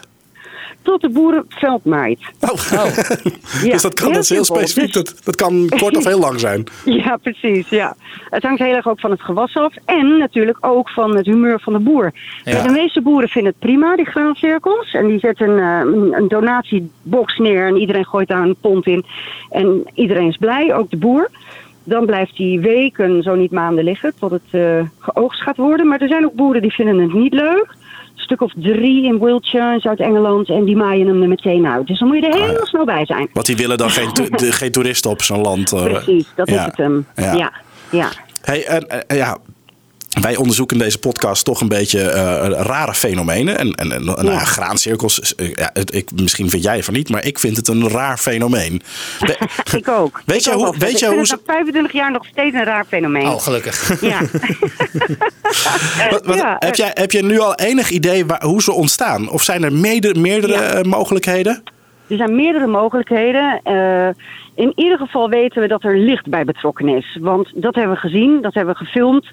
Tot 0.81 1.01
de 1.01 1.43
veld 1.49 1.85
maait. 1.85 2.19
Oh. 2.39 2.49
Oh. 2.79 2.85
Ja, 3.63 3.71
dus 3.71 3.81
dat 3.81 3.93
kan 3.93 4.13
dat 4.13 4.23
is 4.23 4.29
heel 4.29 4.43
specifiek. 4.43 4.93
Dus- 4.93 5.03
Dat, 5.03 5.21
dat 5.23 5.35
kan 5.35 5.69
kort 5.79 5.97
of 5.97 6.03
heel 6.05 6.19
lang 6.19 6.39
zijn. 6.39 6.63
Ja, 7.03 7.17
precies. 7.17 7.69
Ja. 7.69 7.95
Het 8.29 8.43
hangt 8.43 8.59
heel 8.59 8.73
erg 8.75 8.87
ook 8.87 8.99
van 8.99 9.11
het 9.11 9.21
gewas 9.21 9.55
af. 9.55 9.73
En 9.85 10.17
natuurlijk 10.17 10.57
ook 10.61 10.89
van 10.89 11.15
het 11.15 11.25
humeur 11.25 11.59
van 11.59 11.73
de 11.73 11.79
boer. 11.79 12.11
Ja. 12.43 12.63
De 12.63 12.69
meeste 12.71 13.01
boeren 13.01 13.29
vinden 13.29 13.51
het 13.51 13.61
prima, 13.61 13.95
die 13.95 14.05
graancirkels. 14.05 14.93
En 14.93 15.07
die 15.07 15.19
zetten 15.19 15.59
eh, 15.59 15.79
een, 15.79 16.13
een 16.13 16.27
donatiebox 16.27 17.37
neer 17.37 17.67
en 17.67 17.77
iedereen 17.77 18.05
gooit 18.05 18.27
daar 18.27 18.41
een 18.43 18.55
pond 18.61 18.85
in. 18.87 19.05
En 19.49 19.83
iedereen 19.93 20.27
is 20.27 20.37
blij, 20.37 20.75
ook 20.75 20.89
de 20.89 20.97
boer. 20.97 21.29
Dan 21.83 22.05
blijft 22.05 22.35
die 22.37 22.59
weken, 22.59 23.23
zo 23.23 23.35
niet 23.35 23.51
maanden 23.51 23.83
liggen, 23.83 24.13
tot 24.19 24.31
het 24.31 24.41
eh, 24.51 24.81
geoogst 24.99 25.41
gaat 25.41 25.57
worden. 25.57 25.87
Maar 25.87 26.01
er 26.01 26.07
zijn 26.07 26.25
ook 26.25 26.33
boeren 26.33 26.61
die 26.61 26.73
vinden 26.73 26.97
het 26.99 27.13
niet 27.13 27.33
leuk. 27.33 27.75
Stuk 28.29 28.41
of 28.41 28.53
drie 28.55 29.03
in 29.03 29.19
Wiltshire, 29.19 29.79
Zuid-Engeland. 29.79 30.49
En 30.49 30.65
die 30.65 30.75
maaien 30.75 31.07
hem 31.07 31.21
er 31.21 31.27
meteen 31.27 31.67
uit. 31.67 31.87
Dus 31.87 31.99
dan 31.99 32.07
moet 32.07 32.17
je 32.17 32.27
er 32.29 32.49
heel 32.49 32.65
snel 32.65 32.85
bij 32.85 33.05
zijn. 33.05 33.29
Want 33.33 33.45
die 33.45 33.55
willen 33.55 33.77
dan 33.77 33.89
geen, 33.89 34.13
to- 34.13 34.27
de- 34.45 34.51
geen 34.51 34.71
toeristen 34.71 35.11
op 35.11 35.21
zo'n 35.21 35.41
land. 35.41 35.69
Precies, 35.69 36.25
dat 36.35 36.49
ja. 36.49 36.55
is 36.59 36.65
het 36.65 36.77
hem. 36.77 37.05
Ja. 37.15 37.51
ja. 37.91 38.09
Hey, 38.41 38.65
en, 38.65 38.89
eh, 39.07 39.17
ja, 39.17 39.37
wij 40.21 40.35
onderzoeken 40.35 40.77
in 40.77 40.83
deze 40.83 40.97
podcast 40.97 41.45
toch 41.45 41.61
een 41.61 41.67
beetje 41.67 42.01
eh, 42.09 42.49
rare 42.49 42.93
fenomenen. 42.93 43.57
En, 43.57 43.73
en, 43.75 43.91
en 43.91 44.03
nou 44.03 44.25
ja, 44.31 44.39
graancirkels, 44.39 45.35
eh, 45.35 45.51
ja, 45.53 45.69
het, 45.73 45.93
ik, 45.95 46.09
misschien 46.15 46.49
vind 46.49 46.63
jij 46.63 46.83
van 46.83 46.93
niet, 46.93 47.09
maar 47.09 47.25
ik 47.25 47.39
vind 47.39 47.57
het 47.57 47.67
een 47.67 47.89
raar 47.89 48.17
fenomeen. 48.17 48.81
We- 49.19 49.37
Ik 49.77 49.87
ook. 49.87 50.21
Weet 50.25 50.37
Ik 50.37 50.43
je 50.43 50.51
ook 50.51 50.65
hoe- 50.65 50.77
weet 50.77 50.89
Ik 50.89 50.97
je 50.97 51.05
vind 51.05 51.09
hoe 51.11 51.19
het 51.19 51.27
ze- 51.29 51.35
na 51.45 51.53
25 51.53 51.93
jaar 51.93 52.11
nog 52.11 52.25
steeds 52.31 52.55
een 52.55 52.63
raar 52.63 52.85
fenomeen. 52.87 53.27
Oh, 53.27 53.41
gelukkig. 53.41 54.01
Ja. 54.01 54.19
wat, 56.09 56.25
wat- 56.25 56.35
Ja, 56.35 56.55
heb, 56.59 56.75
jij, 56.75 56.91
heb 56.93 57.11
je 57.11 57.23
nu 57.23 57.39
al 57.39 57.55
enig 57.55 57.89
idee 57.89 58.25
waar, 58.25 58.43
hoe 58.43 58.61
ze 58.61 58.71
ontstaan? 58.71 59.29
Of 59.29 59.43
zijn 59.43 59.63
er 59.63 59.73
mede- 59.73 60.19
meerdere 60.19 60.53
Ja. 60.53 60.61
eh, 60.73 60.83
mogelijkheden? 60.83 61.63
Er 62.09 62.17
zijn 62.17 62.35
meerdere 62.35 62.67
mogelijkheden. 62.67 63.59
Eh, 63.63 64.07
in 64.55 64.71
ieder 64.75 64.97
geval 64.97 65.29
weten 65.29 65.61
we 65.61 65.67
dat 65.67 65.83
er 65.83 65.97
licht 65.97 66.29
bij 66.29 66.43
betrokken 66.45 66.87
is. 66.87 67.17
Want 67.21 67.51
dat 67.55 67.75
hebben 67.75 67.93
we 67.93 67.99
gezien, 67.99 68.41
dat 68.41 68.53
hebben 68.53 68.73
we 68.73 68.85
gefilmd. 68.85 69.27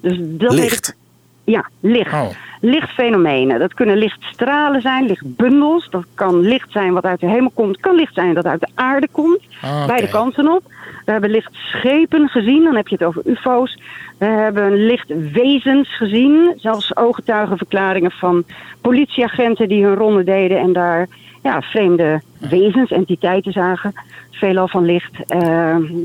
Dus 0.00 0.18
dat 0.20 0.52
Licht. 0.52 0.96
ja, 1.44 1.68
licht. 1.80 2.12
Oh. 2.12 2.26
Lichtfenomenen. 2.60 3.58
Dat 3.58 3.74
kunnen 3.74 3.96
lichtstralen 3.96 4.80
zijn, 4.80 5.06
lichtbundels. 5.06 5.90
Dat 5.90 6.04
kan 6.14 6.40
licht 6.40 6.72
zijn 6.72 6.92
wat 6.92 7.04
uit 7.04 7.20
de 7.20 7.28
hemel 7.28 7.50
komt. 7.54 7.80
kan 7.80 7.94
licht 7.94 8.14
zijn 8.14 8.34
dat 8.34 8.46
uit 8.46 8.60
de 8.60 8.68
aarde 8.74 9.08
komt. 9.10 9.40
Ah. 9.62 9.86
Beide 9.86 10.08
kanten 10.08 10.48
op. 10.48 10.62
We 11.04 11.12
hebben 11.12 11.30
lichtschepen 11.30 12.28
gezien, 12.28 12.64
dan 12.64 12.76
heb 12.76 12.88
je 12.88 12.94
het 12.94 13.04
over 13.04 13.22
ufo's. 13.26 13.78
We 14.18 14.24
hebben 14.24 14.86
lichtwezens 14.86 15.96
gezien. 15.96 16.54
Zelfs 16.56 16.96
ooggetuigenverklaringen 16.96 18.10
van 18.10 18.44
politieagenten 18.80 19.68
die 19.68 19.84
hun 19.84 19.94
ronde 19.94 20.24
deden 20.24 20.58
en 20.58 20.72
daar 20.72 21.08
ja, 21.42 21.60
vreemde 21.62 22.20
wezens, 22.38 22.90
entiteiten 22.90 23.52
zagen. 23.52 23.92
Veelal 24.30 24.68
van 24.68 24.84
licht. 24.84 25.10
Eh, 25.26 25.40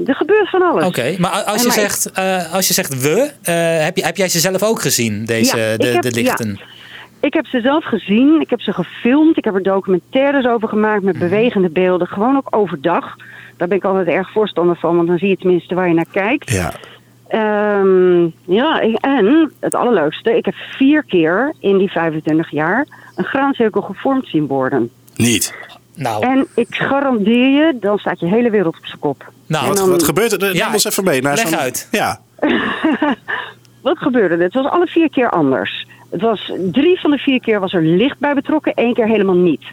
er 0.06 0.16
gebeurt 0.16 0.50
van 0.50 0.62
alles. 0.62 0.86
Oké, 0.86 1.16
maar 1.18 1.32
als 1.32 1.62
je, 1.62 1.68
maar 1.68 1.78
zegt, 1.78 2.12
eh, 2.12 2.54
als 2.54 2.68
je 2.68 2.74
zegt 2.74 3.02
we, 3.02 3.32
eh, 3.44 3.84
heb, 3.84 3.98
je, 3.98 4.06
heb 4.06 4.18
jij 4.18 4.30
ze 4.30 4.40
zelf 4.40 4.64
ook 4.64 4.82
gezien, 4.82 5.26
deze, 5.26 5.58
Ja, 5.58 5.78
de, 5.78 5.88
heb- 5.88 6.02
de 6.02 6.12
lichten? 6.12 6.60
Ik 7.20 7.34
heb 7.34 7.46
ze 7.46 7.62
zelf 7.62 7.86
gezien, 7.86 8.42
ik 8.42 8.50
heb 8.50 8.62
ze 8.62 8.74
gefilmd, 8.74 9.38
ik 9.38 9.44
heb 9.46 9.56
er 9.56 9.64
documentaires 9.64 10.46
over 10.46 10.68
gemaakt 10.68 11.04
met 11.04 11.20
bewegende 11.20 11.70
beelden, 11.70 12.08
gewoon 12.08 12.38
ook 12.38 12.56
overdag. 12.56 13.16
Daar 13.58 13.68
ben 13.68 13.78
ik 13.78 13.84
altijd 13.84 14.08
erg 14.08 14.32
voorstander 14.32 14.76
van, 14.76 14.96
want 14.96 15.08
dan 15.08 15.18
zie 15.18 15.30
je 15.30 15.38
tenminste 15.38 15.76
waar 15.76 15.88
je 15.88 15.94
naar 15.94 16.06
kijkt. 16.12 16.52
Ja. 16.52 16.72
Ehm, 17.28 18.24
ja, 18.46 18.82
en 19.00 19.52
het 19.60 19.76
allerleukste, 19.76 20.38
ik 20.38 20.46
heb 20.46 20.56
vier 20.56 21.04
keer 21.04 21.54
in 21.60 21.78
die 21.78 21.92
25 21.92 22.52
jaar 22.52 22.88
een 23.16 23.26
graancirkel 23.26 23.82
gevormd 23.82 24.28
zien 24.28 24.48
worden. 24.48 24.90
Niet. 25.18 25.54
Nou, 25.96 26.26
En 26.26 26.48
ik 26.56 26.68
garandeer 26.76 27.50
je, 27.50 27.78
dan 27.80 27.98
staat 27.98 28.20
je 28.20 28.26
hele 28.26 28.50
wereld 28.50 28.78
op 28.78 28.86
zijn 28.86 29.00
kop. 29.00 29.32
nou 29.48 29.68
wat, 29.68 29.78
dan- 29.78 29.90
Wat 29.90 30.04
gebeurt 30.04 30.32
er? 30.32 30.40
Neem 30.40 30.54
Ja, 30.54 30.74
ons 30.74 30.86
even 30.86 31.04
mee. 31.04 31.22
Naar 31.22 31.36
leg 31.36 31.48
zo'n- 31.48 31.58
uit. 31.58 31.88
Ja. 31.92 32.20
Wat 33.82 33.98
gebeurde 33.98 34.36
er? 34.36 34.42
Het 34.42 34.54
was 34.54 34.66
alle 34.66 34.88
vier 34.88 35.10
keer 35.10 35.30
anders. 35.30 35.88
Het 36.12 36.22
was, 36.22 36.52
drie 36.72 37.00
van 37.00 37.12
de 37.12 37.18
vier 37.18 37.40
keer 37.40 37.60
was 37.60 37.74
er 37.74 37.82
licht 37.82 38.20
bij 38.20 38.34
betrokken, 38.34 38.74
één 38.74 38.94
keer 38.94 39.08
helemaal 39.08 39.36
niet. 39.36 39.64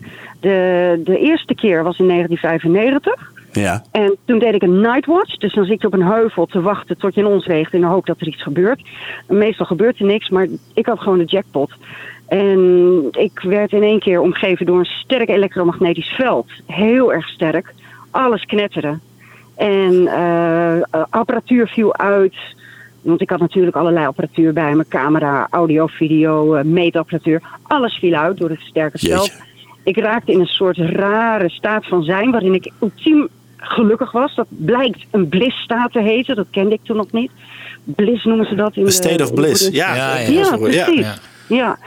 De, 0.41 1.01
de 1.05 1.19
eerste 1.19 1.55
keer 1.55 1.83
was 1.83 1.99
in 1.99 2.09
1995. 2.09 3.33
Ja. 3.53 3.83
En 3.91 4.17
toen 4.27 4.39
deed 4.39 4.55
ik 4.55 4.63
een 4.63 4.81
nightwatch. 4.81 5.37
Dus 5.37 5.55
dan 5.55 5.65
zit 5.65 5.81
je 5.81 5.87
op 5.87 5.93
een 5.93 6.07
heuvel 6.07 6.47
te 6.47 6.61
wachten 6.61 6.99
tot 6.99 7.15
je 7.15 7.21
in 7.21 7.27
ons 7.27 7.47
weegt 7.47 7.73
in 7.73 7.81
de 7.81 7.87
hoop 7.87 8.07
dat 8.07 8.21
er 8.21 8.27
iets 8.29 8.43
gebeurt. 8.43 8.83
Meestal 9.29 9.67
gebeurt 9.67 9.99
er 9.99 10.07
niks, 10.07 10.29
maar 10.29 10.47
ik 10.75 10.87
had 10.87 11.01
gewoon 11.01 11.19
de 11.19 11.25
jackpot. 11.25 11.73
En 12.27 13.09
ik 13.11 13.41
werd 13.41 13.73
in 13.73 13.83
één 13.83 14.01
keer 14.01 14.21
omgeven 14.21 14.67
door 14.67 14.79
een 14.79 14.85
sterk 14.85 15.29
elektromagnetisch 15.29 16.09
veld. 16.09 16.47
Heel 16.67 17.13
erg 17.13 17.29
sterk. 17.29 17.75
Alles 18.11 18.45
knetterde. 18.45 18.99
En 19.57 20.07
eh, 20.07 21.03
apparatuur 21.11 21.69
viel 21.69 21.97
uit. 21.97 22.35
Want 23.03 23.21
ik 23.21 23.31
had 23.31 23.41
natuurlijk 23.41 23.77
allerlei 23.77 24.07
apparatuur 24.07 24.53
bij 24.53 24.75
me. 24.75 24.85
Camera, 24.89 25.47
audio, 25.51 25.87
video, 25.87 26.55
eh, 26.55 26.65
meetapparatuur. 26.65 27.43
Alles 27.63 27.95
viel 27.95 28.15
uit 28.15 28.37
door 28.37 28.51
het 28.51 28.61
sterke 28.61 28.99
veld. 28.99 29.33
Ik 29.83 29.97
raakte 29.97 30.33
in 30.33 30.41
een 30.41 30.47
soort 30.47 30.79
rare 30.79 31.51
staat 31.51 31.87
van 31.87 32.03
zijn 32.03 32.31
waarin 32.31 32.55
ik 32.55 32.73
ultiem 32.81 33.29
gelukkig 33.57 34.13
was. 34.13 34.35
Dat 34.35 34.47
blijkt 34.49 35.05
een 35.11 35.29
bliss-staat 35.29 35.93
te 35.93 36.01
heten. 36.01 36.37
Dat 36.37 36.47
kende 36.51 36.75
ik 36.75 36.81
toen 36.83 36.97
nog 36.97 37.13
niet. 37.13 37.31
Bliss 37.85 38.25
noemen 38.25 38.47
ze 38.47 38.55
dat. 38.55 38.77
In 38.77 38.83
A 38.83 38.85
de, 38.85 38.91
state 38.91 39.23
of 39.23 39.35
bliss. 39.35 39.69
Ja, 39.69 39.95
Ja, 39.95 40.19
ja. 40.19 40.31
Ja, 40.31 40.57
precies. 40.57 41.07
Ja. 41.49 41.79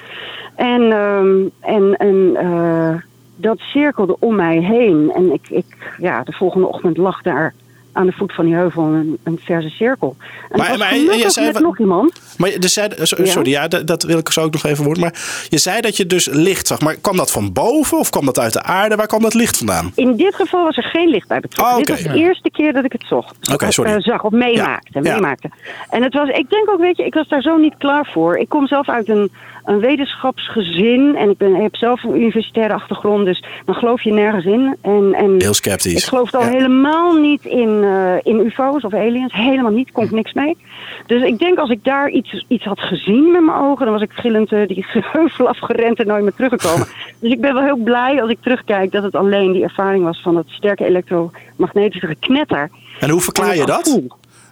En, 0.56 0.92
ehm, 0.92 1.48
en, 1.60 1.96
en 1.98 2.36
eh, 2.36 2.96
dat 3.36 3.60
cirkelde 3.60 4.16
om 4.20 4.36
mij 4.36 4.58
heen. 4.58 5.12
En 5.16 5.34
ik, 5.34 5.50
ik, 5.50 5.96
ja, 5.98 6.24
de 6.24 6.32
volgende 6.32 6.68
ochtend 6.68 6.98
lag 6.98 7.22
daar 7.22 7.54
aan 7.98 8.06
de 8.06 8.12
voet 8.12 8.34
van 8.34 8.46
die 8.46 8.54
heuvel 8.56 8.84
een, 8.84 9.18
een 9.24 9.40
verse 9.44 9.70
cirkel. 9.70 10.16
En 10.50 10.58
Maar- 10.58 10.78
maar, 10.78 10.94
je 10.94 11.00
gelukkig 11.00 11.32
zei 11.32 11.52
met 11.52 11.62
nog 11.62 11.80
iemand. 11.80 12.22
Maar 12.38 12.50
je 12.50 12.68
zei, 12.68 12.90
so- 13.02 13.26
sorry, 13.26 13.50
ja, 13.50 13.68
dat, 13.68 13.88
dat 13.88 14.04
wil 14.04 14.18
ik 14.18 14.30
zo 14.32 14.42
ook 14.42 14.52
nog 14.52 14.64
even 14.66 14.84
worden. 14.84 15.04
Maar 15.04 15.46
je 15.50 15.58
zei 15.58 15.82
dat 15.82 15.98
je 15.98 16.06
dus 16.06 16.26
licht 16.32 16.68
zag. 16.68 16.80
Maar 16.82 16.96
kwam 16.96 17.18
dat 17.18 17.32
van 17.32 17.54
boven 17.54 17.98
of 17.98 18.10
kwam 18.10 18.26
dat 18.26 18.40
uit 18.40 18.54
de 18.54 18.62
aarde? 18.64 18.96
Waar 18.96 19.08
kwam 19.08 19.22
dat 19.22 19.34
licht 19.34 19.58
vandaan? 19.58 19.92
In 19.96 20.16
dit 20.16 20.36
geval 20.36 20.64
was 20.64 20.78
er 20.78 20.84
geen 20.84 21.10
licht 21.10 21.28
bij 21.28 21.40
betrokken. 21.40 21.74
Oh, 21.78 21.84
Dit 21.84 21.90
was 22.04 22.14
de 22.14 22.20
eerste 22.20 22.50
keer 22.52 22.74
dat 22.74 22.84
ik 22.86 22.92
het 22.92 23.04
zocht. 23.08 23.52
Oké, 23.54 23.72
sorry. 23.72 23.92
Eh, 23.92 24.00
zag 24.00 24.24
of 24.24 24.32
meemaakte. 24.32 25.00
Ja. 25.02 25.02
meemaakte. 25.14 25.50
En 25.90 26.04
het 26.04 26.14
was, 26.14 26.30
ik 26.30 26.50
denk 26.50 26.70
ook, 26.70 26.80
weet 26.80 26.98
je, 26.98 27.06
ik 27.06 27.14
was 27.14 27.28
daar 27.28 27.42
zo 27.42 27.58
niet 27.58 27.76
klaar 27.78 28.10
voor. 28.14 28.38
Ik 28.38 28.50
kom 28.50 28.68
zelf 28.68 28.90
uit 28.90 29.10
een, 29.10 29.32
een 29.68 29.80
wetenschapsgezin. 29.80 31.16
En 31.16 31.30
ik, 31.30 31.38
ben, 31.38 31.56
ik 31.56 31.62
heb 31.62 31.76
zelf 31.76 32.04
een 32.04 32.16
universitaire 32.16 32.74
achtergrond. 32.74 33.26
Dus 33.26 33.44
dan 33.66 33.76
geloof 33.76 34.02
je 34.04 34.12
nergens 34.14 34.46
in. 34.46 34.76
En, 34.82 35.14
en 35.14 35.36
Heel 35.38 35.54
sceptisch. 35.54 35.94
ik 36.04 36.10
geloofde 36.10 36.38
al 36.38 36.44
Ja. 36.44 36.50
helemaal 36.50 37.14
niet 37.14 37.46
in, 37.46 37.84
eh, 37.84 38.16
in 38.24 38.40
UFO's 38.46 38.84
of 38.84 38.94
aliens. 38.94 39.34
Helemaal 39.34 39.72
niet. 39.72 39.92
Kon 39.92 40.04
ik 40.04 40.12
niks 40.12 40.34
mee. 40.34 40.58
Dus 41.06 41.24
ik 41.24 41.40
denk 41.40 41.58
als 41.58 41.70
ik 41.70 41.84
daar 41.84 42.10
iets, 42.10 42.46
iets 42.48 42.64
had 42.64 42.80
gezien 42.80 43.32
met 43.32 43.44
mijn 43.44 43.58
ogen. 43.58 43.86
dan 43.86 43.94
was 43.94 44.04
ik 44.04 44.12
gillend 44.14 44.52
eh, 44.52 44.68
die 44.68 44.86
heuvel 45.14 45.48
afgerend 45.48 46.00
en 46.00 46.08
nooit 46.08 46.24
meer 46.24 46.34
teruggekomen. 46.34 46.88
dus 47.20 47.32
ik 47.32 47.42
ben 47.42 47.54
wel 47.54 47.64
heel 47.64 47.78
blij 47.84 48.22
als 48.22 48.30
ik 48.30 48.38
terugkijk. 48.42 48.92
dat 48.92 49.04
het 49.04 49.16
alleen 49.16 49.52
die 49.52 49.64
ervaring 49.64 50.04
was 50.04 50.22
van 50.22 50.36
het 50.36 50.50
sterke 50.50 50.86
elektromagnetische 50.86 52.08
geknetter. 52.08 52.70
En 53.00 53.10
hoe 53.10 53.22
verklaar 53.22 53.56
je 53.56 53.66
dat? 53.66 54.02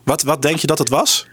Wat, 0.03 0.23
wat 0.23 0.41
denk 0.41 0.57
je 0.57 0.67
dat 0.67 0.77
het 0.77 0.89
was? 0.89 1.27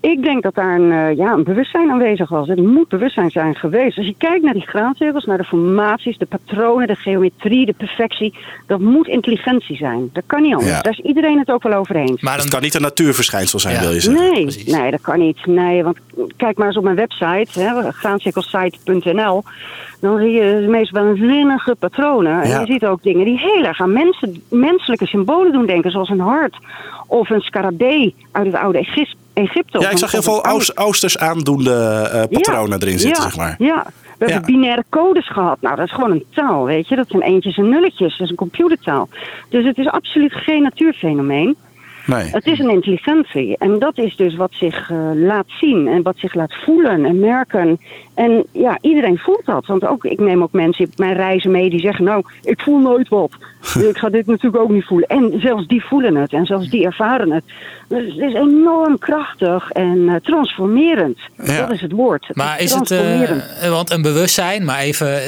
Ik 0.00 0.22
denk 0.22 0.42
dat 0.42 0.54
daar 0.54 0.78
een, 0.78 0.92
eh, 0.92 1.16
ja, 1.16 1.32
een 1.32 1.44
bewustzijn 1.44 1.90
aanwezig 1.90 2.28
was. 2.28 2.48
Het 2.48 2.62
moet 2.66 2.88
bewustzijn 2.88 3.30
zijn 3.30 3.54
geweest. 3.54 3.96
Als 3.98 4.06
je 4.06 4.14
kijkt 4.18 4.44
naar 4.44 4.52
die 4.54 4.66
graancirkels, 4.66 5.24
naar 5.24 5.38
de 5.38 5.44
formaties, 5.44 6.18
de 6.18 6.26
patronen, 6.26 6.86
de 6.86 6.94
geometrie, 6.94 7.66
de 7.66 7.72
perfectie. 7.72 8.34
Dat 8.66 8.80
moet 8.80 9.06
intelligentie 9.06 9.76
zijn. 9.76 10.10
Dat 10.12 10.22
kan 10.26 10.42
niet 10.42 10.52
anders. 10.54 10.70
Ja. 10.72 10.80
Daar 10.80 10.92
is 10.92 11.00
iedereen 11.00 11.38
het 11.38 11.50
ook 11.50 11.62
wel 11.62 11.72
over 11.72 11.96
eens. 11.96 12.22
Maar 12.22 12.32
Het 12.32 12.42
dan, 12.42 12.50
kan 12.50 12.60
niet 12.62 12.74
een 12.74 12.82
natuurverschijnsel 12.82 13.58
zijn, 13.58 13.74
Ja. 13.74 13.80
wil 13.80 13.92
je 13.92 14.00
zeggen? 14.00 14.32
Nee, 14.32 14.42
precies. 14.42 14.72
nee, 14.72 14.90
dat 14.90 15.00
kan 15.00 15.18
niet. 15.18 15.46
Nee, 15.46 15.82
want 15.84 15.98
kijk 16.36 16.58
maar 16.58 16.66
eens 16.66 16.76
op 16.76 16.84
mijn 16.84 16.96
website, 16.96 17.60
hè, 17.60 17.92
graancirkelsite.nl. 17.92 19.42
Dan 20.00 20.18
zie 20.18 20.30
je 20.30 20.58
de 20.60 20.68
meest 20.70 20.90
waanzinnige 20.90 21.76
patronen. 21.78 22.42
En 22.42 22.60
je 22.60 22.66
ziet 22.72 22.84
ook 22.86 23.02
dingen 23.02 23.24
die 23.24 23.38
heel 23.38 23.64
erg 23.64 23.80
aan 23.80 23.92
mensen, 23.92 24.42
menselijke 24.48 25.06
symbolen 25.06 25.52
doen 25.52 25.66
denken. 25.66 25.90
Zoals 25.90 26.08
een 26.08 26.20
hart 26.20 26.56
of 27.06 27.30
een 27.30 27.40
scarabee 27.40 28.14
uit 28.32 28.46
het 28.46 28.54
oude 28.54 28.78
Egypte. 28.78 29.18
Egypte 29.32 29.78
Ja, 29.80 29.90
ik 29.90 29.98
zag 29.98 30.12
heel 30.12 30.22
veel 30.22 30.44
Oost- 30.46 30.76
Oosters 30.76 31.18
aandoende 31.18 31.72
eh, 32.12 32.22
patronen 32.30 32.78
Ja, 32.78 32.86
erin 32.86 32.98
zitten, 32.98 33.22
ja, 33.22 33.28
zeg 33.28 33.36
maar. 33.38 33.54
Ja, 33.58 33.86
we 34.18 34.26
Ja. 34.26 34.32
hebben 34.32 34.52
binaire 34.52 34.84
codes 34.88 35.28
gehad. 35.32 35.60
Nou, 35.60 35.76
dat 35.76 35.84
is 35.86 35.92
gewoon 35.92 36.10
een 36.10 36.24
taal, 36.34 36.64
weet 36.64 36.88
je. 36.88 36.96
Dat 36.96 37.08
zijn 37.08 37.22
eentjes 37.22 37.56
en 37.56 37.68
nulletjes. 37.68 38.10
Dat 38.16 38.20
is 38.20 38.30
een 38.30 38.36
computertaal. 38.36 39.08
Dus 39.48 39.64
het 39.64 39.78
is 39.78 39.86
absoluut 39.88 40.32
geen 40.32 40.62
natuurfenomeen. 40.62 41.56
Nee. 42.06 42.24
Het 42.24 42.46
is 42.46 42.58
een 42.58 42.70
intelligentie. 42.70 43.56
En 43.58 43.78
dat 43.78 43.98
is 43.98 44.16
dus 44.16 44.36
wat 44.36 44.50
zich 44.52 44.90
eh, 44.90 45.10
laat 45.14 45.46
zien 45.46 45.88
en 45.88 46.02
wat 46.02 46.18
zich 46.18 46.34
laat 46.34 46.54
voelen 46.64 47.04
en 47.04 47.18
merken. 47.18 47.80
En 48.14 48.46
ja, 48.52 48.78
iedereen 48.80 49.18
voelt 49.18 49.44
dat. 49.44 49.66
Want 49.66 49.86
ook, 49.86 50.04
ik 50.04 50.18
neem 50.18 50.42
ook 50.42 50.52
mensen 50.52 50.86
op 50.86 50.98
mijn 50.98 51.14
reizen 51.14 51.50
mee 51.50 51.70
die 51.70 51.80
zeggen... 51.80 52.04
nou, 52.04 52.22
ik 52.42 52.60
voel 52.60 52.78
nooit 52.78 53.08
wat. 53.08 53.30
Dus 53.60 53.82
ik 53.92 53.98
ga 53.98 54.08
dit 54.08 54.26
natuurlijk 54.26 54.62
ook 54.62 54.70
niet 54.70 54.84
voelen. 54.84 55.08
En 55.08 55.40
zelfs 55.40 55.66
die 55.66 55.84
voelen 55.84 56.14
het 56.14 56.32
en 56.32 56.46
zelfs 56.46 56.68
die 56.70 56.84
ervaren 56.84 57.30
het. 57.30 57.44
Dus 57.88 58.14
het 58.14 58.22
is 58.30 58.34
enorm 58.34 58.98
krachtig 58.98 59.70
en 59.70 60.08
eh, 60.08 60.14
transformerend. 60.14 61.18
Ja. 61.42 61.60
Dat 61.60 61.70
is 61.70 61.80
het 61.80 61.92
woord. 61.92 62.26
Het 62.26 62.36
maar 62.36 62.60
is 62.60 62.72
het, 62.74 62.86
transformerend. 62.86 63.44
eh, 63.60 63.70
want 63.70 63.90
een 63.90 64.02
bewustzijn, 64.02 64.64
maar 64.64 64.78
even, 64.78 65.20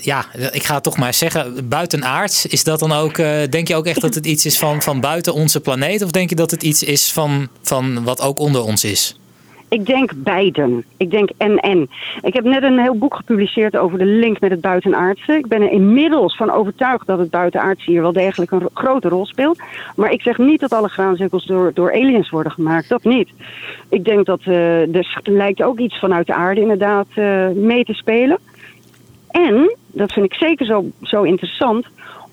ja, 0.00 0.24
ik 0.52 0.62
ga 0.62 0.74
het 0.74 0.82
toch 0.82 0.98
maar 0.98 1.14
zeggen, 1.14 1.68
buitenaards, 1.68 2.46
is 2.46 2.64
dat 2.64 2.78
dan 2.78 2.92
ook, 2.92 3.18
eh, 3.18 3.42
denk 3.50 3.68
je 3.68 3.76
ook 3.76 3.86
echt 3.86 4.00
dat 4.00 4.14
het 4.14 4.26
iets 4.26 4.46
is 4.46 4.58
van, 4.58 4.82
van 4.82 5.00
buiten 5.00 5.34
onze 5.34 5.60
planeet? 5.60 6.02
Of 6.02 6.10
denk 6.10 6.28
je 6.28 6.36
dat 6.36 6.50
het 6.50 6.62
iets 6.62 6.82
is 6.82 7.12
van, 7.12 7.48
van 7.62 8.04
wat 8.04 8.20
ook 8.22 8.38
onder 8.38 8.62
ons 8.62 8.84
is? 8.84 9.14
Ik 9.68 9.86
denk 9.86 10.12
beiden. 10.16 10.84
Ik 10.96 11.10
denk 11.10 11.30
en-en. 11.36 11.90
Ik 12.22 12.34
heb 12.34 12.44
net 12.44 12.62
een 12.62 12.78
heel 12.78 12.98
boek 12.98 13.14
gepubliceerd 13.14 13.76
over 13.76 13.98
de 13.98 14.04
link 14.04 14.40
met 14.40 14.50
het 14.50 14.60
buitenaardse. 14.60 15.32
Ik 15.32 15.46
ben 15.46 15.62
er 15.62 15.70
inmiddels 15.70 16.36
van 16.36 16.50
overtuigd 16.50 17.06
dat 17.06 17.18
het 17.18 17.30
buitenaardse 17.30 17.90
hier 17.90 18.02
wel 18.02 18.12
degelijk 18.12 18.50
een 18.50 18.60
ro- 18.60 18.68
grote 18.74 19.08
rol 19.08 19.26
speelt. 19.26 19.58
Maar 19.96 20.12
ik 20.12 20.22
zeg 20.22 20.38
niet 20.38 20.60
dat 20.60 20.72
alle 20.72 20.88
graancirkels 20.88 21.46
door, 21.46 21.70
door 21.74 21.92
aliens 21.92 22.30
worden 22.30 22.52
gemaakt. 22.52 22.88
Dat 22.88 23.04
niet. 23.04 23.28
Ik 23.88 24.04
denk 24.04 24.26
dat 24.26 24.40
eh 24.44 24.94
er 24.94 25.20
lijkt 25.22 25.62
ook 25.62 25.78
iets 25.78 25.98
vanuit 25.98 26.26
de 26.26 26.34
aarde 26.34 26.60
inderdaad 26.60 27.06
eh, 27.14 27.48
mee 27.48 27.84
te 27.84 27.94
spelen. 27.94 28.38
En, 29.30 29.76
dat 29.86 30.12
vind 30.12 30.26
ik 30.26 30.34
zeker 30.34 30.66
zo, 30.66 30.84
zo 31.02 31.22
interessant, 31.22 31.86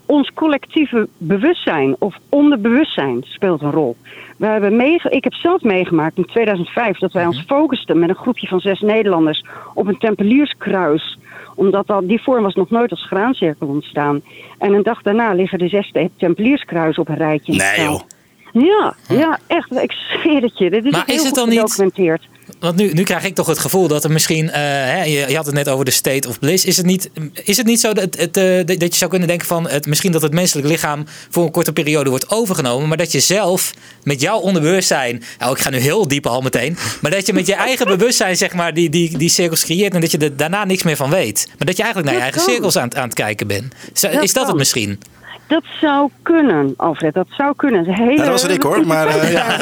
ons 0.06 0.32
collectieve 0.34 1.08
bewustzijn 1.18 1.96
of 2.00 2.16
onderbewustzijn 2.30 3.22
speelt 3.28 3.62
een 3.62 3.72
rol. 3.72 3.96
We 4.38 4.46
hebben 4.46 4.76
meege- 4.76 5.10
ik 5.10 5.24
heb 5.24 5.34
zelf 5.34 5.62
meegemaakt 5.62 6.18
in 6.18 6.26
2005 6.26 6.98
dat 6.98 7.12
wij 7.12 7.26
ons 7.26 7.44
focusten 7.48 8.00
met 8.00 8.10
een 8.10 8.16
groepje 8.16 8.48
van 8.48 8.60
zes 8.60 8.80
Nederlanders 8.80 9.46
op 9.74 9.88
een 9.88 9.98
tempelierskruis. 9.98 11.18
Omdat 11.56 11.88
dat, 11.88 12.08
die 12.08 12.22
vorm 12.22 12.44
was 12.44 12.54
nog 12.56 12.70
nooit 12.70 12.92
als 12.92 13.06
graancirkel 13.08 13.68
ontstaan. 13.68 14.22
En 14.58 14.74
een 14.74 14.84
dag 14.84 15.02
daarna 15.02 15.34
liggen 15.34 15.60
de 15.60 15.68
zes 15.68 15.92
te- 15.92 16.10
tempelierskruis 16.18 16.98
op 16.98 17.10
een 17.10 17.16
rijtje. 17.16 17.52
in 17.52 17.58
Nee, 17.58 17.68
veld. 17.68 18.06
joh. 18.54 18.64
Ja, 18.66 18.94
ja, 19.08 19.40
echt. 19.48 19.72
Ik 19.72 19.92
zweer 19.92 20.42
het 20.42 20.58
je. 20.58 20.70
Dit 20.70 20.86
is 20.86 20.92
Maar 20.92 21.04
heel 21.06 21.16
is 21.16 21.22
het 21.24 21.30
goed 21.30 21.38
dan 21.38 21.50
niet- 21.50 21.60
gedocumenteerd. 21.60 22.28
Want 22.60 22.76
nu, 22.76 22.92
nu 22.94 23.04
krijg 23.04 23.24
ik 23.24 23.36
toch 23.36 23.48
het 23.48 23.60
gevoel 23.60 23.88
dat 23.88 24.04
er 24.04 24.12
misschien, 24.12 24.50
eh, 24.50 24.62
hè, 24.62 25.04
je, 25.04 25.26
je 25.30 25.36
had 25.36 25.46
het 25.46 25.56
net 25.56 25.70
over 25.70 25.86
de 25.86 25.92
state 25.92 26.28
of 26.28 26.40
bliss. 26.40 26.66
Is 26.66 26.78
het 26.78 26.86
niet, 26.86 27.10
is 27.44 27.58
het 27.58 27.66
niet 27.66 27.80
zo 27.80 27.94
dat, 27.94 28.16
het, 28.18 28.38
eh, 28.38 28.66
dat 28.66 28.82
je 28.92 28.96
zou 28.96 29.10
kunnen 29.10 29.28
denken 29.28 29.48
van 29.48 29.68
het, 29.70 29.86
misschien 29.86 30.12
dat 30.12 30.22
het 30.22 30.34
menselijk 30.34 30.68
lichaam 30.68 31.06
voor 31.30 31.44
een 31.46 31.52
korte 31.52 31.74
periode 31.74 32.10
wordt 32.10 32.30
overgenomen, 32.30 32.88
maar 32.88 32.98
dat 32.98 33.12
je 33.12 33.20
zelf 33.20 33.74
met 34.04 34.22
jouw 34.22 34.40
onderbewustzijn, 34.40 35.24
nou 35.40 35.52
ik 35.52 35.60
ga 35.62 35.70
nu 35.70 35.78
heel 35.78 36.08
diep 36.08 36.26
al 36.28 36.42
meteen, 36.42 36.78
maar 37.02 37.12
dat 37.12 37.26
je 37.26 37.34
met 37.34 37.48
je 37.48 37.54
eigen 37.56 37.88
bewustzijn 37.98 38.38
zeg 38.38 38.54
maar 38.54 38.74
die, 38.74 38.90
die, 38.90 39.18
die 39.18 39.30
cirkels 39.30 39.64
creëert 39.64 39.94
en 39.94 40.02
dat 40.02 40.12
je 40.12 40.18
er 40.18 40.38
daarna 40.38 40.66
niks 40.66 40.84
meer 40.84 40.96
van 40.96 41.10
weet. 41.10 41.46
Maar 41.58 41.68
dat 41.68 41.78
je 41.78 41.84
eigenlijk 41.84 42.14
naar 42.14 42.24
je 42.26 42.32
Dat 42.32 42.36
eigen 42.36 42.42
kan. 42.42 42.50
cirkels 42.54 42.78
aan, 42.78 42.88
het- 42.88 42.98
aan 42.98 43.04
het 43.06 43.14
kijken 43.14 43.48
bent. 43.48 43.74
Zo- 43.94 44.10
Dat 44.12 44.24
is 44.24 44.34
dat 44.34 44.48
het 44.48 44.56
misschien? 44.56 45.00
Dat 45.48 45.64
zou 45.82 46.10
kunnen, 46.24 46.74
Alfred. 46.78 47.14
Dat 47.14 47.28
zou 47.30 47.54
kunnen. 47.56 47.86
Hele- 47.94 48.12
Ja, 48.12 48.18
dat 48.18 48.28
was 48.28 48.44
Rick 48.44 48.62
hoor, 48.64 48.88
maar 48.88 49.08
eh, 49.08 49.32
ja. 49.32 49.56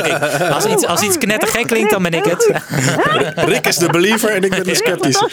Als 0.49 0.65
iets, 0.65 0.85
als 0.85 1.01
iets 1.01 1.17
knettergek 1.17 1.67
klinkt, 1.67 1.91
dan 1.91 2.03
ben 2.03 2.13
ik 2.13 2.23
het. 2.25 2.51
Rick 3.35 3.67
is 3.67 3.77
de 3.77 3.87
believer 3.89 4.29
en 4.29 4.43
ik 4.43 4.49
ben 4.49 4.63
de 4.63 4.75
sceptisch. 4.75 5.23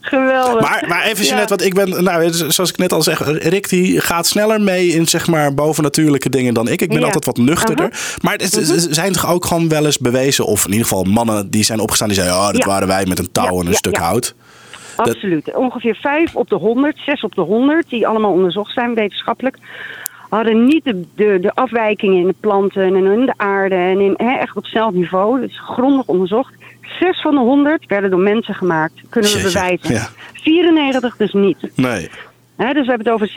Geweldig. 0.00 0.60
Maar, 0.60 0.84
maar 0.88 1.02
even 1.04 1.22
Ja. 1.24 1.28
Jeanette, 1.28 1.48
want 1.48 1.62
ik 1.64 1.74
ben, 1.74 2.04
nou, 2.04 2.32
zoals 2.32 2.70
ik 2.70 2.76
net 2.78 2.92
al 2.92 3.02
zeg, 3.02 3.22
Rick 3.26 3.68
die 3.68 4.00
gaat 4.00 4.26
sneller 4.26 4.60
mee 4.60 4.86
in 4.88 5.06
zeg 5.08 5.26
maar 5.26 5.54
bovennatuurlijke 5.54 6.28
dingen 6.28 6.54
dan 6.54 6.68
ik. 6.68 6.80
Ik 6.82 6.88
ben 6.88 6.98
Ja. 6.98 7.04
altijd 7.04 7.24
wat 7.24 7.36
nuchterder. 7.36 7.86
Mhm. 7.86 7.96
Maar 8.20 8.32
het, 8.32 8.56
is- 8.56 8.86
zijn 8.88 9.12
toch 9.12 9.30
ook 9.30 9.44
gewoon 9.46 9.68
wel 9.68 9.84
eens 9.84 9.98
bewezen, 9.98 10.44
of 10.44 10.64
in 10.64 10.70
ieder 10.72 10.86
geval 10.86 11.04
mannen 11.04 11.50
die 11.50 11.64
zijn 11.64 11.80
opgestaan 11.80 12.08
die 12.08 12.16
zeiden, 12.16 12.36
oh, 12.38 12.48
Ja. 12.52 12.66
waren 12.66 12.88
wij 12.88 13.06
met 13.06 13.18
een 13.18 13.32
touw 13.32 13.44
Ja, 13.44 13.50
en 13.50 13.58
een 13.58 13.70
ja, 13.70 13.76
stuk 13.76 13.96
ja. 13.96 14.02
hout. 14.02 14.34
Absoluut. 15.08 15.54
Ongeveer 15.54 15.94
5 15.94 16.36
op 16.36 16.48
de 16.48 16.54
100, 16.54 16.98
6 16.98 17.22
op 17.22 17.34
de 17.34 17.40
100, 17.40 17.88
die 17.88 18.06
allemaal 18.06 18.32
onderzocht 18.32 18.72
zijn 18.72 18.94
wetenschappelijk, 18.94 19.58
hadden 20.28 20.64
niet 20.64 20.84
de, 20.84 21.04
de, 21.14 21.38
de 21.40 21.54
afwijkingen 21.54 22.20
in 22.20 22.26
de 22.26 22.34
planten 22.40 22.82
en 22.82 23.12
in 23.12 23.26
de 23.26 23.34
aarde 23.36 23.74
en 23.74 24.00
in, 24.00 24.16
echt 24.16 24.56
op 24.56 24.66
zelfniveau. 24.66 25.40
Dat 25.40 25.50
is 25.50 25.60
grondig 25.60 26.06
onderzocht. 26.06 26.54
6 27.00 27.20
van 27.20 27.34
de 27.34 27.40
100 27.40 27.86
werden 27.86 28.10
door 28.10 28.20
mensen 28.20 28.54
gemaakt, 28.54 28.94
kunnen 29.08 29.30
we 29.30 29.42
bewijzen. 29.42 29.94
ja. 29.94 30.08
94 30.32 31.16
dus 31.16 31.32
niet. 31.32 31.70
Nee. 31.74 32.10
Dus 32.56 32.86
we 32.86 32.92
hebben 32.92 33.06
het 33.06 33.10
over 33.10 33.28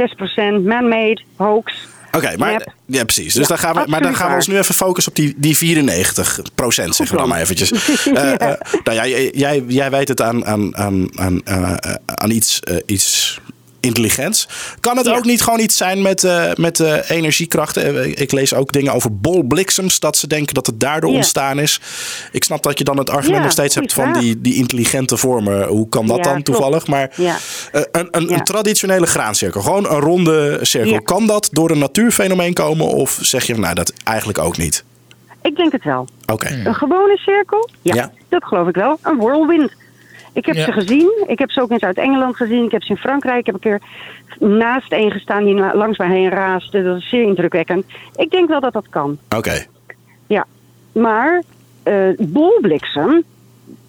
6% 0.62 0.64
man-made, 0.64 1.22
hoax. 1.36 1.88
Oké, 2.16 2.38
maar 2.38 2.52
Nep. 2.52 2.74
ja, 2.86 3.04
precies. 3.04 3.34
Dus 3.34 3.42
Ja, 3.42 3.48
dan 3.48 3.58
gaan 3.58 3.76
we, 3.76 3.84
maar 3.88 4.02
dan 4.02 4.16
gaan 4.16 4.30
we 4.30 4.36
ons 4.36 4.48
nu 4.48 4.58
even 4.58 4.76
focussen 4.76 5.12
op 5.12 5.18
die, 5.18 5.34
die 5.38 5.58
94 5.58 6.40
procent, 6.56 6.96
zeggen 6.96 7.16
we 7.16 7.22
dan 7.22 7.30
maar 7.30 7.42
eventjes. 7.42 7.72
Eh, 7.72 8.32
eh, 8.42 8.60
nou 8.84 8.98
ja, 8.98 9.08
jij, 9.08 9.32
jij, 9.36 9.64
jij 9.68 9.92
weet 9.92 10.08
het 10.08 10.22
aan, 10.22 10.46
aan, 10.46 10.78
aan, 10.78 11.20
aan, 11.20 11.42
eh, 11.44 11.94
aan 12.06 12.30
iets, 12.30 12.60
iets 12.86 13.40
intelligents. 13.84 14.48
Kan 14.80 14.98
het 14.98 15.06
Ja. 15.06 15.16
ook 15.16 15.24
niet 15.26 15.42
gewoon 15.42 15.60
iets 15.60 15.78
zijn 15.78 16.02
met, 16.02 16.24
eh, 16.24 16.52
met 16.56 16.80
eh, 16.80 17.10
energiekrachten? 17.10 18.04
Eh, 18.04 18.12
Ik 18.24 18.32
lees 18.32 18.54
ook 18.54 18.72
dingen 18.72 18.94
over 18.94 19.18
bolbliksems, 19.18 20.00
dat 20.00 20.18
ze 20.18 20.28
denken 20.28 20.54
dat 20.54 20.66
het 20.66 20.80
daardoor 20.80 21.10
Ja. 21.10 21.16
ontstaan 21.16 21.60
is. 21.60 21.80
Ik 22.32 22.44
snap 22.44 22.64
dat 22.64 22.78
je 22.78 22.84
dan 22.84 22.98
het 22.98 23.10
argument 23.10 23.38
Ja, 23.38 23.44
nog 23.44 23.52
steeds 23.52 23.76
hebt 23.76 23.94
van 23.94 24.14
die, 24.14 24.42
die 24.42 24.56
intelligente 24.56 25.18
vormen. 25.18 25.68
Hoe 25.68 25.90
kan 25.90 26.08
dat 26.08 26.24
dan 26.24 26.32
klopt. 26.32 26.46
toevallig? 26.46 26.88
Maar 26.88 27.12
een, 27.92 28.08
een, 28.12 28.44
traditionele 28.44 29.06
graancirkel, 29.06 29.62
gewoon 29.62 29.90
een 29.92 30.00
ronde 30.00 30.60
cirkel. 30.62 31.02
Kan 31.02 31.28
dat 31.28 31.48
door 31.52 31.72
een 31.72 31.80
natuurfenomeen 31.80 32.54
komen? 32.54 32.88
Of 32.88 33.18
zeg 33.22 33.46
je, 33.48 33.58
nou, 33.58 33.76
dat 33.76 33.94
eigenlijk 34.04 34.38
ook 34.38 34.58
niet? 34.58 34.84
Ik 35.42 35.56
denk 35.56 35.72
het 35.72 35.84
wel. 35.84 36.08
Oké. 36.26 36.62
Een 36.66 36.76
gewone 36.76 37.18
cirkel? 37.18 37.70
Ja, 37.82 37.96
Ja. 37.96 38.12
dat 38.30 38.44
geloof 38.44 38.68
ik 38.68 38.76
wel. 38.76 39.00
Een 39.02 39.18
whirlwind. 39.18 39.72
Ik 40.34 40.46
heb 40.46 40.56
Ja. 40.56 40.64
ze 40.64 40.72
gezien. 40.72 41.24
Ik 41.28 41.40
heb 41.40 41.52
ze 41.52 41.62
ook 41.62 41.72
eens 41.72 41.84
uit 41.84 41.98
Engeland 41.98 42.36
gezien. 42.36 42.64
Ik 42.66 42.72
heb 42.72 42.84
ze 42.84 42.90
in 42.92 42.98
Frankrijk. 42.98 43.40
Ik 43.40 43.46
heb 43.46 43.56
een 43.56 43.62
keer 43.62 43.82
naast 44.50 44.92
een 44.92 45.12
gestaan 45.12 45.46
die 45.46 45.56
langs 45.76 45.98
mij 45.98 46.08
heen 46.10 46.30
raasde. 46.30 46.84
Dat 46.84 46.98
is 46.98 47.10
zeer 47.10 47.24
indrukwekkend. 47.24 47.86
Ik 48.16 48.32
denk 48.32 48.48
wel 48.48 48.60
dat 48.60 48.74
dat 48.74 48.90
kan. 48.90 49.18
Oké. 49.38 49.66
Ja. 50.28 50.46
Maar 50.92 51.44
eh 51.84 51.96
bolbliksem, 52.20 53.24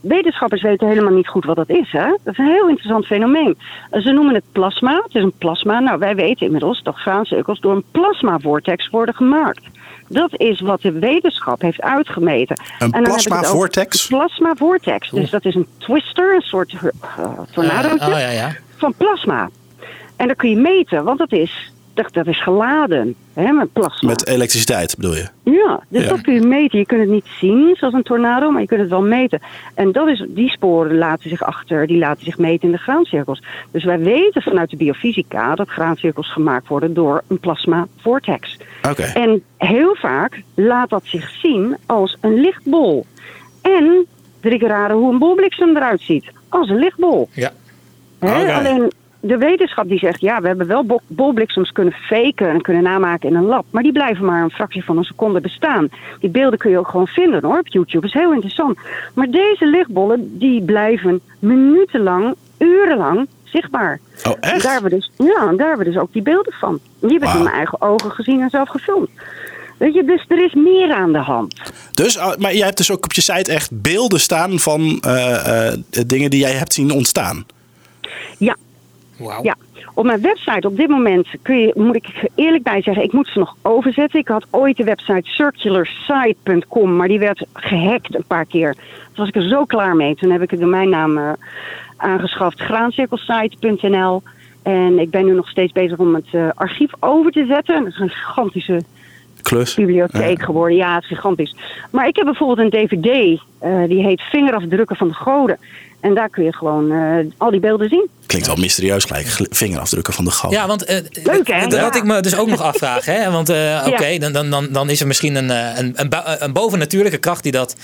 wetenschappers 0.01 0.63
weten 0.63 0.89
helemaal 0.89 1.13
niet 1.13 1.29
goed 1.29 1.45
wat 1.45 1.57
dat 1.57 1.69
is. 1.71 1.93
Hè? 1.93 2.07
Dat 2.07 2.33
is 2.33 2.39
een 2.39 2.47
heel 2.53 2.69
interessant 2.69 3.07
fenomeen. 3.07 3.59
Ze 3.91 4.11
noemen 4.13 4.35
het 4.35 4.45
plasma. 4.53 5.01
Het 5.05 5.15
is 5.15 5.23
een 5.23 5.39
plasma. 5.39 5.81
Nou, 5.81 5.99
wij 5.99 6.15
weten 6.15 6.47
inmiddels 6.47 6.83
dat 6.83 6.95
graancirkels 6.97 7.61
door 7.61 7.73
een 7.75 7.85
plasmavortex 7.91 8.89
worden 8.91 9.15
gemaakt. 9.15 9.65
Dat 10.15 10.41
is 10.41 10.61
wat 10.61 10.81
de 10.81 10.93
wetenschap 10.93 11.61
heeft 11.61 11.81
uitgemeten. 11.81 12.57
Een 12.79 12.93
En 12.93 13.03
het 13.03 13.13
over 13.13 13.29
plasmavortex? 13.29 14.07
Plasmavortex. 14.07 15.11
Dus 15.11 15.31
dat 15.31 15.45
is 15.45 15.55
een 15.55 15.67
twister, 15.79 16.35
een 16.35 16.41
soort 16.41 16.73
uh, 16.73 16.81
tornadootje 17.51 18.13
oh 18.13 18.19
ja, 18.19 18.31
ja. 18.31 18.57
van 18.77 18.95
plasma. 18.97 19.51
En 20.17 20.29
dat 20.29 20.37
kun 20.37 20.51
je 20.51 20.57
meten, 20.57 21.05
want 21.05 21.19
dat 21.19 21.33
is, 21.33 21.73
dat, 21.95 22.13
dat 22.13 22.27
is 22.27 22.43
geladen 22.43 23.15
hè, 23.35 23.53
met 23.53 23.73
plasma. 23.73 24.09
Met 24.09 24.27
elektriciteit 24.27 24.97
bedoel 24.97 25.15
je? 25.15 25.29
Ja, 25.43 25.81
dus 25.89 26.03
Ja. 26.03 26.09
dat 26.09 26.21
kun 26.21 26.35
je 26.35 26.41
meten. 26.41 26.79
Je 26.79 26.87
kunt 26.87 27.01
het 27.01 27.11
niet 27.11 27.27
zien 27.41 27.75
zoals 27.79 27.95
een 27.95 28.03
tornado, 28.03 28.51
maar 28.51 28.61
je 28.61 28.67
kunt 28.67 28.81
het 28.81 28.91
wel 28.91 29.03
meten. 29.03 29.41
En 29.75 29.93
dat 29.93 30.09
is, 30.09 30.25
die 30.29 30.51
sporen 30.51 30.97
laten 30.99 31.31
zich 31.31 31.43
achter, 31.43 31.87
die 31.87 31.99
laten 31.99 32.25
zich 32.25 32.39
meten 32.39 32.67
in 32.69 32.75
de 32.75 32.81
graancirkels. 32.81 33.43
Dus 33.71 33.85
wij 33.85 33.99
weten 33.99 34.43
vanuit 34.43 34.71
de 34.71 34.77
biofysica 34.77 35.55
dat 35.55 35.69
graancirkels 35.69 36.33
gemaakt 36.33 36.69
worden 36.69 36.95
door 36.95 37.23
een 37.29 37.39
plasma 37.39 37.87
vortex. 38.01 38.59
Oké. 38.91 39.03
En 39.03 39.43
heel 39.57 39.95
vaak 39.95 40.43
laat 40.55 40.91
dat 40.91 41.03
zich 41.05 41.31
zien 41.31 41.77
als 41.87 42.17
een 42.21 42.35
lichtbol. 42.41 43.07
En 43.63 44.07
drie 44.41 44.59
keer 44.59 44.69
raden 44.69 44.97
hoe 44.97 45.13
een 45.13 45.19
bolbliksem 45.19 45.77
eruit 45.77 46.01
ziet. 46.01 46.31
Als 46.49 46.69
een 46.69 46.79
lichtbol. 46.79 47.29
Ja. 47.33 47.51
Alleen 48.21 48.93
de 49.27 49.39
wetenschap 49.39 49.89
die 49.89 49.99
zegt, 49.99 50.21
ja, 50.21 50.41
we 50.41 50.47
hebben 50.47 50.67
wel 50.67 50.85
bo- 50.85 51.01
bolbliksems 51.07 51.73
kunnen 51.73 51.93
faken 51.93 52.49
en 52.49 52.61
kunnen 52.61 52.83
namaken 52.83 53.29
in 53.29 53.35
een 53.35 53.45
lab. 53.45 53.65
Maar 53.71 53.83
die 53.83 53.93
blijven 53.93 54.25
maar 54.25 54.43
een 54.43 54.51
fractie 54.51 54.85
van 54.85 54.97
een 54.99 55.05
seconde 55.05 55.41
bestaan. 55.41 55.89
Die 56.21 56.31
beelden 56.31 56.59
kun 56.59 56.71
je 56.71 56.79
ook 56.79 56.89
gewoon 56.89 57.07
vinden 57.07 57.45
hoor, 57.45 57.59
op 57.59 57.69
YouTube. 57.69 58.07
Dat 58.07 58.15
is 58.15 58.21
heel 58.21 58.33
interessant. 58.33 58.79
Maar 59.15 59.31
deze 59.31 59.67
lichtbollen, 59.67 60.39
die 60.39 60.63
blijven 60.65 61.21
minutenlang, 61.39 62.35
urenlang 62.59 63.27
zichtbaar. 63.45 64.01
Oh, 64.25 64.33
En 64.41 64.53
echt? 64.53 64.63
daar 64.63 64.73
hebben 64.73 64.91
we 64.91 64.97
dus, 64.97 65.11
ja, 65.17 65.53
daar 65.57 65.69
hebben 65.69 65.87
we 65.87 65.93
dus 65.93 66.01
ook 66.03 66.13
die 66.13 66.23
beelden 66.23 66.53
van. 66.53 66.79
Die 67.01 67.13
heb 67.13 67.23
ik 67.23 67.35
in 67.35 67.43
mijn 67.43 67.55
eigen 67.55 67.81
ogen 67.81 68.11
gezien 68.11 68.41
en 68.41 68.51
zelf 68.51 68.69
gefilmd. 68.69 69.09
Weet 69.79 69.95
je, 69.95 70.05
dus 70.05 70.25
er 70.29 70.45
is 70.45 70.55
meer 70.55 70.93
aan 70.93 71.13
de 71.13 71.19
hand. 71.19 71.61
Dus, 71.93 72.19
ah, 72.19 72.37
maar 72.37 72.55
jij 72.55 72.65
hebt 72.65 72.77
dus 72.77 72.91
ook 72.91 73.05
op 73.05 73.13
je 73.13 73.21
site 73.21 73.53
echt 73.53 73.83
beelden 73.83 74.21
staan 74.21 74.59
van 74.59 74.99
eh, 75.01 75.67
eh, 75.73 75.79
dingen 76.07 76.31
die 76.31 76.41
jij 76.41 76.53
hebt 76.53 76.73
zien 76.73 76.91
ontstaan. 76.91 77.47
Ja, 78.39 78.57
Ja, 79.43 79.57
op 79.95 80.05
mijn 80.05 80.21
website 80.21 80.67
op 80.67 80.77
dit 80.77 80.89
moment 80.89 81.29
kun 81.43 81.59
je, 81.59 81.73
moet 81.77 81.97
ik 81.97 82.07
er 82.07 82.29
eerlijk 82.35 82.63
bij 82.63 82.83
zeggen, 82.83 83.05
ik 83.05 83.13
moet 83.13 83.29
ze 83.29 83.39
nog 83.39 83.57
overzetten. 83.63 84.21
Ik 84.21 84.29
had 84.29 84.47
ooit 84.51 84.77
de 84.77 84.85
website 84.85 85.31
circularsite.com, 85.31 86.97
maar 86.97 87.09
die 87.09 87.19
werd 87.19 87.47
gehackt 87.53 88.15
een 88.15 88.25
paar 88.27 88.47
keer. 88.47 88.75
Toen 88.75 89.25
was 89.25 89.29
ik 89.29 89.37
er 89.37 89.49
zo 89.49 89.65
klaar 89.65 89.97
mee. 89.97 90.15
Toen 90.15 90.31
heb 90.31 90.43
ik 90.43 90.51
de 90.51 90.59
domeinnaam 90.59 91.19
eh, 91.19 91.33
aangeschaft, 91.97 92.61
graancirkelsite.nl. 92.61 94.23
En 94.63 94.99
ik 94.99 95.11
ben 95.11 95.25
nu 95.25 95.33
nog 95.33 95.49
steeds 95.49 95.73
bezig 95.73 95.99
om 95.99 96.15
het 96.15 96.29
eh, 96.33 96.49
archief 96.55 96.91
over 97.01 97.31
te 97.31 97.47
zetten. 97.47 97.85
Dat 97.85 97.93
is 97.93 97.99
een 97.99 98.11
gigantische 98.11 98.83
Klus. 99.45 99.75
bibliotheek 99.75 100.43
geworden. 100.43 100.77
Ja, 100.77 100.95
het 100.95 101.03
is 101.03 101.09
gigantisch. 101.09 101.55
Maar 101.91 102.07
ik 102.09 102.17
heb 102.17 102.25
bijvoorbeeld 102.25 102.73
een 102.75 102.89
dvd, 102.89 103.41
eh, 103.59 103.71
die 103.89 104.03
heet 104.07 104.21
Vingerafdrukken 104.21 104.97
van 104.97 105.09
de 105.09 105.15
Goden. 105.15 105.59
En 106.01 106.15
daar 106.15 106.29
kun 106.29 106.45
je 106.45 106.55
gewoon 106.55 106.91
eh, 106.93 107.27
al 107.37 107.51
die 107.51 107.61
beelden 107.61 107.89
zien. 107.89 108.09
Klinkt 108.27 108.47
wel 108.47 108.57
mysterieus 108.57 109.05
gelijk. 109.05 109.27
Vingerafdrukken 109.51 110.13
van 110.13 110.25
de 110.25 110.31
goud. 110.31 110.53
Ja, 110.53 110.67
want 110.67 110.85
eh, 110.85 110.97
Leuk, 111.25 111.47
hè? 111.47 111.61
dat 111.61 111.73
Ja. 111.73 111.81
had 111.83 111.97
ik 111.97 112.05
me 112.05 112.21
dus 112.21 112.37
ook 112.37 112.49
nog 112.49 112.61
afvragen. 112.73 113.15
Hè? 113.23 113.31
Want 113.31 113.49
eh, 113.49 113.85
oké, 113.89 114.19
dan, 114.19 114.33
dan, 114.33 114.51
dan, 114.51 114.69
dan 114.71 114.91
is 114.91 115.01
er 115.01 115.07
misschien 115.07 115.35
een, 115.35 115.51
eh, 115.51 115.79
een, 115.79 116.13
een, 116.43 116.53
bovennatuurlijke 116.53 117.19
kracht 117.19 117.43
die 117.43 117.53
dat, 117.53 117.77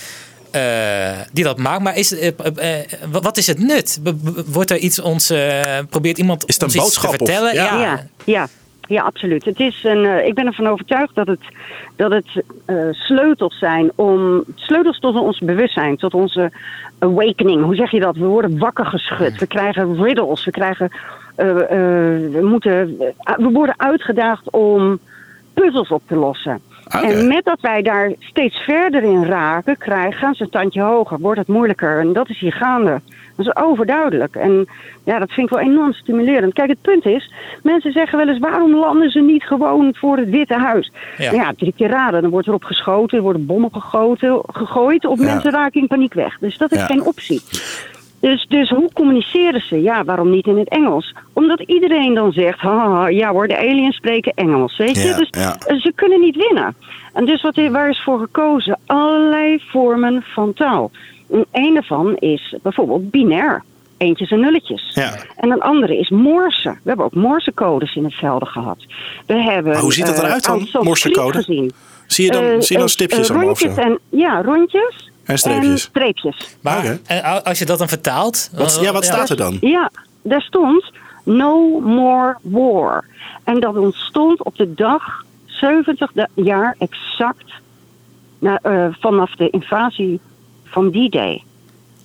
eh, 0.50 1.10
die 1.32 1.44
dat 1.44 1.58
maakt. 1.58 1.82
Maar 1.82 1.96
is, 1.96 2.14
wat 3.10 3.36
is 3.36 3.46
het 3.46 3.58
nut? 3.58 4.00
Wordt 4.46 4.70
er 4.70 4.78
iets 4.78 5.00
ons, 5.00 5.30
eh, 5.30 5.78
probeert 5.90 6.18
iemand 6.18 6.46
Is 6.48 6.54
het 6.54 6.62
een 6.62 6.68
ons 6.68 6.76
iets 6.76 6.84
boodschap 6.84 7.10
te 7.16 7.22
of- 7.22 7.28
vertellen? 7.28 7.54
Ja. 7.54 7.80
Ja, 7.80 8.06
ja, 8.24 8.48
ja, 8.90 9.02
absoluut. 9.02 9.44
Het 9.44 9.60
is 9.60 9.84
een, 9.84 10.04
eh, 10.04 10.26
ik 10.26 10.34
ben 10.34 10.46
ervan 10.46 10.66
overtuigd 10.66 11.14
dat 11.14 11.26
het, 11.26 11.40
dat 11.96 12.10
het 12.10 12.42
eh, 12.64 12.76
sleutels 12.90 13.58
zijn 13.58 13.90
om 13.94 14.44
sleutels 14.54 14.98
tot 14.98 15.20
ons 15.20 15.38
bewustzijn, 15.38 15.96
tot 15.96 16.14
onze 16.14 16.50
awakening. 16.98 17.64
Hoe 17.64 17.74
zeg 17.74 17.90
je 17.90 18.00
dat? 18.00 18.16
We 18.16 18.26
worden 18.26 18.58
wakker 18.58 18.86
geschud. 18.86 19.38
We 19.38 19.46
krijgen 19.46 20.02
riddles. 20.02 20.44
We 20.44 20.50
krijgen, 20.50 20.90
eh, 21.34 21.46
we 21.56 22.40
moeten, 22.42 22.96
we 23.36 23.50
worden 23.52 23.74
uitgedaagd 23.78 24.50
om 24.50 24.98
puzzels 25.70 25.88
op 25.88 26.02
te 26.06 26.16
lossen. 26.16 26.60
En 26.88 27.28
met 27.28 27.44
dat 27.44 27.60
wij 27.60 27.82
daar 27.82 28.12
steeds 28.18 28.56
verder 28.56 29.02
in 29.02 29.24
raken, 29.24 29.78
krijgen, 29.78 30.12
gaan 30.12 30.34
ze 30.34 30.42
een 30.42 30.50
tandje 30.50 30.82
hoger, 30.82 31.18
wordt 31.18 31.38
het 31.38 31.48
moeilijker. 31.48 32.00
En 32.00 32.12
dat 32.12 32.28
is 32.28 32.38
hier 32.38 32.52
gaande. 32.52 33.00
Dat 33.36 33.46
is 33.46 33.56
overduidelijk. 33.56 34.36
En 34.36 34.68
ja, 35.04 35.18
dat 35.18 35.30
vind 35.32 35.50
ik 35.50 35.54
wel 35.58 35.64
enorm 35.64 35.92
stimulerend. 35.92 36.52
Kijk, 36.52 36.68
het 36.68 36.82
punt 36.82 37.06
is, 37.06 37.32
mensen 37.62 37.92
zeggen 37.92 38.18
wel 38.18 38.28
eens, 38.28 38.38
waarom 38.38 38.74
landen 38.74 39.10
ze 39.10 39.20
niet 39.20 39.42
gewoon 39.42 39.94
voor 39.94 40.16
het 40.16 40.30
Witte 40.30 40.54
Huis? 40.54 40.92
Ja. 41.18 41.32
Ja, 41.32 41.52
drie 41.56 41.72
keer 41.76 41.88
raden. 41.88 42.22
Dan 42.22 42.30
wordt 42.30 42.46
erop 42.48 42.64
geschoten, 42.64 43.16
er 43.18 43.24
worden 43.24 43.46
bommen 43.46 43.72
gegoten, 43.72 44.40
gegooid, 44.46 45.04
of 45.06 45.18
Ja. 45.18 45.24
mensen 45.24 45.50
raken 45.50 45.80
in 45.80 45.86
paniek 45.86 46.14
weg. 46.14 46.38
Dus 46.38 46.58
dat 46.58 46.72
is 46.72 46.78
Ja. 46.78 46.86
geen 46.86 47.04
optie. 47.04 47.40
Dus, 48.20 48.46
dus 48.48 48.68
hoe 48.68 48.90
communiceren 48.92 49.60
ze? 49.60 49.82
Ja, 49.82 50.04
waarom 50.04 50.30
niet 50.30 50.46
in 50.46 50.58
het 50.58 50.68
Engels? 50.68 51.14
Omdat 51.32 51.60
iedereen 51.60 52.14
dan 52.14 52.32
zegt, 52.32 52.58
haha, 52.58 53.08
ja 53.08 53.30
hoor, 53.30 53.48
de 53.48 53.58
aliens 53.58 53.96
spreken 53.96 54.32
Engels. 54.34 54.76
Weet 54.76 54.96
je? 54.96 55.08
Ja, 55.08 55.16
dus 55.16 55.28
ja. 55.30 55.56
eh, 55.66 55.76
ze 55.80 55.92
kunnen 55.94 56.20
niet 56.20 56.36
winnen. 56.36 56.74
En 57.12 57.24
dus 57.24 57.42
wat, 57.42 57.60
waar 57.70 57.88
is 57.88 58.02
voor 58.02 58.18
gekozen? 58.18 58.78
Allerlei 58.86 59.62
vormen 59.66 60.22
van 60.22 60.52
taal. 60.52 60.90
En 61.30 61.46
een 61.52 61.74
daarvan 61.74 62.16
is 62.16 62.54
bijvoorbeeld 62.62 63.10
binair. 63.10 63.62
Eentjes 63.96 64.30
en 64.30 64.40
nulletjes. 64.40 64.90
Ja. 64.94 65.14
En 65.36 65.50
een 65.50 65.60
andere 65.60 65.98
is 65.98 66.08
Morse. 66.10 66.68
We 66.70 66.88
hebben 66.88 67.04
ook 67.04 67.14
Morsecodes 67.14 67.94
in 67.94 68.04
het 68.04 68.14
velden 68.14 68.48
gehad. 68.48 68.78
We 69.26 69.34
hebben, 69.34 69.72
Maar 69.72 69.80
hoe 69.82 69.92
ziet 69.92 70.06
dat 70.06 70.18
eh, 70.18 70.24
eruit 70.24 70.44
dan, 70.44 70.58
Anselm 70.58 70.84
Morsecode? 70.84 71.42
Zie 72.06 72.24
je 72.24 72.30
dan, 72.30 72.42
Eh, 72.44 72.50
zie 72.50 72.66
je 72.68 72.74
dan 72.74 72.82
eh, 72.82 72.86
stipjes 72.86 73.30
eh, 73.30 73.56
zo? 73.56 73.80
en, 73.80 73.98
Ja, 74.10 74.42
rondjes. 74.42 75.09
En 75.30 75.38
streepjes. 75.38 75.70
En 75.70 75.78
streepjes. 75.78 76.56
Maar 76.60 76.98
eh, 77.06 77.40
als 77.44 77.58
je 77.58 77.64
dat 77.64 77.78
dan 77.78 77.88
vertaalt. 77.88 78.50
Wat, 78.52 78.78
ja, 78.80 78.92
wat 78.92 79.04
staat 79.04 79.30
er 79.30 79.36
dan? 79.36 79.58
Ja, 79.60 79.90
daar 80.22 80.42
stond 80.42 80.92
No 81.24 81.80
More 81.80 82.36
War. 82.42 83.04
En 83.44 83.60
dat 83.60 83.76
ontstond 83.76 84.44
op 84.44 84.56
de 84.56 84.74
dag 84.74 85.24
70 85.46 86.12
da- 86.12 86.28
jaar 86.34 86.76
exact 86.78 87.52
na, 88.38 88.58
eh, 88.62 88.86
vanaf 89.00 89.34
de 89.34 89.50
invasie 89.50 90.20
van 90.64 90.90
D-Day. 90.90 91.44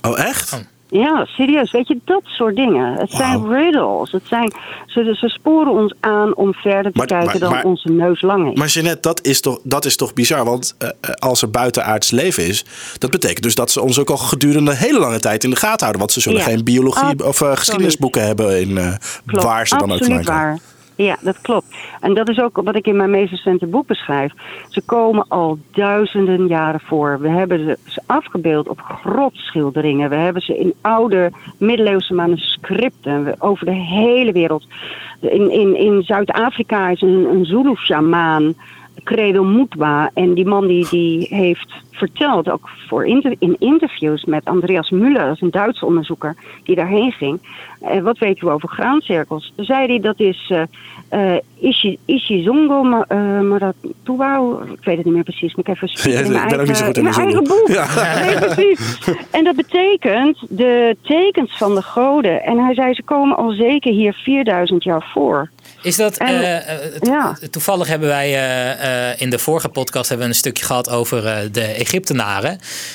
Oh, 0.01 0.19
echt? 0.19 0.65
Ja, 0.99 1.25
serieus. 1.25 1.71
Weet 1.71 1.87
je, 1.87 1.99
dat 2.05 2.21
soort 2.23 2.55
dingen. 2.55 2.93
Het 2.93 3.11
zijn 3.11 3.47
riddles. 3.47 4.11
Het 4.11 4.21
zijn, 4.27 4.53
ze, 4.85 5.15
ze 5.19 5.29
sporen 5.29 5.71
ons 5.71 5.93
aan 5.99 6.35
om 6.35 6.53
verder 6.53 6.91
te 6.91 6.97
Maar- 6.97 7.07
kijken 7.07 7.25
maar- 7.27 7.39
dan 7.39 7.49
maar- 7.51 7.63
onze 7.63 7.89
neus 7.91 8.21
lang 8.21 8.51
is. 8.51 8.57
Maar 8.59 8.67
Jeanette, 8.67 9.01
dat 9.01 9.25
is 9.25 9.41
toch, 9.41 9.59
dat 9.63 9.85
is 9.85 9.95
toch 9.95 10.13
bizar? 10.13 10.45
Want 10.45 10.75
eh, 10.77 10.89
eh, 11.01 11.09
als 11.11 11.41
er 11.41 11.49
buitenaards 11.49 12.11
leven 12.11 12.47
is, 12.47 12.65
dat 12.97 13.11
betekent 13.11 13.43
dus 13.43 13.55
dat 13.55 13.71
ze 13.71 13.81
ons 13.81 13.99
ook 13.99 14.09
al 14.09 14.17
gedurende 14.17 14.71
een 14.71 14.77
hele 14.77 14.99
lange 14.99 15.19
tijd 15.19 15.43
in 15.43 15.49
de 15.49 15.55
gaten 15.55 15.79
houden. 15.79 15.99
Want 15.99 16.11
ze 16.11 16.19
zullen 16.21 16.39
Ja, 16.39 16.45
geen 16.45 16.63
biologie 16.63 17.25
of 17.25 17.41
eh, 17.41 17.51
geschiedenisboeken 17.55 18.25
hebben 18.25 18.61
in 18.61 18.79
waar 19.25 19.67
ze 19.67 19.77
dan 19.77 19.91
ook 19.91 20.03
vandaan. 20.05 20.59
Ja, 20.95 21.17
dat 21.21 21.41
klopt. 21.41 21.75
En 22.01 22.13
dat 22.13 22.29
is 22.29 22.39
ook 22.39 22.61
wat 22.63 22.75
ik 22.75 22.87
in 22.87 22.95
mijn 22.95 23.09
meest 23.09 23.31
recente 23.31 23.65
boek 23.65 23.87
beschrijf. 23.87 24.33
Ze 24.69 24.81
komen 24.81 25.25
al 25.27 25.57
duizenden 25.71 26.47
jaren 26.47 26.79
voor. 26.79 27.19
We 27.19 27.29
hebben 27.29 27.77
ze, 27.85 28.01
afgebeeld 28.05 28.67
op 28.67 28.79
grotschilderingen. 28.79 30.09
We 30.09 30.15
hebben 30.15 30.41
ze 30.41 30.57
in 30.57 30.73
oude 30.81 31.31
middeleeuwse 31.57 32.13
manuscripten 32.13 33.35
over 33.41 33.65
de 33.65 33.71
hele 33.71 34.31
wereld. 34.31 34.67
In, 35.19 35.51
in, 35.51 35.75
in 35.77 36.03
Zuid-Afrika 36.03 36.89
is 36.89 37.01
een, 37.01 37.27
een 37.29 37.45
Zulu-sjamaan, 37.45 38.53
Credo 39.03 39.43
Mutwa. 39.43 40.11
En 40.13 40.33
die 40.33 40.45
man 40.45 40.67
die, 40.67 40.87
die 40.89 41.27
heeft 41.29 41.73
verteld, 41.91 42.49
ook 42.49 42.69
voor 42.87 43.05
inter- 43.05 43.35
in 43.39 43.55
interviews 43.59 44.25
met 44.25 44.45
Andreas 44.45 44.91
Müller, 44.91 45.25
dat 45.25 45.35
is 45.35 45.41
een 45.41 45.51
Duitse 45.51 45.85
onderzoeker 45.85 46.35
die 46.63 46.75
daarheen 46.75 47.11
ging. 47.11 47.39
Eh, 47.91 48.01
wat 48.01 48.17
weet 48.17 48.41
u 48.41 48.47
over 48.49 48.69
graancirkels? 48.69 49.53
Toen 49.55 49.65
zei 49.65 49.87
hij 49.87 49.99
dat 49.99 50.19
is 50.19 50.45
eh 50.51 50.61
eh, 51.09 51.39
Ishi, 51.59 51.97
Ishizongo 52.05 52.83
Ma- 52.83 53.05
eh, 53.07 53.17
Maratuwa. 53.39 54.41
Ik 54.73 54.83
weet 54.85 54.95
het 54.97 55.05
niet 55.05 55.13
meer 55.13 55.23
precies, 55.23 55.55
maar 55.55 55.65
ik 55.67 55.79
heb 55.79 55.89
even 55.89 56.11
Ja, 56.11 56.19
in 56.19 56.31
mijn 56.31 56.59
ook 56.59 56.67
niet 56.67 56.77
zo 56.77 56.83
eigen- 56.83 56.85
goed 56.85 56.97
in 56.97 57.03
mijn 57.03 57.15
de 57.15 57.21
eigen 57.21 57.43
boek. 57.43 57.67
Ja. 57.67 57.85
Nee, 58.25 58.37
precies. 58.53 58.97
En 59.31 59.43
dat 59.43 59.55
betekent 59.55 60.37
de 60.49 60.97
tekens 61.01 61.57
van 61.57 61.75
de 61.75 61.81
goden. 61.81 62.43
En 62.43 62.57
hij 62.57 62.73
zei, 62.73 62.93
ze 62.93 63.03
komen 63.03 63.37
al 63.37 63.51
zeker 63.51 63.91
hier 63.91 64.13
4000 64.13 64.83
jaar 64.83 65.09
voor. 65.13 65.49
Is 65.81 65.95
dat, 65.95 66.17
En- 66.17 66.61
to- 66.99 67.11
ja. 67.11 67.37
toevallig 67.51 67.87
hebben 67.87 68.07
wij 68.07 68.27
eh, 68.33 69.09
eh, 69.11 69.21
in 69.21 69.29
de 69.29 69.39
vorige 69.39 69.69
podcast 69.69 70.09
hebben 70.09 70.27
we 70.27 70.33
een 70.33 70.39
stukje 70.39 70.65
gehad 70.65 70.89
over 70.89 71.25
eh, 71.25 71.37
de 71.51 71.61
Egyptenaren. 71.61 72.49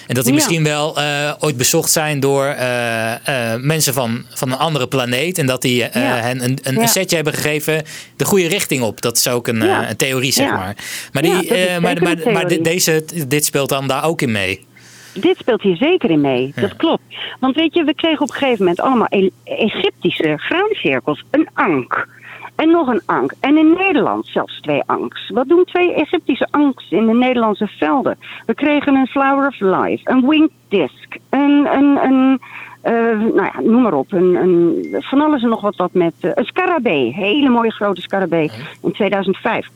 En 0.07 0.15
dat 0.15 0.25
die 0.25 0.27
Ja. 0.27 0.33
misschien 0.35 0.65
wel 0.65 0.97
eh, 0.99 1.33
ooit 1.39 1.57
bezocht 1.57 1.91
zijn 1.91 2.21
door 2.21 2.45
eh, 2.45 3.53
eh, 3.53 3.61
mensen 3.61 3.95
van, 3.95 4.25
van 4.35 4.53
een 4.53 4.59
andere 4.59 4.80
planeet. 4.89 5.39
En 5.39 5.47
dat 5.47 5.63
die 5.63 5.85
eh, 5.85 6.03
Ja. 6.03 6.15
hen 6.17 6.45
een, 6.45 6.59
een, 6.63 6.75
Ja. 6.75 6.81
een 6.81 6.89
setje 6.89 7.15
hebben 7.17 7.35
gegeven 7.35 7.83
de 8.17 8.25
goede 8.25 8.47
richting 8.49 8.83
op. 8.83 9.01
Dat 9.01 9.17
is 9.17 9.29
ook 9.29 9.47
een, 9.49 9.63
Ja. 9.63 9.83
eh, 9.83 9.89
een 9.89 9.97
theorie, 9.97 10.33
zeg 10.33 10.51
maar. 10.51 10.77
Maar, 11.13 11.23
die, 11.23 11.49
eh, 11.55 11.79
maar, 11.81 12.03
maar, 12.03 12.17
maar 12.33 12.49
dit- 12.49 12.65
deze, 12.65 13.05
dit 13.29 13.45
speelt 13.45 13.69
dan 13.69 13.89
daar 13.89 14.05
ook 14.05 14.23
in 14.23 14.33
mee. 14.33 14.67
dit 15.15 15.37
speelt 15.39 15.63
hier 15.63 15.77
zeker 15.77 16.11
in 16.11 16.21
mee. 16.21 16.53
Dat 16.55 16.77
klopt. 16.77 17.03
Want 17.41 17.55
weet 17.57 17.75
je, 17.75 17.85
we 17.85 17.95
kregen 17.95 18.21
op 18.21 18.29
een 18.29 18.35
gegeven 18.35 18.59
moment 18.59 18.81
allemaal 18.81 19.07
E- 19.11 19.29
Egyptische 19.45 20.35
graancirkels. 20.37 21.25
Een 21.31 21.49
ank. 21.55 22.09
En 22.57 22.71
nog 22.71 22.89
een 22.89 23.03
ank. 23.07 23.33
En 23.41 23.57
in 23.59 23.75
Nederland 23.79 24.27
zelfs 24.27 24.61
twee 24.61 24.83
anks. 24.87 25.29
Wat 25.35 25.49
doen 25.49 25.65
twee 25.65 25.95
Egyptische 25.95 26.49
anks 26.51 26.87
in 26.91 27.07
de 27.07 27.13
Nederlandse 27.15 27.67
velden? 27.67 28.19
We 28.47 28.55
kregen 28.55 28.95
een 28.95 29.07
Flower 29.07 29.47
of 29.47 29.61
Life, 29.61 30.01
een 30.11 30.29
winged 30.29 30.51
disc, 30.69 31.17
een, 31.31 31.69
een, 31.73 31.97
een 32.05 32.41
eh, 32.81 32.93
nou 33.19 33.43
ja, 33.43 33.61
noem 33.61 33.83
maar 33.83 33.95
op. 33.95 34.13
Een, 34.13 34.35
een, 34.35 34.87
van 34.99 35.21
alles 35.21 35.43
en 35.43 35.49
nog 35.49 35.61
wat, 35.61 35.77
wat 35.77 35.93
met 35.93 36.15
eh, 36.21 36.31
een 36.35 36.45
scarabee. 36.45 37.13
Hele 37.13 37.49
mooie 37.49 37.73
grote 37.73 38.01
scarabee 38.01 38.51
in 38.83 38.93
2005. 38.93 39.69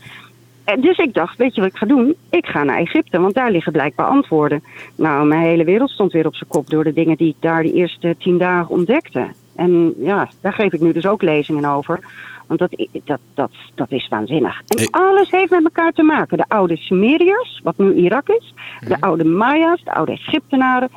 En 0.65 0.81
dus 0.81 0.99
ik 0.99 1.15
dacht, 1.15 1.37
weet 1.37 1.55
je 1.55 1.61
wat 1.61 1.71
ik 1.71 1.77
ga 1.77 1.87
doen? 1.87 2.15
Ik 2.31 2.47
ga 2.47 2.63
naar 2.63 2.79
Egypte, 2.79 3.21
want 3.21 3.35
daar 3.35 3.51
liggen 3.51 3.73
blijkbaar 3.73 4.07
antwoorden. 4.07 4.63
Nou, 4.97 5.27
mijn 5.27 5.43
hele 5.43 5.65
wereld 5.65 5.91
stond 5.91 6.13
weer 6.13 6.27
op 6.27 6.35
zijn 6.35 6.51
kop 6.51 6.71
door 6.71 6.85
de 6.85 6.93
dingen 6.93 7.17
die 7.17 7.29
ik 7.29 7.37
daar 7.41 7.63
de 7.63 7.73
eerste 7.73 8.15
tien 8.19 8.39
dagen 8.39 8.75
ontdekte. 8.75 9.27
En 9.57 9.95
ja, 9.99 10.29
daar 10.41 10.53
geef 10.53 10.73
ik 10.73 10.81
nu 10.81 10.93
dus 10.93 11.07
ook 11.07 11.23
lezingen 11.23 11.65
over. 11.65 12.01
Want 12.47 12.61
dat, 12.61 12.89
dat, 13.05 13.21
dat, 13.35 13.51
dat 13.75 13.91
is 13.91 14.09
waanzinnig. 14.09 14.63
En 14.67 14.91
alles 14.91 15.31
heeft 15.31 15.51
met 15.51 15.65
elkaar 15.65 15.93
te 15.93 16.03
maken. 16.03 16.37
De 16.37 16.45
oude 16.49 16.77
Sumeriërs, 16.77 17.61
wat 17.63 17.79
nu 17.79 17.95
Irak 17.95 18.29
is. 18.29 18.55
De 18.89 19.01
oude 19.01 19.25
Maya's, 19.25 19.85
de 19.85 19.95
oude 19.95 20.13
Egyptenaren 20.13 20.89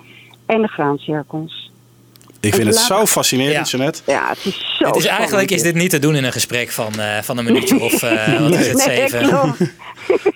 en 0.46 0.62
de 0.62 0.68
graancirkels. 0.68 1.67
Ik 2.48 2.56
vind 2.56 2.68
het 2.68 2.78
zo 2.78 3.06
fascinerend, 3.06 3.70
Ja. 3.70 3.78
Jeanette. 3.78 4.02
Ja, 4.06 4.28
het 4.30 4.46
is 4.46 4.76
zo 4.80 4.86
Het 4.88 4.96
is 4.96 5.06
eigenlijk 5.06 5.52
is 5.52 5.62
dit 5.62 5.76
niet 5.76 5.90
te 5.90 6.00
doen 6.00 6.16
in 6.16 6.24
een 6.24 6.32
gesprek 6.32 6.70
van, 6.72 7.00
eh, 7.00 7.18
van 7.22 7.38
een 7.38 7.46
minuutje 7.46 7.80
of 7.80 8.04
eh, 8.04 8.40
wat 8.42 8.56
is 8.56 8.68
het, 8.68 8.86
Nee, 8.86 9.08
zeven. 9.10 9.28
klopt. 9.28 9.58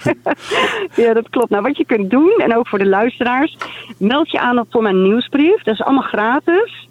ja, 1.03 1.14
dat 1.14 1.30
klopt. 1.30 1.49
Nou, 1.49 1.64
wat 1.64 1.78
je 1.78 1.86
kunt 1.86 2.09
doen, 2.09 2.34
en 2.38 2.55
ook 2.57 2.68
voor 2.68 2.80
de 2.80 2.86
luisteraars, 2.88 3.57
meld 3.97 4.32
je 4.32 4.39
aan 4.39 4.59
op 4.59 4.68
voor 4.70 4.82
mijn 4.82 5.01
nieuwsbrief. 5.03 5.64
Dat 5.64 5.74
is 5.74 5.82
allemaal 5.82 6.03
gratis. 6.03 6.88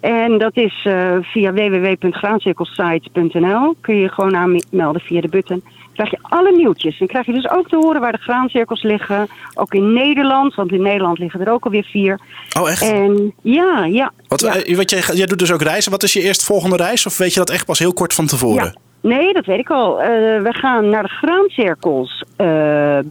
En 0.00 0.38
dat 0.38 0.56
is 0.56 0.80
eh, 0.84 1.16
via 1.20 1.52
www.graancirkelsite.nl. 1.52 3.74
Kun 3.80 3.94
je 3.94 4.00
je 4.00 4.08
gewoon 4.08 4.36
aanmelden 4.36 5.00
via 5.00 5.20
de 5.20 5.28
button. 5.28 5.62
krijg 5.92 6.10
je 6.10 6.18
alle 6.22 6.52
nieuwtjes. 6.56 7.00
En 7.00 7.06
krijg 7.06 7.26
je 7.26 7.32
dus 7.32 7.50
ook 7.50 7.68
te 7.68 7.76
horen 7.76 8.00
waar 8.00 8.12
de 8.12 8.18
graancirkels 8.18 8.82
liggen. 8.82 9.28
Ook 9.54 9.74
in 9.74 9.92
Nederland, 9.92 10.54
want 10.54 10.72
in 10.72 10.82
Nederland 10.82 11.18
liggen 11.18 11.40
er 11.40 11.52
ook 11.52 11.64
alweer 11.64 11.84
vier. 11.84 12.20
Oh, 12.60 12.70
echt? 12.70 12.82
En 12.82 13.34
ja, 13.42 13.84
ja. 13.84 14.12
Wat, 14.28 14.40
ja. 14.40 14.54
eh, 14.54 14.76
wat 14.76 14.90
jij, 14.90 15.02
jij 15.12 15.26
doet 15.26 15.38
dus 15.38 15.52
ook 15.52 15.62
reizen. 15.62 15.90
Wat 15.90 16.02
is 16.02 16.12
je 16.12 16.22
eerstvolgende 16.22 16.76
reis? 16.76 17.06
Of 17.06 17.18
weet 17.18 17.32
je 17.32 17.38
dat 17.38 17.50
echt 17.50 17.66
pas 17.66 17.78
heel 17.78 17.92
kort 17.92 18.14
van 18.14 18.26
tevoren? 18.26 18.64
Ja. 18.64 18.74
Nee, 19.00 19.32
dat 19.32 19.46
weet 19.46 19.58
ik 19.58 19.70
al. 19.70 20.00
Eh, 20.00 20.08
we 20.42 20.52
gaan 20.52 20.88
naar 20.88 21.02
de 21.02 21.08
graancirkels 21.08 22.24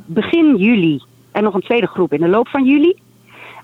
begin 0.05 0.55
juli. 0.57 1.01
En 1.31 1.43
nog 1.43 1.53
een 1.53 1.61
tweede 1.61 1.88
groep 1.88 2.13
in 2.13 2.21
de 2.21 2.27
loop 2.27 2.47
van 2.47 2.65
juli. 2.65 2.95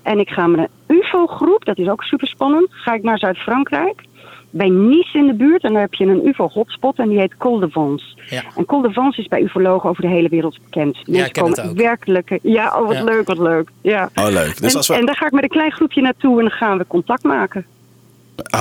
En 0.01 0.19
ik 0.19 0.29
ga 0.29 0.47
met 0.47 0.69
een 0.87 0.95
UFO-groep, 0.97 1.65
dat 1.65 1.77
is 1.77 1.87
ook 1.87 2.03
super 2.03 2.27
spannend. 2.27 2.67
Ga 2.69 2.93
ik 2.93 3.03
naar 3.03 3.17
Zuid-Frankrijk. 3.17 4.01
Bij 4.49 4.69
Nice 4.69 5.17
in 5.17 5.27
de 5.27 5.33
buurt. 5.33 5.63
En 5.63 5.71
daar 5.73 5.81
heb 5.81 5.93
je 5.93 6.05
een 6.05 6.27
UFO-hotspot 6.27 6.97
en 6.99 7.09
die 7.09 7.19
heet 7.19 7.37
Col 7.37 7.59
de 7.59 7.69
Vence. 7.69 8.05
Ja. 8.29 8.43
En 8.55 8.65
Col 8.65 8.81
de 8.81 8.91
Vence 8.91 9.21
is 9.21 9.27
bij 9.27 9.41
ufologen 9.41 9.89
over 9.89 10.01
de 10.01 10.07
hele 10.09 10.29
wereld 10.29 10.59
bekend. 10.63 10.95
Mensen 11.07 11.25
ik 11.25 11.33
ken 11.33 11.45
het 11.45 11.55
komen 11.55 11.71
ook. 11.71 11.77
werkelijk... 11.77 12.39
Ja, 12.41 12.79
oh, 12.79 12.87
wat 12.87 12.95
Ja. 12.95 13.03
leuk, 13.03 13.27
wat 13.27 13.37
leuk. 13.37 13.69
Ja. 13.81 14.09
Oh, 14.15 14.27
leuk. 14.29 14.61
Dus 14.61 14.71
en, 14.71 14.77
als 14.77 14.87
we... 14.87 14.93
en 14.93 15.05
daar 15.05 15.15
ga 15.15 15.25
ik 15.25 15.31
met 15.31 15.43
een 15.43 15.49
klein 15.49 15.71
groepje 15.71 16.01
naartoe 16.01 16.35
en 16.37 16.41
dan 16.47 16.57
gaan 16.57 16.77
we 16.77 16.87
contact 16.87 17.23
maken. 17.23 17.65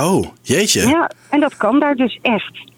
Oh, 0.01 0.25
jeetje. 0.41 0.87
Ja, 0.87 1.11
en 1.29 1.39
dat 1.39 1.57
kan 1.57 1.79
daar 1.79 1.95
dus 1.95 2.19
echt. 2.21 2.70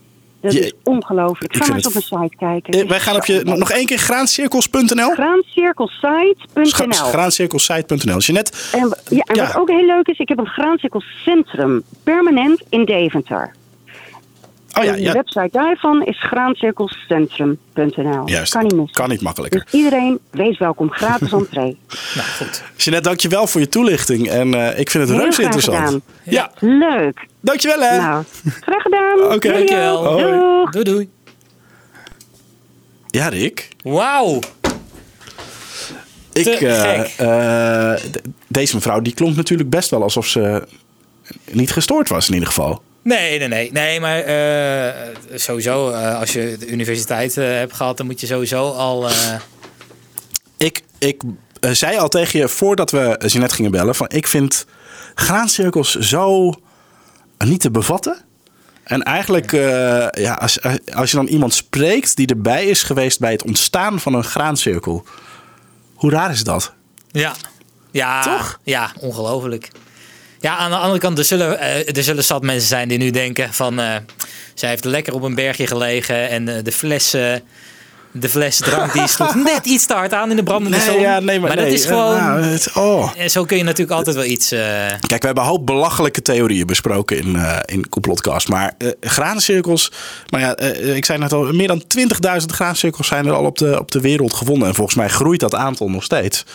Dat 0.44 0.54
Je- 0.54 0.60
is 0.60 0.74
ongelooflijk. 0.84 1.56
Ga 1.56 1.66
maar 1.68 1.76
eens 1.76 1.88
op 1.88 1.94
mijn 1.94 2.06
site 2.30 2.36
kijken. 2.38 2.74
Eh, 2.74 2.88
Wij 2.90 3.00
gaan 3.00 3.16
op 3.16 3.26
je... 3.26 3.42
Nog 3.44 3.72
één 3.72 3.86
keer 3.86 3.98
graancirkels.nl? 3.98 5.10
Graancirkelsite.nl. 5.14 6.94
Graancirkelsite.nl. 7.10 8.18
Jeanette, 8.18 8.52
En, 8.72 8.98
ja, 9.10 9.24
en 9.24 9.36
Ja. 9.36 9.46
wat 9.48 9.56
ook 9.58 9.70
heel 9.70 9.86
leuk 9.86 10.08
is, 10.08 10.18
ik 10.18 10.28
heb 10.30 10.38
een 10.38 10.48
graancirkelscentrum 10.48 11.84
permanent 12.04 12.62
in 12.70 12.86
Deventer. 12.86 13.54
Oh 14.74 14.84
ja, 14.84 14.92
de 14.96 15.12
website 15.12 15.50
daarvan 15.52 16.06
is 16.06 16.22
graancirkelscentrum.nl. 16.24 18.28
Juist. 18.30 18.52
Kan 18.54 18.64
niet 18.64 18.76
missen. 18.76 18.94
Kan 18.96 19.10
niet 19.10 19.22
makkelijker. 19.22 19.64
Dus 19.64 19.74
iedereen, 19.74 20.20
wees 20.32 20.58
welkom. 20.58 20.92
Gratis 20.92 21.32
entree. 21.40 21.78
Nou, 22.16 22.28
goed. 22.38 22.64
Jeanette, 22.78 23.08
dankjewel 23.08 23.48
voor 23.48 23.62
je 23.62 23.70
toelichting. 23.70 24.30
En 24.30 24.54
eh, 24.54 24.80
ik 24.80 24.90
vind 24.90 25.04
het 25.04 25.14
Heel 25.14 25.22
reuze 25.24 25.42
interessant. 25.42 25.78
gedaan. 25.78 26.02
Ja, 26.24 26.52
Leuk. 26.60 27.28
dankjewel 27.42 27.80
hè. 27.80 27.98
Nou, 27.98 28.24
graag 28.62 28.82
gedaan. 28.82 29.20
Oké. 29.36 29.48
Jullie 29.48 29.58
Dankjewel. 29.68 30.72
Doei 30.72 30.84
doei. 30.84 31.10
Ja, 33.08 33.28
Rick. 33.28 33.68
Wauw. 33.84 34.40
Ik, 36.34 36.44
Te 36.44 36.52
eh, 36.68 36.82
gek. 36.82 37.14
eh, 37.18 37.94
d- 38.12 38.22
deze 38.48 38.76
mevrouw 38.76 39.02
die 39.02 39.14
klonk 39.14 39.36
natuurlijk 39.36 39.70
best 39.70 39.90
wel 39.90 40.04
alsof 40.04 40.28
ze 40.28 40.68
niet 41.52 41.72
gestoord 41.72 42.10
was 42.10 42.28
in 42.28 42.34
ieder 42.34 42.48
geval. 42.48 42.82
Nee, 43.04 43.40
nee, 43.40 43.48
nee. 43.48 43.72
Nee, 43.72 44.00
maar 44.00 44.20
eh, 44.20 45.16
sowieso, 45.34 45.90
eh, 45.90 46.20
als 46.20 46.34
je 46.34 46.56
de 46.60 46.68
universiteit 46.68 47.38
eh, 47.38 47.46
hebt 47.46 47.74
gehad, 47.74 47.98
dan 47.98 48.06
moet 48.06 48.20
je 48.20 48.28
sowieso 48.28 48.70
al... 48.70 49.10
Ik, 50.58 50.82
ik 50.98 51.22
zei 51.60 51.98
al 51.98 52.10
tegen 52.10 52.40
je 52.40 52.48
voordat 52.48 52.92
we 52.92 53.16
Jeanette 53.26 53.56
gingen 53.56 53.72
bellen: 53.72 53.96
van 53.96 54.10
ik 54.10 54.28
vind 54.28 54.66
graancirkels 55.16 55.96
zo 55.96 56.54
niet 57.38 57.60
te 57.60 57.72
bevatten. 57.72 58.18
En 58.84 59.04
eigenlijk, 59.04 59.52
ja, 60.12 60.34
als, 60.34 60.60
als 60.94 61.12
je 61.12 61.18
dan 61.18 61.28
iemand 61.28 61.54
spreekt 61.54 62.16
die 62.16 62.28
erbij 62.28 62.66
is 62.66 62.84
geweest 62.84 63.20
bij 63.20 63.32
het 63.32 63.44
ontstaan 63.44 64.00
van 64.00 64.14
een 64.14 64.24
graancirkel, 64.24 65.06
hoe 65.94 66.12
raar 66.12 66.32
is 66.32 66.44
dat? 66.44 66.74
Ja. 67.12 67.34
Ja, 67.92 68.22
Toch? 68.22 68.60
Ja, 68.64 68.92
ongelooflijk. 69.00 69.72
Ja, 70.44 70.58
aan 70.58 70.70
de 70.72 70.78
andere 70.78 71.00
kant, 71.00 71.18
er 71.18 71.26
zullen, 71.26 71.60
eh, 71.60 71.98
er 71.98 72.04
zullen 72.04 72.24
zat 72.24 72.42
mensen 72.42 72.68
zijn 72.68 72.88
die 72.88 72.98
nu 72.98 73.10
denken 73.12 73.54
van... 73.54 73.80
eh 73.80 73.96
zij 74.54 74.70
heeft 74.70 74.86
lekker 74.86 75.14
op 75.14 75.22
een 75.22 75.36
bergje 75.36 75.68
gelegen 75.68 76.30
en 76.30 76.48
eh, 76.48 76.64
de 76.64 76.72
fles... 76.72 77.14
eh, 77.14 77.34
de 78.12 78.30
fles 78.30 78.58
drank 78.58 78.94
die 78.94 79.08
sloeg 79.16 79.36
net 79.36 79.66
iets 79.66 79.86
te 79.86 79.94
hard 79.94 80.14
aan 80.14 80.30
in 80.30 80.36
de 80.36 80.44
brandende 80.44 80.80
zon. 80.80 81.00
ja, 81.00 81.20
nee, 81.20 81.40
maar, 81.40 81.56
dat 81.56 81.66
nee, 81.66 81.74
is 81.74 81.86
gewoon... 81.86 82.16
nou, 82.16 82.42
het- 82.42 82.72
oh. 82.74 83.12
En 83.18 83.30
zo 83.30 83.44
kun 83.46 83.58
je 83.58 83.64
natuurlijk 83.64 83.98
altijd 83.98 84.16
wel 84.16 84.26
iets... 84.26 84.48
Kijk, 84.50 85.00
we 85.22 85.26
hebben 85.26 85.44
een 85.44 85.50
hoop 85.50 85.66
belachelijke 85.66 86.22
theorieën 86.22 86.66
besproken 86.66 87.18
in, 87.18 87.38
in 87.66 87.90
Complotcast. 87.90 88.48
Maar 88.48 88.74
graancirkels, 89.02 89.92
maar 90.30 90.42
ja, 90.42 90.58
ik 90.96 91.06
zei 91.06 91.20
net 91.20 91.34
al, 91.34 91.54
meer 91.54 91.68
dan 91.68 91.84
20.000 92.40 92.46
graancirkels 92.46 93.08
zijn 93.08 93.26
er 93.26 93.34
al 93.34 93.46
op 93.46 93.58
de, 93.58 93.80
op 93.80 93.92
de 93.92 94.00
wereld 94.00 94.34
gevonden. 94.34 94.68
En 94.68 94.76
volgens 94.76 94.96
mij 94.98 95.10
groeit 95.10 95.40
dat 95.40 95.56
aantal 95.56 95.90
nog 95.90 96.04
steeds. 96.04 96.46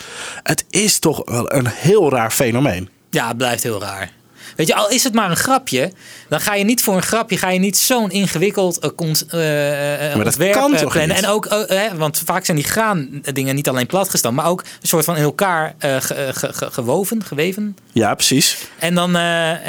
Het 0.43 0.65
is 0.69 0.99
toch 0.99 1.21
wel 1.25 1.53
een 1.53 1.67
heel 1.67 2.09
raar 2.11 2.31
fenomeen. 2.31 2.89
Ja, 3.09 3.33
blijft 3.33 3.63
heel 3.63 3.81
raar. 3.81 4.11
Weet 4.59 4.67
je, 4.67 4.75
al 4.75 4.89
is 4.89 5.03
het 5.03 5.13
maar 5.13 5.29
een 5.29 5.37
grapje, 5.37 5.91
dan 6.29 6.39
ga 6.39 6.55
je 6.55 6.63
niet 6.63 6.83
voor 6.83 6.95
een 6.95 7.01
grapje, 7.01 7.37
ga 7.37 7.49
je 7.49 7.59
niet 7.59 7.77
zo'n 7.77 8.11
ingewikkeld 8.11 8.85
uh, 8.85 8.89
cons- 8.95 9.19
dat 9.19 10.25
ontwerp 10.25 10.53
kan 10.53 10.75
toch 10.75 10.91
plannen. 10.91 11.07
niet? 11.07 11.17
En 11.17 11.27
ook, 11.29 11.65
hè, 11.67 11.95
want 11.97 12.21
vaak 12.25 12.45
zijn 12.45 12.57
die 12.57 12.65
graandingen 12.65 13.55
niet 13.55 13.69
alleen 13.69 13.85
platgestampt, 13.85 14.37
maar 14.37 14.49
ook 14.49 14.61
een 14.81 14.87
soort 14.87 15.05
van 15.05 15.15
in 15.15 15.23
elkaar 15.23 15.75
ge- 15.79 15.99
ge- 16.33 16.53
ge- 16.53 16.71
gewoven, 16.71 17.23
geweven. 17.23 17.77
Ja, 17.91 18.15
precies. 18.15 18.57
En 18.79 18.95
dan, 18.95 19.11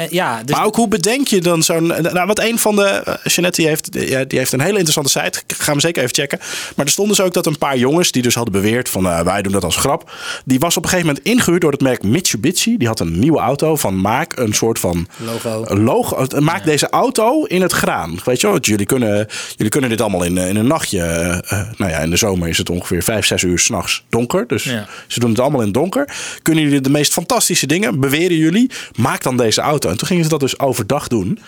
ja, 0.09 0.43
dus 0.45 0.55
maar 0.55 0.65
ook 0.65 0.75
hoe 0.75 0.87
bedenk 0.87 1.27
je 1.27 1.41
dan 1.41 1.63
zo'n... 1.63 1.87
Nou, 1.87 2.25
wat 2.25 2.39
een 2.39 2.59
van 2.59 2.75
de... 2.75 3.19
Jeanette 3.23 3.61
die 3.61 3.69
heeft, 3.69 3.91
die 4.29 4.39
heeft 4.39 4.51
een 4.51 4.59
hele 4.59 4.79
interessante 4.79 5.09
site. 5.09 5.41
Gaan 5.47 5.75
we 5.75 5.81
zeker 5.81 6.03
even 6.03 6.15
checken. 6.15 6.39
Maar 6.75 6.85
er 6.85 6.91
stond 6.91 7.09
dus 7.09 7.21
ook 7.21 7.33
dat 7.33 7.45
een 7.45 7.57
paar 7.57 7.77
jongens... 7.77 8.11
die 8.11 8.21
dus 8.21 8.35
hadden 8.35 8.53
beweerd 8.53 8.89
van 8.89 9.23
wij 9.23 9.41
doen 9.41 9.51
dat 9.51 9.63
als 9.63 9.75
grap... 9.75 10.11
die 10.45 10.59
was 10.59 10.77
op 10.77 10.83
een 10.83 10.89
gegeven 10.89 11.07
moment 11.09 11.25
ingehuurd 11.25 11.61
door 11.61 11.71
het 11.71 11.81
merk 11.81 12.03
Mitsubishi. 12.03 12.77
Die 12.77 12.87
had 12.87 12.99
een 12.99 13.19
nieuwe 13.19 13.39
auto 13.39 13.75
van 13.75 14.01
maak 14.01 14.37
een 14.37 14.53
soort 14.53 14.79
van... 14.81 15.07
logo. 15.17 15.65
Logo. 15.75 16.25
Maak 16.39 16.63
deze 16.65 16.89
auto 16.89 17.43
in 17.43 17.61
het 17.61 17.71
graan. 17.71 18.19
Weet 18.25 18.41
je 18.41 18.47
wel, 18.47 18.59
jullie 18.59 18.85
kunnen, 18.85 19.27
jullie 19.55 19.71
kunnen 19.71 19.89
dit 19.89 20.01
allemaal 20.01 20.23
in, 20.23 20.37
eh, 20.37 20.49
in 20.49 20.55
een 20.55 20.67
nachtje. 20.67 20.99
eh, 21.01 21.59
nou 21.77 21.91
ja, 21.91 21.97
in 21.97 22.09
de 22.09 22.15
zomer 22.17 22.49
is 22.49 22.57
het 22.57 22.69
ongeveer 22.69 23.03
5, 23.03 23.25
6 23.25 23.43
uur 23.43 23.59
s'nachts 23.59 24.03
donker. 24.09 24.47
Dus 24.47 24.63
Ja. 24.63 24.87
ze 25.07 25.19
doen 25.19 25.29
het 25.29 25.39
allemaal 25.39 25.59
in 25.59 25.65
het 25.65 25.75
donker. 25.75 26.15
Kunnen 26.41 26.63
jullie 26.63 26.81
de 26.81 26.89
meest 26.89 27.13
fantastische 27.13 27.67
dingen, 27.67 27.99
beweren 27.99 28.37
jullie, 28.37 28.71
maak 28.95 29.23
dan 29.23 29.37
deze 29.37 29.61
auto. 29.61 29.89
En 29.89 29.97
toen 29.97 30.07
gingen 30.07 30.23
ze 30.23 30.29
dat 30.29 30.39
dus 30.39 30.59
overdag 30.59 31.07
doen. 31.07 31.39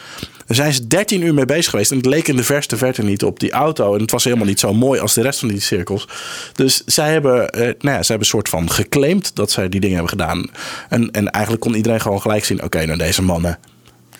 Daar 0.56 0.62
zijn 0.62 0.74
ze 0.74 0.88
13 0.88 1.22
uur 1.22 1.34
mee 1.34 1.46
bezig 1.46 1.70
geweest. 1.70 1.92
En 1.92 1.98
het 1.98 2.06
leek 2.06 2.28
in 2.28 2.36
de 2.36 2.44
verste 2.44 2.78
verte 2.78 3.04
niet 3.04 3.24
op 3.24 3.40
die 3.40 3.52
auto. 3.52 3.94
En 3.94 4.02
het 4.02 4.12
was 4.12 4.24
helemaal 4.24 4.46
niet 4.46 4.60
zo 4.60 4.74
mooi 4.74 5.00
als 5.00 5.14
de 5.14 5.22
rest 5.22 5.40
van 5.40 5.48
die 5.48 5.60
cirkels. 5.60 6.08
Dus 6.54 6.82
zij 6.86 7.12
hebben, 7.12 7.50
eh, 7.50 7.60
nou 7.62 7.76
ja, 7.80 7.92
hebben 7.92 8.20
een 8.20 8.26
soort 8.26 8.50
van 8.50 8.70
geclaimd 8.70 9.36
dat 9.36 9.52
zij 9.52 9.70
die 9.70 9.80
dingen 9.80 9.96
hebben 9.96 10.20
gedaan. 10.20 10.50
En, 10.90 11.12
en 11.12 11.30
eigenlijk 11.30 11.64
kon 11.64 11.76
iedereen 11.76 12.02
gewoon 12.02 12.22
gelijk 12.22 12.46
zien: 12.46 12.64
oké, 12.64 12.86
nou 12.86 12.98
deze 12.98 13.22
mannen 13.22 13.60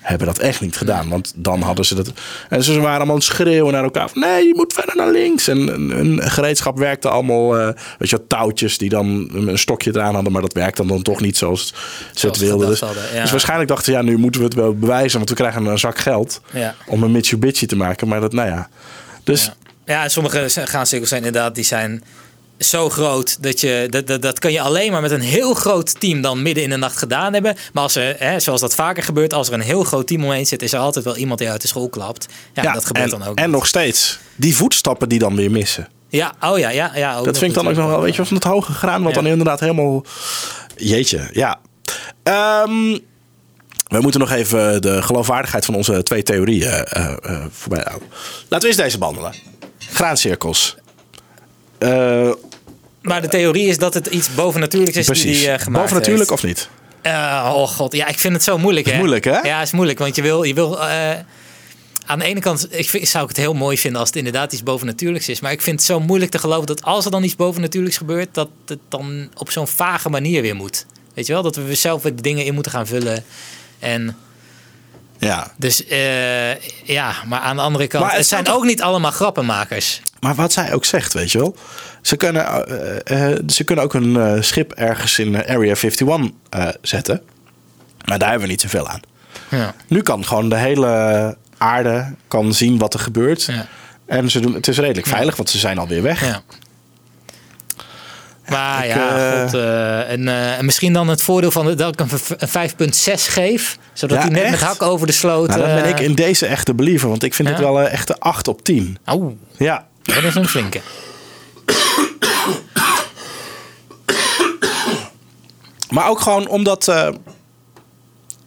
hebben 0.04 0.28
dat 0.28 0.38
echt 0.38 0.62
niet 0.62 0.78
gedaan. 0.78 1.10
Want 1.10 1.34
dan 1.36 1.62
hadden 1.62 1.86
ze 1.86 1.96
dat. 1.96 2.12
En 2.50 2.64
ze 2.64 2.74
waren 2.74 2.88
allemaal 2.88 3.08
aan 3.10 3.16
het 3.16 3.24
schreeuwen 3.24 3.74
naar 3.74 3.84
elkaar: 3.84 4.10
van, 4.10 4.22
nee, 4.22 4.48
je 4.48 4.54
moet 4.56 4.74
verder 4.74 4.96
naar 4.96 5.12
links. 5.12 5.48
En 5.48 5.68
een 6.00 6.22
gereedschap 6.22 6.78
werkte 6.78 7.10
allemaal, 7.10 7.58
eh, 7.58 7.70
weet 7.98 8.10
je, 8.10 8.28
touwtjes 8.28 8.78
die 8.78 8.90
dan 8.90 9.30
een 9.34 9.58
stokje 9.58 9.92
eraan 9.94 10.14
hadden. 10.14 10.32
Maar 10.32 10.42
dat 10.42 10.54
werkte 10.54 10.82
dan, 10.82 10.88
dan 10.88 11.02
toch 11.02 11.22
niet 11.22 11.38
zoals 11.38 11.74
ze 12.14 12.28
het 12.28 12.38
wilden. 12.38 12.68
Dus, 12.68 12.80
gedacht 12.80 12.96
hadden, 12.96 13.16
ja. 13.16 13.22
dus 13.22 13.32
waarschijnlijk 13.32 13.70
dachten 13.70 13.86
ze: 13.86 14.00
ja, 14.00 14.02
nu 14.02 14.18
moeten 14.18 14.42
we 14.42 14.48
het 14.48 14.56
wel 14.56 14.76
bewijzen. 14.78 15.18
Want 15.18 15.30
we 15.30 15.36
krijgen 15.36 15.66
een 15.66 15.80
zak 15.80 15.98
geld 15.98 16.42
Ja. 16.52 16.76
om 16.88 17.04
een 17.04 17.12
Mitsubishi 17.12 17.66
te 17.66 17.76
maken. 17.76 18.08
Maar 18.08 18.22
dat, 18.22 18.34
nou 18.34 18.48
ja. 18.50 18.70
Dus 19.24 19.46
Ja. 19.46 19.54
Ja, 19.86 20.04
en 20.04 20.12
sommige 20.12 20.50
graancirkels 20.50 21.10
zijn 21.10 21.24
inderdaad, 21.24 21.56
die 21.56 21.64
zijn 21.64 22.04
zo 22.60 22.90
groot 22.90 23.44
dat 23.44 23.60
je 23.60 23.88
dat, 23.90 24.08
dat, 24.08 24.22
dat 24.22 24.40
kan 24.40 24.52
je 24.52 24.62
alleen 24.62 24.92
maar 24.92 25.02
met 25.02 25.12
een 25.12 25.22
heel 25.22 25.54
groot 25.54 26.00
team 26.00 26.22
dan 26.22 26.42
midden 26.42 26.64
in 26.64 26.70
de 26.70 26.76
nacht 26.76 26.98
gedaan 26.98 27.34
hebben. 27.34 27.56
Maar 27.74 27.84
als 27.84 27.96
er, 27.96 28.16
hè, 28.20 28.40
zoals 28.40 28.62
dat 28.62 28.76
vaker 28.76 29.04
gebeurt, 29.04 29.34
als 29.34 29.48
er 29.48 29.54
een 29.54 29.62
heel 29.62 29.84
groot 29.84 30.08
team 30.08 30.24
omheen 30.24 30.46
zit, 30.46 30.62
is 30.62 30.74
er 30.74 30.80
altijd 30.80 31.06
wel 31.06 31.18
iemand 31.18 31.40
die 31.40 31.50
uit 31.50 31.62
de 31.62 31.68
school 31.68 31.90
klapt. 31.90 32.28
Ja, 32.54 32.74
dat 32.74 32.86
gebeurt 32.86 33.14
en, 33.14 33.20
dan 33.20 33.28
ook. 33.28 33.38
En 33.38 33.50
nog 33.50 33.68
steeds 33.68 34.20
die 34.36 34.56
voetstappen 34.56 35.10
die 35.10 35.20
dan 35.20 35.36
weer 35.36 35.52
missen. 35.52 35.88
Ja, 36.10 36.34
oh 36.42 36.60
ja, 36.60 36.70
ja, 36.70 36.92
ja. 36.96 37.22
dat 37.22 37.38
vind 37.38 37.52
ik 37.52 37.58
dan 37.58 37.68
ook 37.68 37.76
nog 37.76 37.88
wel, 37.88 38.02
weet 38.02 38.16
je, 38.16 38.26
van 38.26 38.36
het 38.36 38.46
hoge 38.46 38.74
graan, 38.74 39.04
wat 39.04 39.14
dan 39.14 39.28
inderdaad 39.28 39.60
helemaal. 39.60 40.06
Jeetje, 40.76 41.30
ja. 41.32 41.60
Um, 42.64 43.00
we 43.88 44.02
moeten 44.02 44.20
nog 44.20 44.32
even 44.32 44.82
de 44.82 45.02
geloofwaardigheid 45.02 45.66
van 45.66 45.76
onze 45.76 46.04
twee 46.04 46.24
theorieën 46.24 46.86
uh, 46.98 47.14
uh, 47.30 47.46
voorbij 47.52 47.84
houden. 47.88 48.08
Laten 48.42 48.60
we 48.60 48.68
eens 48.68 48.84
deze 48.84 48.98
behandelen. 48.98 49.34
Graancirkels. 49.78 50.76
Uh, 51.84 52.34
maar 53.02 53.22
de 53.22 53.28
theorie 53.28 53.68
is 53.68 53.78
dat 53.78 53.94
het 53.94 54.08
iets 54.08 54.34
bovennatuurlijks 54.34 54.98
is 54.98 55.06
precies. 55.06 55.38
die 55.38 55.48
hij 55.48 55.60
gemaakt 55.60 55.82
Bovennatuurlijk 55.82 56.30
heeft. 56.30 56.42
of 56.42 56.48
niet? 56.48 56.70
oh 57.56 57.68
god, 57.68 57.94
ja, 57.94 58.08
ik 58.08 58.20
vind 58.20 58.34
het 58.34 58.44
zo 58.44 58.58
moeilijk. 58.58 58.86
Is 58.86 58.92
hè? 58.92 58.98
moeilijk, 58.98 59.24
hè? 59.24 59.40
Ja, 59.40 59.58
het 59.58 59.68
is 59.68 59.74
moeilijk, 59.74 60.00
want 60.00 60.16
je 60.16 60.22
wil, 60.22 60.44
je 60.44 60.54
wil 60.54 60.80
aan 62.06 62.20
de 62.20 62.26
ene 62.26 62.40
kant 62.40 62.68
ik 62.70 62.90
vind, 62.90 63.08
zou 63.08 63.24
ik 63.24 63.30
het 63.30 63.38
heel 63.38 63.54
mooi 63.54 63.78
vinden 63.78 64.00
als 64.00 64.10
het 64.10 64.18
inderdaad 64.18 64.54
iets 64.54 64.64
bovennatuurlijks 64.64 65.30
is. 65.30 65.40
Maar 65.40 65.52
ik 65.52 65.62
vind 65.62 65.76
het 65.76 65.86
zo 65.88 66.00
moeilijk 66.00 66.32
te 66.32 66.40
geloven 66.40 66.68
dat 66.68 66.84
als 66.84 67.06
er 67.06 67.12
dan 67.12 67.24
iets 67.24 67.36
bovennatuurlijks 67.36 67.98
gebeurt, 67.98 68.34
dat 68.34 68.50
het 68.66 68.80
dan 68.90 69.30
op 69.38 69.52
zo'n 69.52 69.68
vage 69.68 70.10
manier 70.10 70.42
weer 70.42 70.56
moet. 70.56 70.86
Weet 71.14 71.28
je 71.28 71.34
wel, 71.34 71.42
dat 71.42 71.56
we 71.56 71.76
zelf 71.76 72.04
weer 72.04 72.16
de 72.16 72.22
dingen 72.22 72.46
in 72.46 72.54
moeten 72.54 72.72
gaan 72.72 72.88
vullen. 72.88 73.24
En 73.80 74.18
ja. 75.18 75.52
Dus 75.58 75.88
uh, 75.88 76.56
ja, 76.84 77.14
maar 77.28 77.40
aan 77.40 77.56
de 77.56 77.62
andere 77.62 77.88
kant, 77.88 78.06
het, 78.06 78.14
het 78.16 78.28
zijn 78.28 78.48
ook 78.48 78.64
niet 78.64 78.82
allemaal 78.82 79.12
grappenmakers. 79.12 80.02
Maar 80.20 80.36
wat 80.36 80.54
zij 80.54 80.74
ook 80.74 80.86
zegt, 80.86 81.14
weet 81.14 81.32
je 81.32 81.38
wel. 81.38 81.56
Ze 82.02 82.16
kunnen, 82.16 82.66
uh, 83.10 83.32
uh, 83.32 83.38
ze 83.48 83.64
kunnen 83.64 83.84
ook 83.84 83.94
een 83.94 84.44
schip 84.44 84.72
ergens 84.72 85.20
in 85.20 85.36
Area 85.36 85.76
51 85.76 86.30
zetten. 86.82 87.22
Maar 88.06 88.20
daar 88.20 88.30
hebben 88.30 88.48
we 88.48 88.54
niet 88.54 88.62
zoveel 88.62 88.88
aan. 88.88 89.02
Ja. 89.50 89.76
Nu 89.88 90.02
kan 90.02 90.26
gewoon 90.26 90.50
de 90.50 90.58
hele 90.58 91.38
aarde 91.58 92.14
kan 92.28 92.54
zien 92.54 92.78
wat 92.78 92.94
er 92.94 93.00
gebeurt. 93.00 93.44
Ja. 93.44 93.68
En 94.06 94.32
ze 94.32 94.40
doen, 94.40 94.54
het 94.54 94.68
is 94.68 94.78
redelijk 94.78 95.08
veilig, 95.08 95.36
want 95.36 95.50
ze 95.50 95.58
zijn 95.58 95.78
alweer 95.78 96.02
weg. 96.02 96.26
Ja. 96.26 96.42
Maar 98.50 98.86
ik, 98.86 98.94
ja, 98.94 99.42
God, 99.44 99.54
uh, 99.54 100.12
en, 100.12 100.22
uh, 100.22 100.58
en, 100.58 100.66
misschien 100.66 100.94
dan 100.94 101.08
het 101.08 101.22
voordeel 101.22 101.52
van 101.52 101.76
dat 101.76 102.02
ik 102.02 102.08
een 102.38 102.90
5,6 102.90 102.94
geef. 103.16 103.78
Zodat 103.94 104.18
ja, 104.18 104.24
hij 104.24 104.32
net 104.34 104.42
echt? 104.42 104.52
met 104.52 104.62
hak 104.62 104.82
over 104.82 105.08
de 105.08 105.14
sloot... 105.14 105.48
Nou, 105.48 105.62
dan 105.62 105.76
ben 105.76 105.86
ik 105.90 106.00
in 106.00 106.16
deze 106.16 106.46
echte 106.46 106.74
believer. 106.74 107.10
Want 107.10 107.24
ik 107.24 107.34
vind 107.34 107.48
Ja? 107.48 107.54
het 107.54 107.64
wel 107.64 107.80
een 107.80 107.88
echte 107.88 108.20
8 108.20 108.48
op 108.48 108.64
10. 108.64 108.98
Oh, 109.06 109.32
Ja. 109.58 109.88
dat 110.04 110.24
is 110.24 110.36
een 110.36 110.48
flinke. 110.48 110.82
Maar 115.90 116.10
ook 116.10 116.20
gewoon 116.20 116.48
omdat 116.48 116.94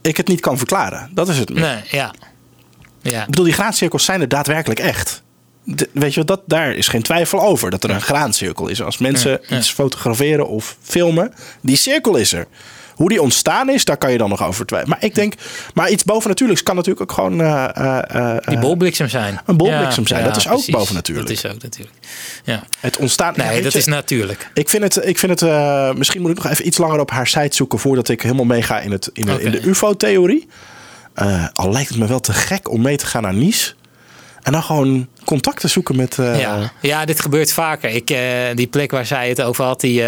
ik 0.02 0.16
het 0.16 0.28
niet 0.28 0.40
kan 0.40 0.58
verklaren. 0.58 1.10
Dat 1.14 1.28
is 1.28 1.38
het. 1.38 1.50
meer. 1.50 1.60
Nee, 1.62 1.82
ja. 1.90 2.14
Ja, 3.02 3.20
Ik 3.20 3.26
bedoel, 3.26 3.44
die 3.44 3.54
graancirkels 3.54 4.04
zijn 4.04 4.20
er 4.20 4.28
daadwerkelijk 4.28 4.80
echt. 4.80 5.22
De- 5.68 5.88
weet 5.92 6.14
je, 6.14 6.18
wat, 6.18 6.28
dat, 6.28 6.40
daar 6.46 6.74
is 6.74 6.88
geen 6.88 7.02
twijfel 7.02 7.42
over 7.42 7.70
dat 7.70 7.84
er 7.84 7.90
een 7.90 8.00
graancirkel 8.00 8.68
is. 8.68 8.82
Als 8.82 8.98
mensen 8.98 9.40
iets 9.50 9.70
fotograferen 9.72 10.48
of 10.48 10.76
filmen, 10.82 11.34
die 11.60 11.76
cirkel 11.76 12.16
is 12.16 12.32
er. 12.32 12.46
Hoe 12.94 13.08
die 13.08 13.22
ontstaan 13.22 13.70
is, 13.70 13.84
daar 13.84 13.96
kan 13.96 14.12
je 14.12 14.18
dan 14.18 14.28
nog 14.28 14.42
over 14.42 14.66
twijfelen. 14.66 14.96
Maar 14.98 15.08
ik 15.08 15.14
denk, 15.14 15.34
maar 15.74 15.90
iets 15.90 16.04
bovennatuurlijks 16.04 16.62
kan 16.62 16.74
natuurlijk 16.76 17.02
ook 17.02 17.12
gewoon 17.12 17.40
eh, 17.40 18.34
eh, 18.34 18.36
die 18.46 18.58
bolbliksem 18.58 19.08
zijn. 19.08 19.40
een 19.46 19.56
bolbliksem 19.56 20.06
zijn. 20.06 20.24
Dat 20.24 20.36
is 20.36 20.48
ook 20.48 20.70
bovennatuurlijk. 20.70 21.28
Dat 21.28 21.36
is 21.44 21.52
ook 21.52 21.62
natuurlijk. 21.62 21.96
Ja. 22.44 22.62
het 22.80 22.96
ontstaan. 22.96 23.32
ja, 23.36 23.44
Nee, 23.44 23.62
dat 23.62 23.72
je, 23.72 23.78
is 23.78 23.86
natuurlijk. 23.86 24.50
Ik 24.54 24.68
vind 24.68 24.82
het, 24.82 25.06
ik 25.06 25.18
vind 25.18 25.40
het 25.40 25.96
misschien 25.96 26.20
moet 26.20 26.30
ik 26.30 26.36
nog 26.36 26.52
even 26.52 26.66
iets 26.66 26.78
langer 26.78 27.00
op 27.00 27.10
haar 27.10 27.26
site 27.26 27.56
zoeken 27.56 27.78
voordat 27.78 28.08
ik 28.08 28.22
helemaal 28.22 28.44
meega 28.44 28.80
in, 28.80 28.92
het, 28.92 29.10
in, 29.12 29.40
in 29.40 29.50
de 29.50 29.60
UFO-theorie. 29.66 30.48
Al 31.52 31.72
lijkt 31.72 31.88
het 31.88 31.98
me 31.98 32.06
wel 32.06 32.20
te 32.20 32.32
gek 32.32 32.70
om 32.70 32.82
mee 32.82 32.96
te 32.96 33.06
gaan 33.06 33.22
naar 33.22 33.34
Nice. 33.34 33.74
En 34.46 34.52
dan 34.52 34.62
gewoon 34.62 35.06
contacten 35.24 35.68
zoeken 35.70 35.96
met. 35.96 36.18
eh, 36.18 36.40
ja. 36.40 36.72
ja, 36.80 37.04
dit 37.04 37.20
gebeurt 37.20 37.52
vaker. 37.52 37.90
Ik, 37.90 38.10
eh, 38.10 38.18
die 38.54 38.66
plek 38.66 38.90
waar 38.90 39.06
zij 39.06 39.28
het 39.28 39.42
over 39.42 39.64
had, 39.64 39.80
die, 39.80 40.02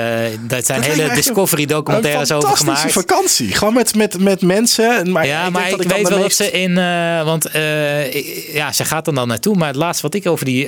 dat 0.49 0.67
zijn 0.67 0.83
hele 0.83 1.03
echt 1.03 1.15
Discovery 1.15 1.67
documentaires 1.67 2.29
een 2.29 2.37
over 2.37 2.49
fantastische 2.49 2.89
gemaakt. 2.89 3.09
vakantie. 3.11 3.53
Gewoon 3.55 3.75
met, 3.75 3.95
met, 3.95 4.19
met 4.21 4.43
mensen. 4.43 5.11
Maar 5.13 5.27
ja, 5.27 5.45
ik 5.47 5.53
maar 5.53 5.65
ik, 5.65 5.71
dat 5.71 5.81
ik 5.81 5.89
dan 5.89 5.99
weet 5.99 6.09
wel 6.09 6.19
meest- 6.19 6.39
dat 6.39 6.47
ze 6.47 6.53
in. 6.53 6.75
want 7.25 7.49
ja, 8.53 8.73
ze 8.73 8.85
gaat 8.85 9.07
er 9.07 9.15
dan 9.15 9.29
naartoe. 9.29 9.57
Maar 9.57 9.67
het 9.69 9.77
laatste 9.77 10.03
wat 10.03 10.15
ik 10.15 10.27
over 10.27 10.45
die 10.45 10.65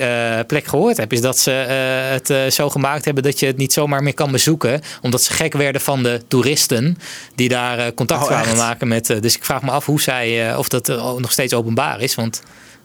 plek 0.47 0.65
gehoord 0.67 0.97
heb, 0.97 1.13
is 1.13 1.21
dat 1.21 1.39
ze 1.39 1.51
het 1.51 2.53
zo 2.53 2.69
gemaakt 2.69 3.05
hebben 3.05 3.23
dat 3.23 3.39
je 3.39 3.45
het 3.45 3.57
niet 3.57 3.73
zomaar 3.73 4.03
meer 4.03 4.13
kan 4.13 4.31
bezoeken. 4.31 4.81
Omdat 5.01 5.21
ze 5.23 5.33
gek 5.33 5.53
werden 5.53 5.81
van 5.81 6.03
de 6.03 6.21
toeristen 6.27 6.97
die 7.35 7.49
daar 7.49 7.93
contact 7.93 8.21
Oh, 8.21 8.27
kwamen 8.27 8.57
maken 8.57 8.87
met. 8.87 9.05
dus 9.21 9.35
ik 9.35 9.43
vraag 9.45 9.61
me 9.61 9.71
af 9.71 9.85
hoe 9.85 10.01
zij, 10.01 10.55
of 10.55 10.67
dat 10.69 10.87
nog 11.17 11.31
steeds 11.31 11.53
openbaar 11.53 12.01
is. 12.01 12.15
Want 12.15 12.41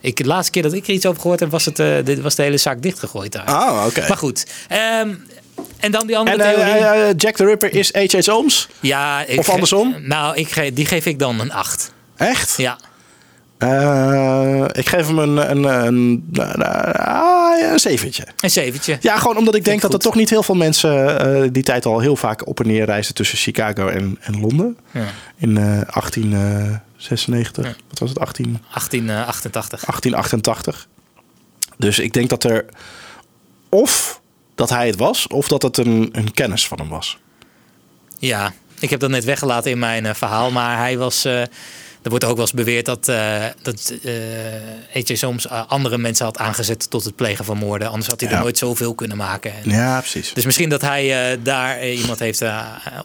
ik, 0.07 0.17
de 0.17 0.27
laatste 0.27 0.51
keer 0.51 0.63
dat 0.63 0.73
ik 0.73 0.87
er 0.87 0.93
iets 0.93 1.07
over 1.07 1.21
gehoord 1.21 1.41
heb, 1.41 1.51
was, 1.51 1.65
het, 1.65 1.79
eh, 1.79 1.97
dit, 2.05 2.21
was 2.21 2.35
de 2.35 2.43
hele 2.43 2.57
zaak 2.57 2.83
dichtgegooid 2.83 3.33
daar. 3.33 3.49
Oh, 3.49 3.85
oké. 3.87 4.05
Maar 4.09 4.17
goed. 4.17 4.47
Ehm, 4.69 5.15
en 5.81 5.91
dan 5.91 6.07
die 6.07 6.17
andere 6.17 6.43
eh, 6.43 6.55
theorie. 6.55 6.85
Eh, 6.85 7.15
Jack 7.17 7.37
the 7.37 7.45
Ripper 7.45 7.75
is 7.75 7.93
H.H. 7.95 8.29
Ooms? 8.29 8.69
Ja. 8.81 9.25
Ik, 9.25 9.39
of 9.39 9.49
andersom? 9.49 9.97
Nou, 10.03 10.37
ik 10.37 10.49
ge 10.49 10.73
die 10.73 10.87
geef 10.87 11.07
ik 11.07 11.19
dan 11.19 11.41
een 11.41 11.53
8. 11.53 11.93
Echt? 12.17 12.55
Ja. 12.57 12.79
Ik 14.73 14.89
geef 14.89 15.07
hem 15.07 15.19
een, 15.19 15.51
een, 15.51 15.65
een, 15.65 16.25
een, 16.33 17.79
zeventje. 17.79 18.27
Een 18.41 18.51
zeventje. 18.51 18.99
Ja, 19.01 19.19
gewoon 19.19 19.37
omdat 19.37 19.55
ik 19.55 19.65
denk 19.65 19.81
dat 19.81 19.93
er 19.93 19.99
toch 19.99 20.15
niet 20.15 20.31
heel 20.31 20.43
veel 20.43 20.55
mensen 20.55 21.53
die 21.53 21.63
tijd 21.63 21.87
al 21.87 22.01
heel 22.01 22.17
vaak 22.17 22.47
op 22.47 22.61
en 22.61 22.67
neer 22.67 22.85
reizen 22.85 23.15
tussen 23.15 23.39
Chicago 23.39 23.89
en, 23.89 24.19
en 24.21 24.41
Londen. 24.41 24.79
Ja. 24.91 25.05
In 25.37 25.85
18. 25.87 26.37
96, 26.97 27.76
wat 27.88 27.99
was 27.99 28.09
het, 28.09 28.18
18... 28.18 28.44
1888. 28.44 29.80
1888. 29.80 30.88
Dus 31.76 31.99
ik 31.99 32.12
denk 32.12 32.28
dat 32.28 32.44
er 32.44 32.64
of 33.68 34.20
dat 34.55 34.70
hij 34.70 34.86
het 34.86 34.97
was, 34.97 35.26
of 35.26 35.49
dat 35.49 35.62
het 35.62 35.76
een, 35.76 36.09
een 36.12 36.32
kennis 36.32 36.66
van 36.66 36.78
hem 36.78 36.88
was. 36.88 37.18
Ja, 38.18 38.53
ik 38.78 38.90
heb 38.90 39.01
dat 39.01 39.11
net 39.11 39.24
weggelaten 39.24 39.70
in 39.70 39.78
mijn 39.78 40.07
eh, 40.07 40.14
verhaal, 40.14 40.51
maar 40.51 40.78
hij 40.78 40.99
was... 40.99 41.24
Eh, 41.24 41.40
er 42.03 42.12
wordt 42.12 42.24
ook 42.24 42.36
wel 42.36 42.44
eens 42.44 42.55
beweerd 42.55 42.84
dat, 42.84 43.09
uh, 43.09 43.44
dat 43.62 43.94
uh, 44.03 45.16
soms 45.16 45.49
andere 45.49 45.99
mensen 45.99 46.24
had 46.24 46.38
aangezet 46.38 46.90
tot 46.90 47.05
het 47.05 47.16
plegen 47.16 47.44
van 47.44 47.57
moorden. 47.57 47.88
Anders 47.88 48.07
had 48.07 48.20
hij 48.20 48.30
er 48.30 48.38
nooit 48.38 48.59
zoveel 48.59 48.94
kunnen 48.94 49.16
maken. 49.16 49.53
En, 49.55 49.70
ja, 49.70 49.99
precies. 49.99 50.32
Dus 50.32 50.44
misschien 50.44 50.68
dat 50.68 50.80
hij 50.80 51.38
daar 51.42 51.88
iemand 51.88 52.18
heeft, 52.18 52.42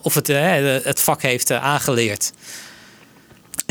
of 0.02 0.14
het, 0.14 0.26
het 0.84 1.00
vak 1.00 1.22
heeft 1.22 1.50
aangeleerd. 1.50 2.32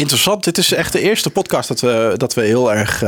Interessant. 0.01 0.43
Dit 0.43 0.57
is 0.57 0.73
echt 0.73 0.91
de 0.91 0.99
eerste 0.99 1.29
podcast 1.29 1.67
dat 1.67 1.79
we, 1.79 2.13
dat 2.17 2.33
we 2.33 2.41
heel 2.41 2.73
erg 2.73 3.03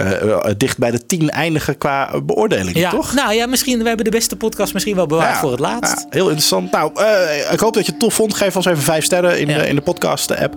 eh, 0.00 0.32
eh, 0.32 0.54
dicht 0.56 0.78
bij 0.78 0.90
de 0.90 1.06
tien 1.06 1.30
eindigen 1.30 1.78
qua 1.78 2.20
beoordeling, 2.22 2.76
Ja, 2.76 2.90
toch? 2.90 3.14
nou 3.14 3.32
ja, 3.34 3.46
misschien. 3.46 3.78
We 3.82 3.86
hebben 3.88 4.04
de 4.04 4.10
beste 4.10 4.36
podcast 4.36 4.72
misschien 4.72 4.94
wel 4.96 5.06
bewaard 5.06 5.34
Ja, 5.34 5.40
voor 5.40 5.50
het 5.50 5.60
laatst. 5.60 5.98
ja, 6.00 6.06
heel 6.10 6.24
interessant. 6.26 6.70
Nou, 6.72 6.90
eh, 6.94 7.52
ik 7.52 7.60
hoop 7.60 7.74
dat 7.74 7.84
je 7.86 7.90
het 7.90 8.00
tof 8.00 8.14
vond. 8.14 8.34
Geef 8.34 8.56
ons 8.56 8.66
even 8.66 8.82
vijf 8.82 9.04
sterren 9.04 9.40
in, 9.40 9.46
de, 9.46 9.68
in 9.68 9.74
de 9.74 9.80
podcast-app. 9.80 10.54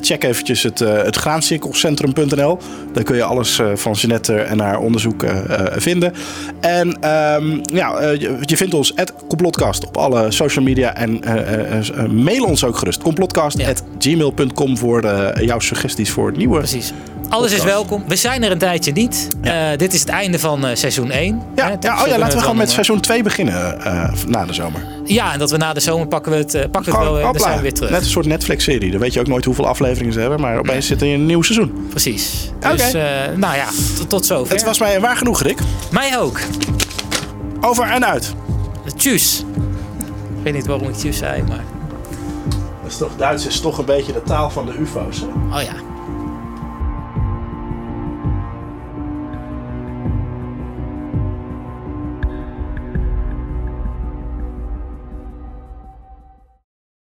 Check 0.00 0.24
eventjes 0.24 0.62
het, 0.62 0.78
het 0.78 1.16
graancirkelcentrum.nl. 1.16 2.58
Daar 2.92 3.04
kun 3.04 3.16
je 3.16 3.22
alles 3.22 3.60
van 3.74 3.92
Jeanette 3.92 4.34
en 4.34 4.60
haar 4.60 4.78
onderzoek 4.78 5.24
vinden. 5.76 6.12
En 6.60 6.96
ehm, 7.00 7.58
ja, 7.62 8.10
je, 8.10 8.36
je 8.40 8.56
vindt 8.56 8.74
ons 8.74 8.96
at 8.96 9.12
Complotcast 9.28 9.86
op 9.86 9.96
alle 9.96 10.30
social 10.30 10.64
media. 10.64 10.94
En 10.96 11.20
mail 12.10 12.44
ons 12.44 12.64
ook 12.64 12.76
gerust. 12.76 13.02
Complotcast.gmail.com 13.02 14.78
voor 14.78 15.02
jouw 15.40 15.58
suggesties 15.58 16.10
voor 16.10 16.26
het 16.26 16.36
nieuwe. 16.36 16.58
Precies. 16.58 16.92
Alles 17.28 17.52
is 17.52 17.62
welkom. 17.62 18.04
We 18.08 18.16
zijn 18.16 18.42
er 18.42 18.50
een 18.50 18.58
tijdje 18.58 18.92
niet. 18.92 19.28
Ja. 19.42 19.72
Eh, 19.72 19.78
dit 19.78 19.94
is 19.94 20.00
het 20.00 20.08
einde 20.08 20.38
van 20.38 20.66
eh, 20.66 20.76
seizoen 20.76 21.10
1. 21.10 21.42
Ja, 21.56 21.64
Hè, 21.64 21.74
ja, 21.80 22.02
oh 22.02 22.06
ja, 22.06 22.18
laten 22.18 22.36
we 22.36 22.40
gewoon 22.40 22.56
met 22.56 22.70
seizoen 22.70 23.00
2 23.00 23.22
beginnen 23.22 23.84
eh, 23.84 24.12
na 24.26 24.44
de 24.44 24.52
zomer. 24.52 24.82
Ja, 25.04 25.32
en 25.32 25.38
dat 25.38 25.50
we 25.50 25.56
na 25.56 25.72
de 25.72 25.80
zomer 25.80 26.06
pakken 26.06 26.32
we 26.32 26.38
het, 26.38 26.70
pakken 26.70 26.92
we 26.92 26.98
het 26.98 27.06
wel 27.06 27.14
weer. 27.14 27.22
Dan 27.22 27.38
zijn 27.38 27.56
we 27.56 27.62
weer 27.62 27.74
terug. 27.74 27.90
Net 27.90 28.00
een 28.00 28.06
soort 28.06 28.26
Netflix-serie. 28.26 28.90
Dan 28.90 29.00
weet 29.00 29.12
je 29.12 29.20
ook 29.20 29.26
nooit 29.26 29.44
hoeveel 29.44 29.66
afleveringen 29.66 30.12
ze 30.12 30.20
hebben. 30.20 30.40
Maar 30.40 30.58
opeens 30.58 30.86
zit 30.86 31.02
er 31.02 31.08
een 31.08 31.26
nieuw 31.26 31.42
seizoen. 31.42 31.86
Precies. 31.90 32.50
Oké. 32.56 32.76
Dus, 32.76 32.92
nou 33.36 33.56
ja, 33.56 33.66
tot, 33.96 34.08
tot 34.08 34.26
zover. 34.26 34.54
Het 34.54 34.64
was 34.64 34.78
mij 34.78 35.00
waar 35.00 35.16
genoeg, 35.16 35.42
Rick. 35.42 35.58
Mij 35.90 36.18
ook. 36.18 36.40
Over 37.60 37.84
en 37.84 38.06
uit. 38.06 38.34
Tjus. 38.96 39.44
Ik 40.36 40.42
weet 40.42 40.52
niet 40.52 40.66
waarom 40.66 40.88
ik 40.88 40.94
tjus 40.94 41.18
zei, 41.18 41.42
maar... 41.42 41.64
Dat 42.82 42.92
is 42.92 42.98
toch, 42.98 43.10
Duits 43.16 43.46
is 43.46 43.60
toch 43.60 43.78
een 43.78 43.84
beetje 43.84 44.12
de 44.12 44.22
taal 44.22 44.50
van 44.50 44.66
de 44.66 44.72
ufo's. 44.80 45.20
Hè? 45.20 45.56
Oh 45.56 45.62
ja. 45.62 45.72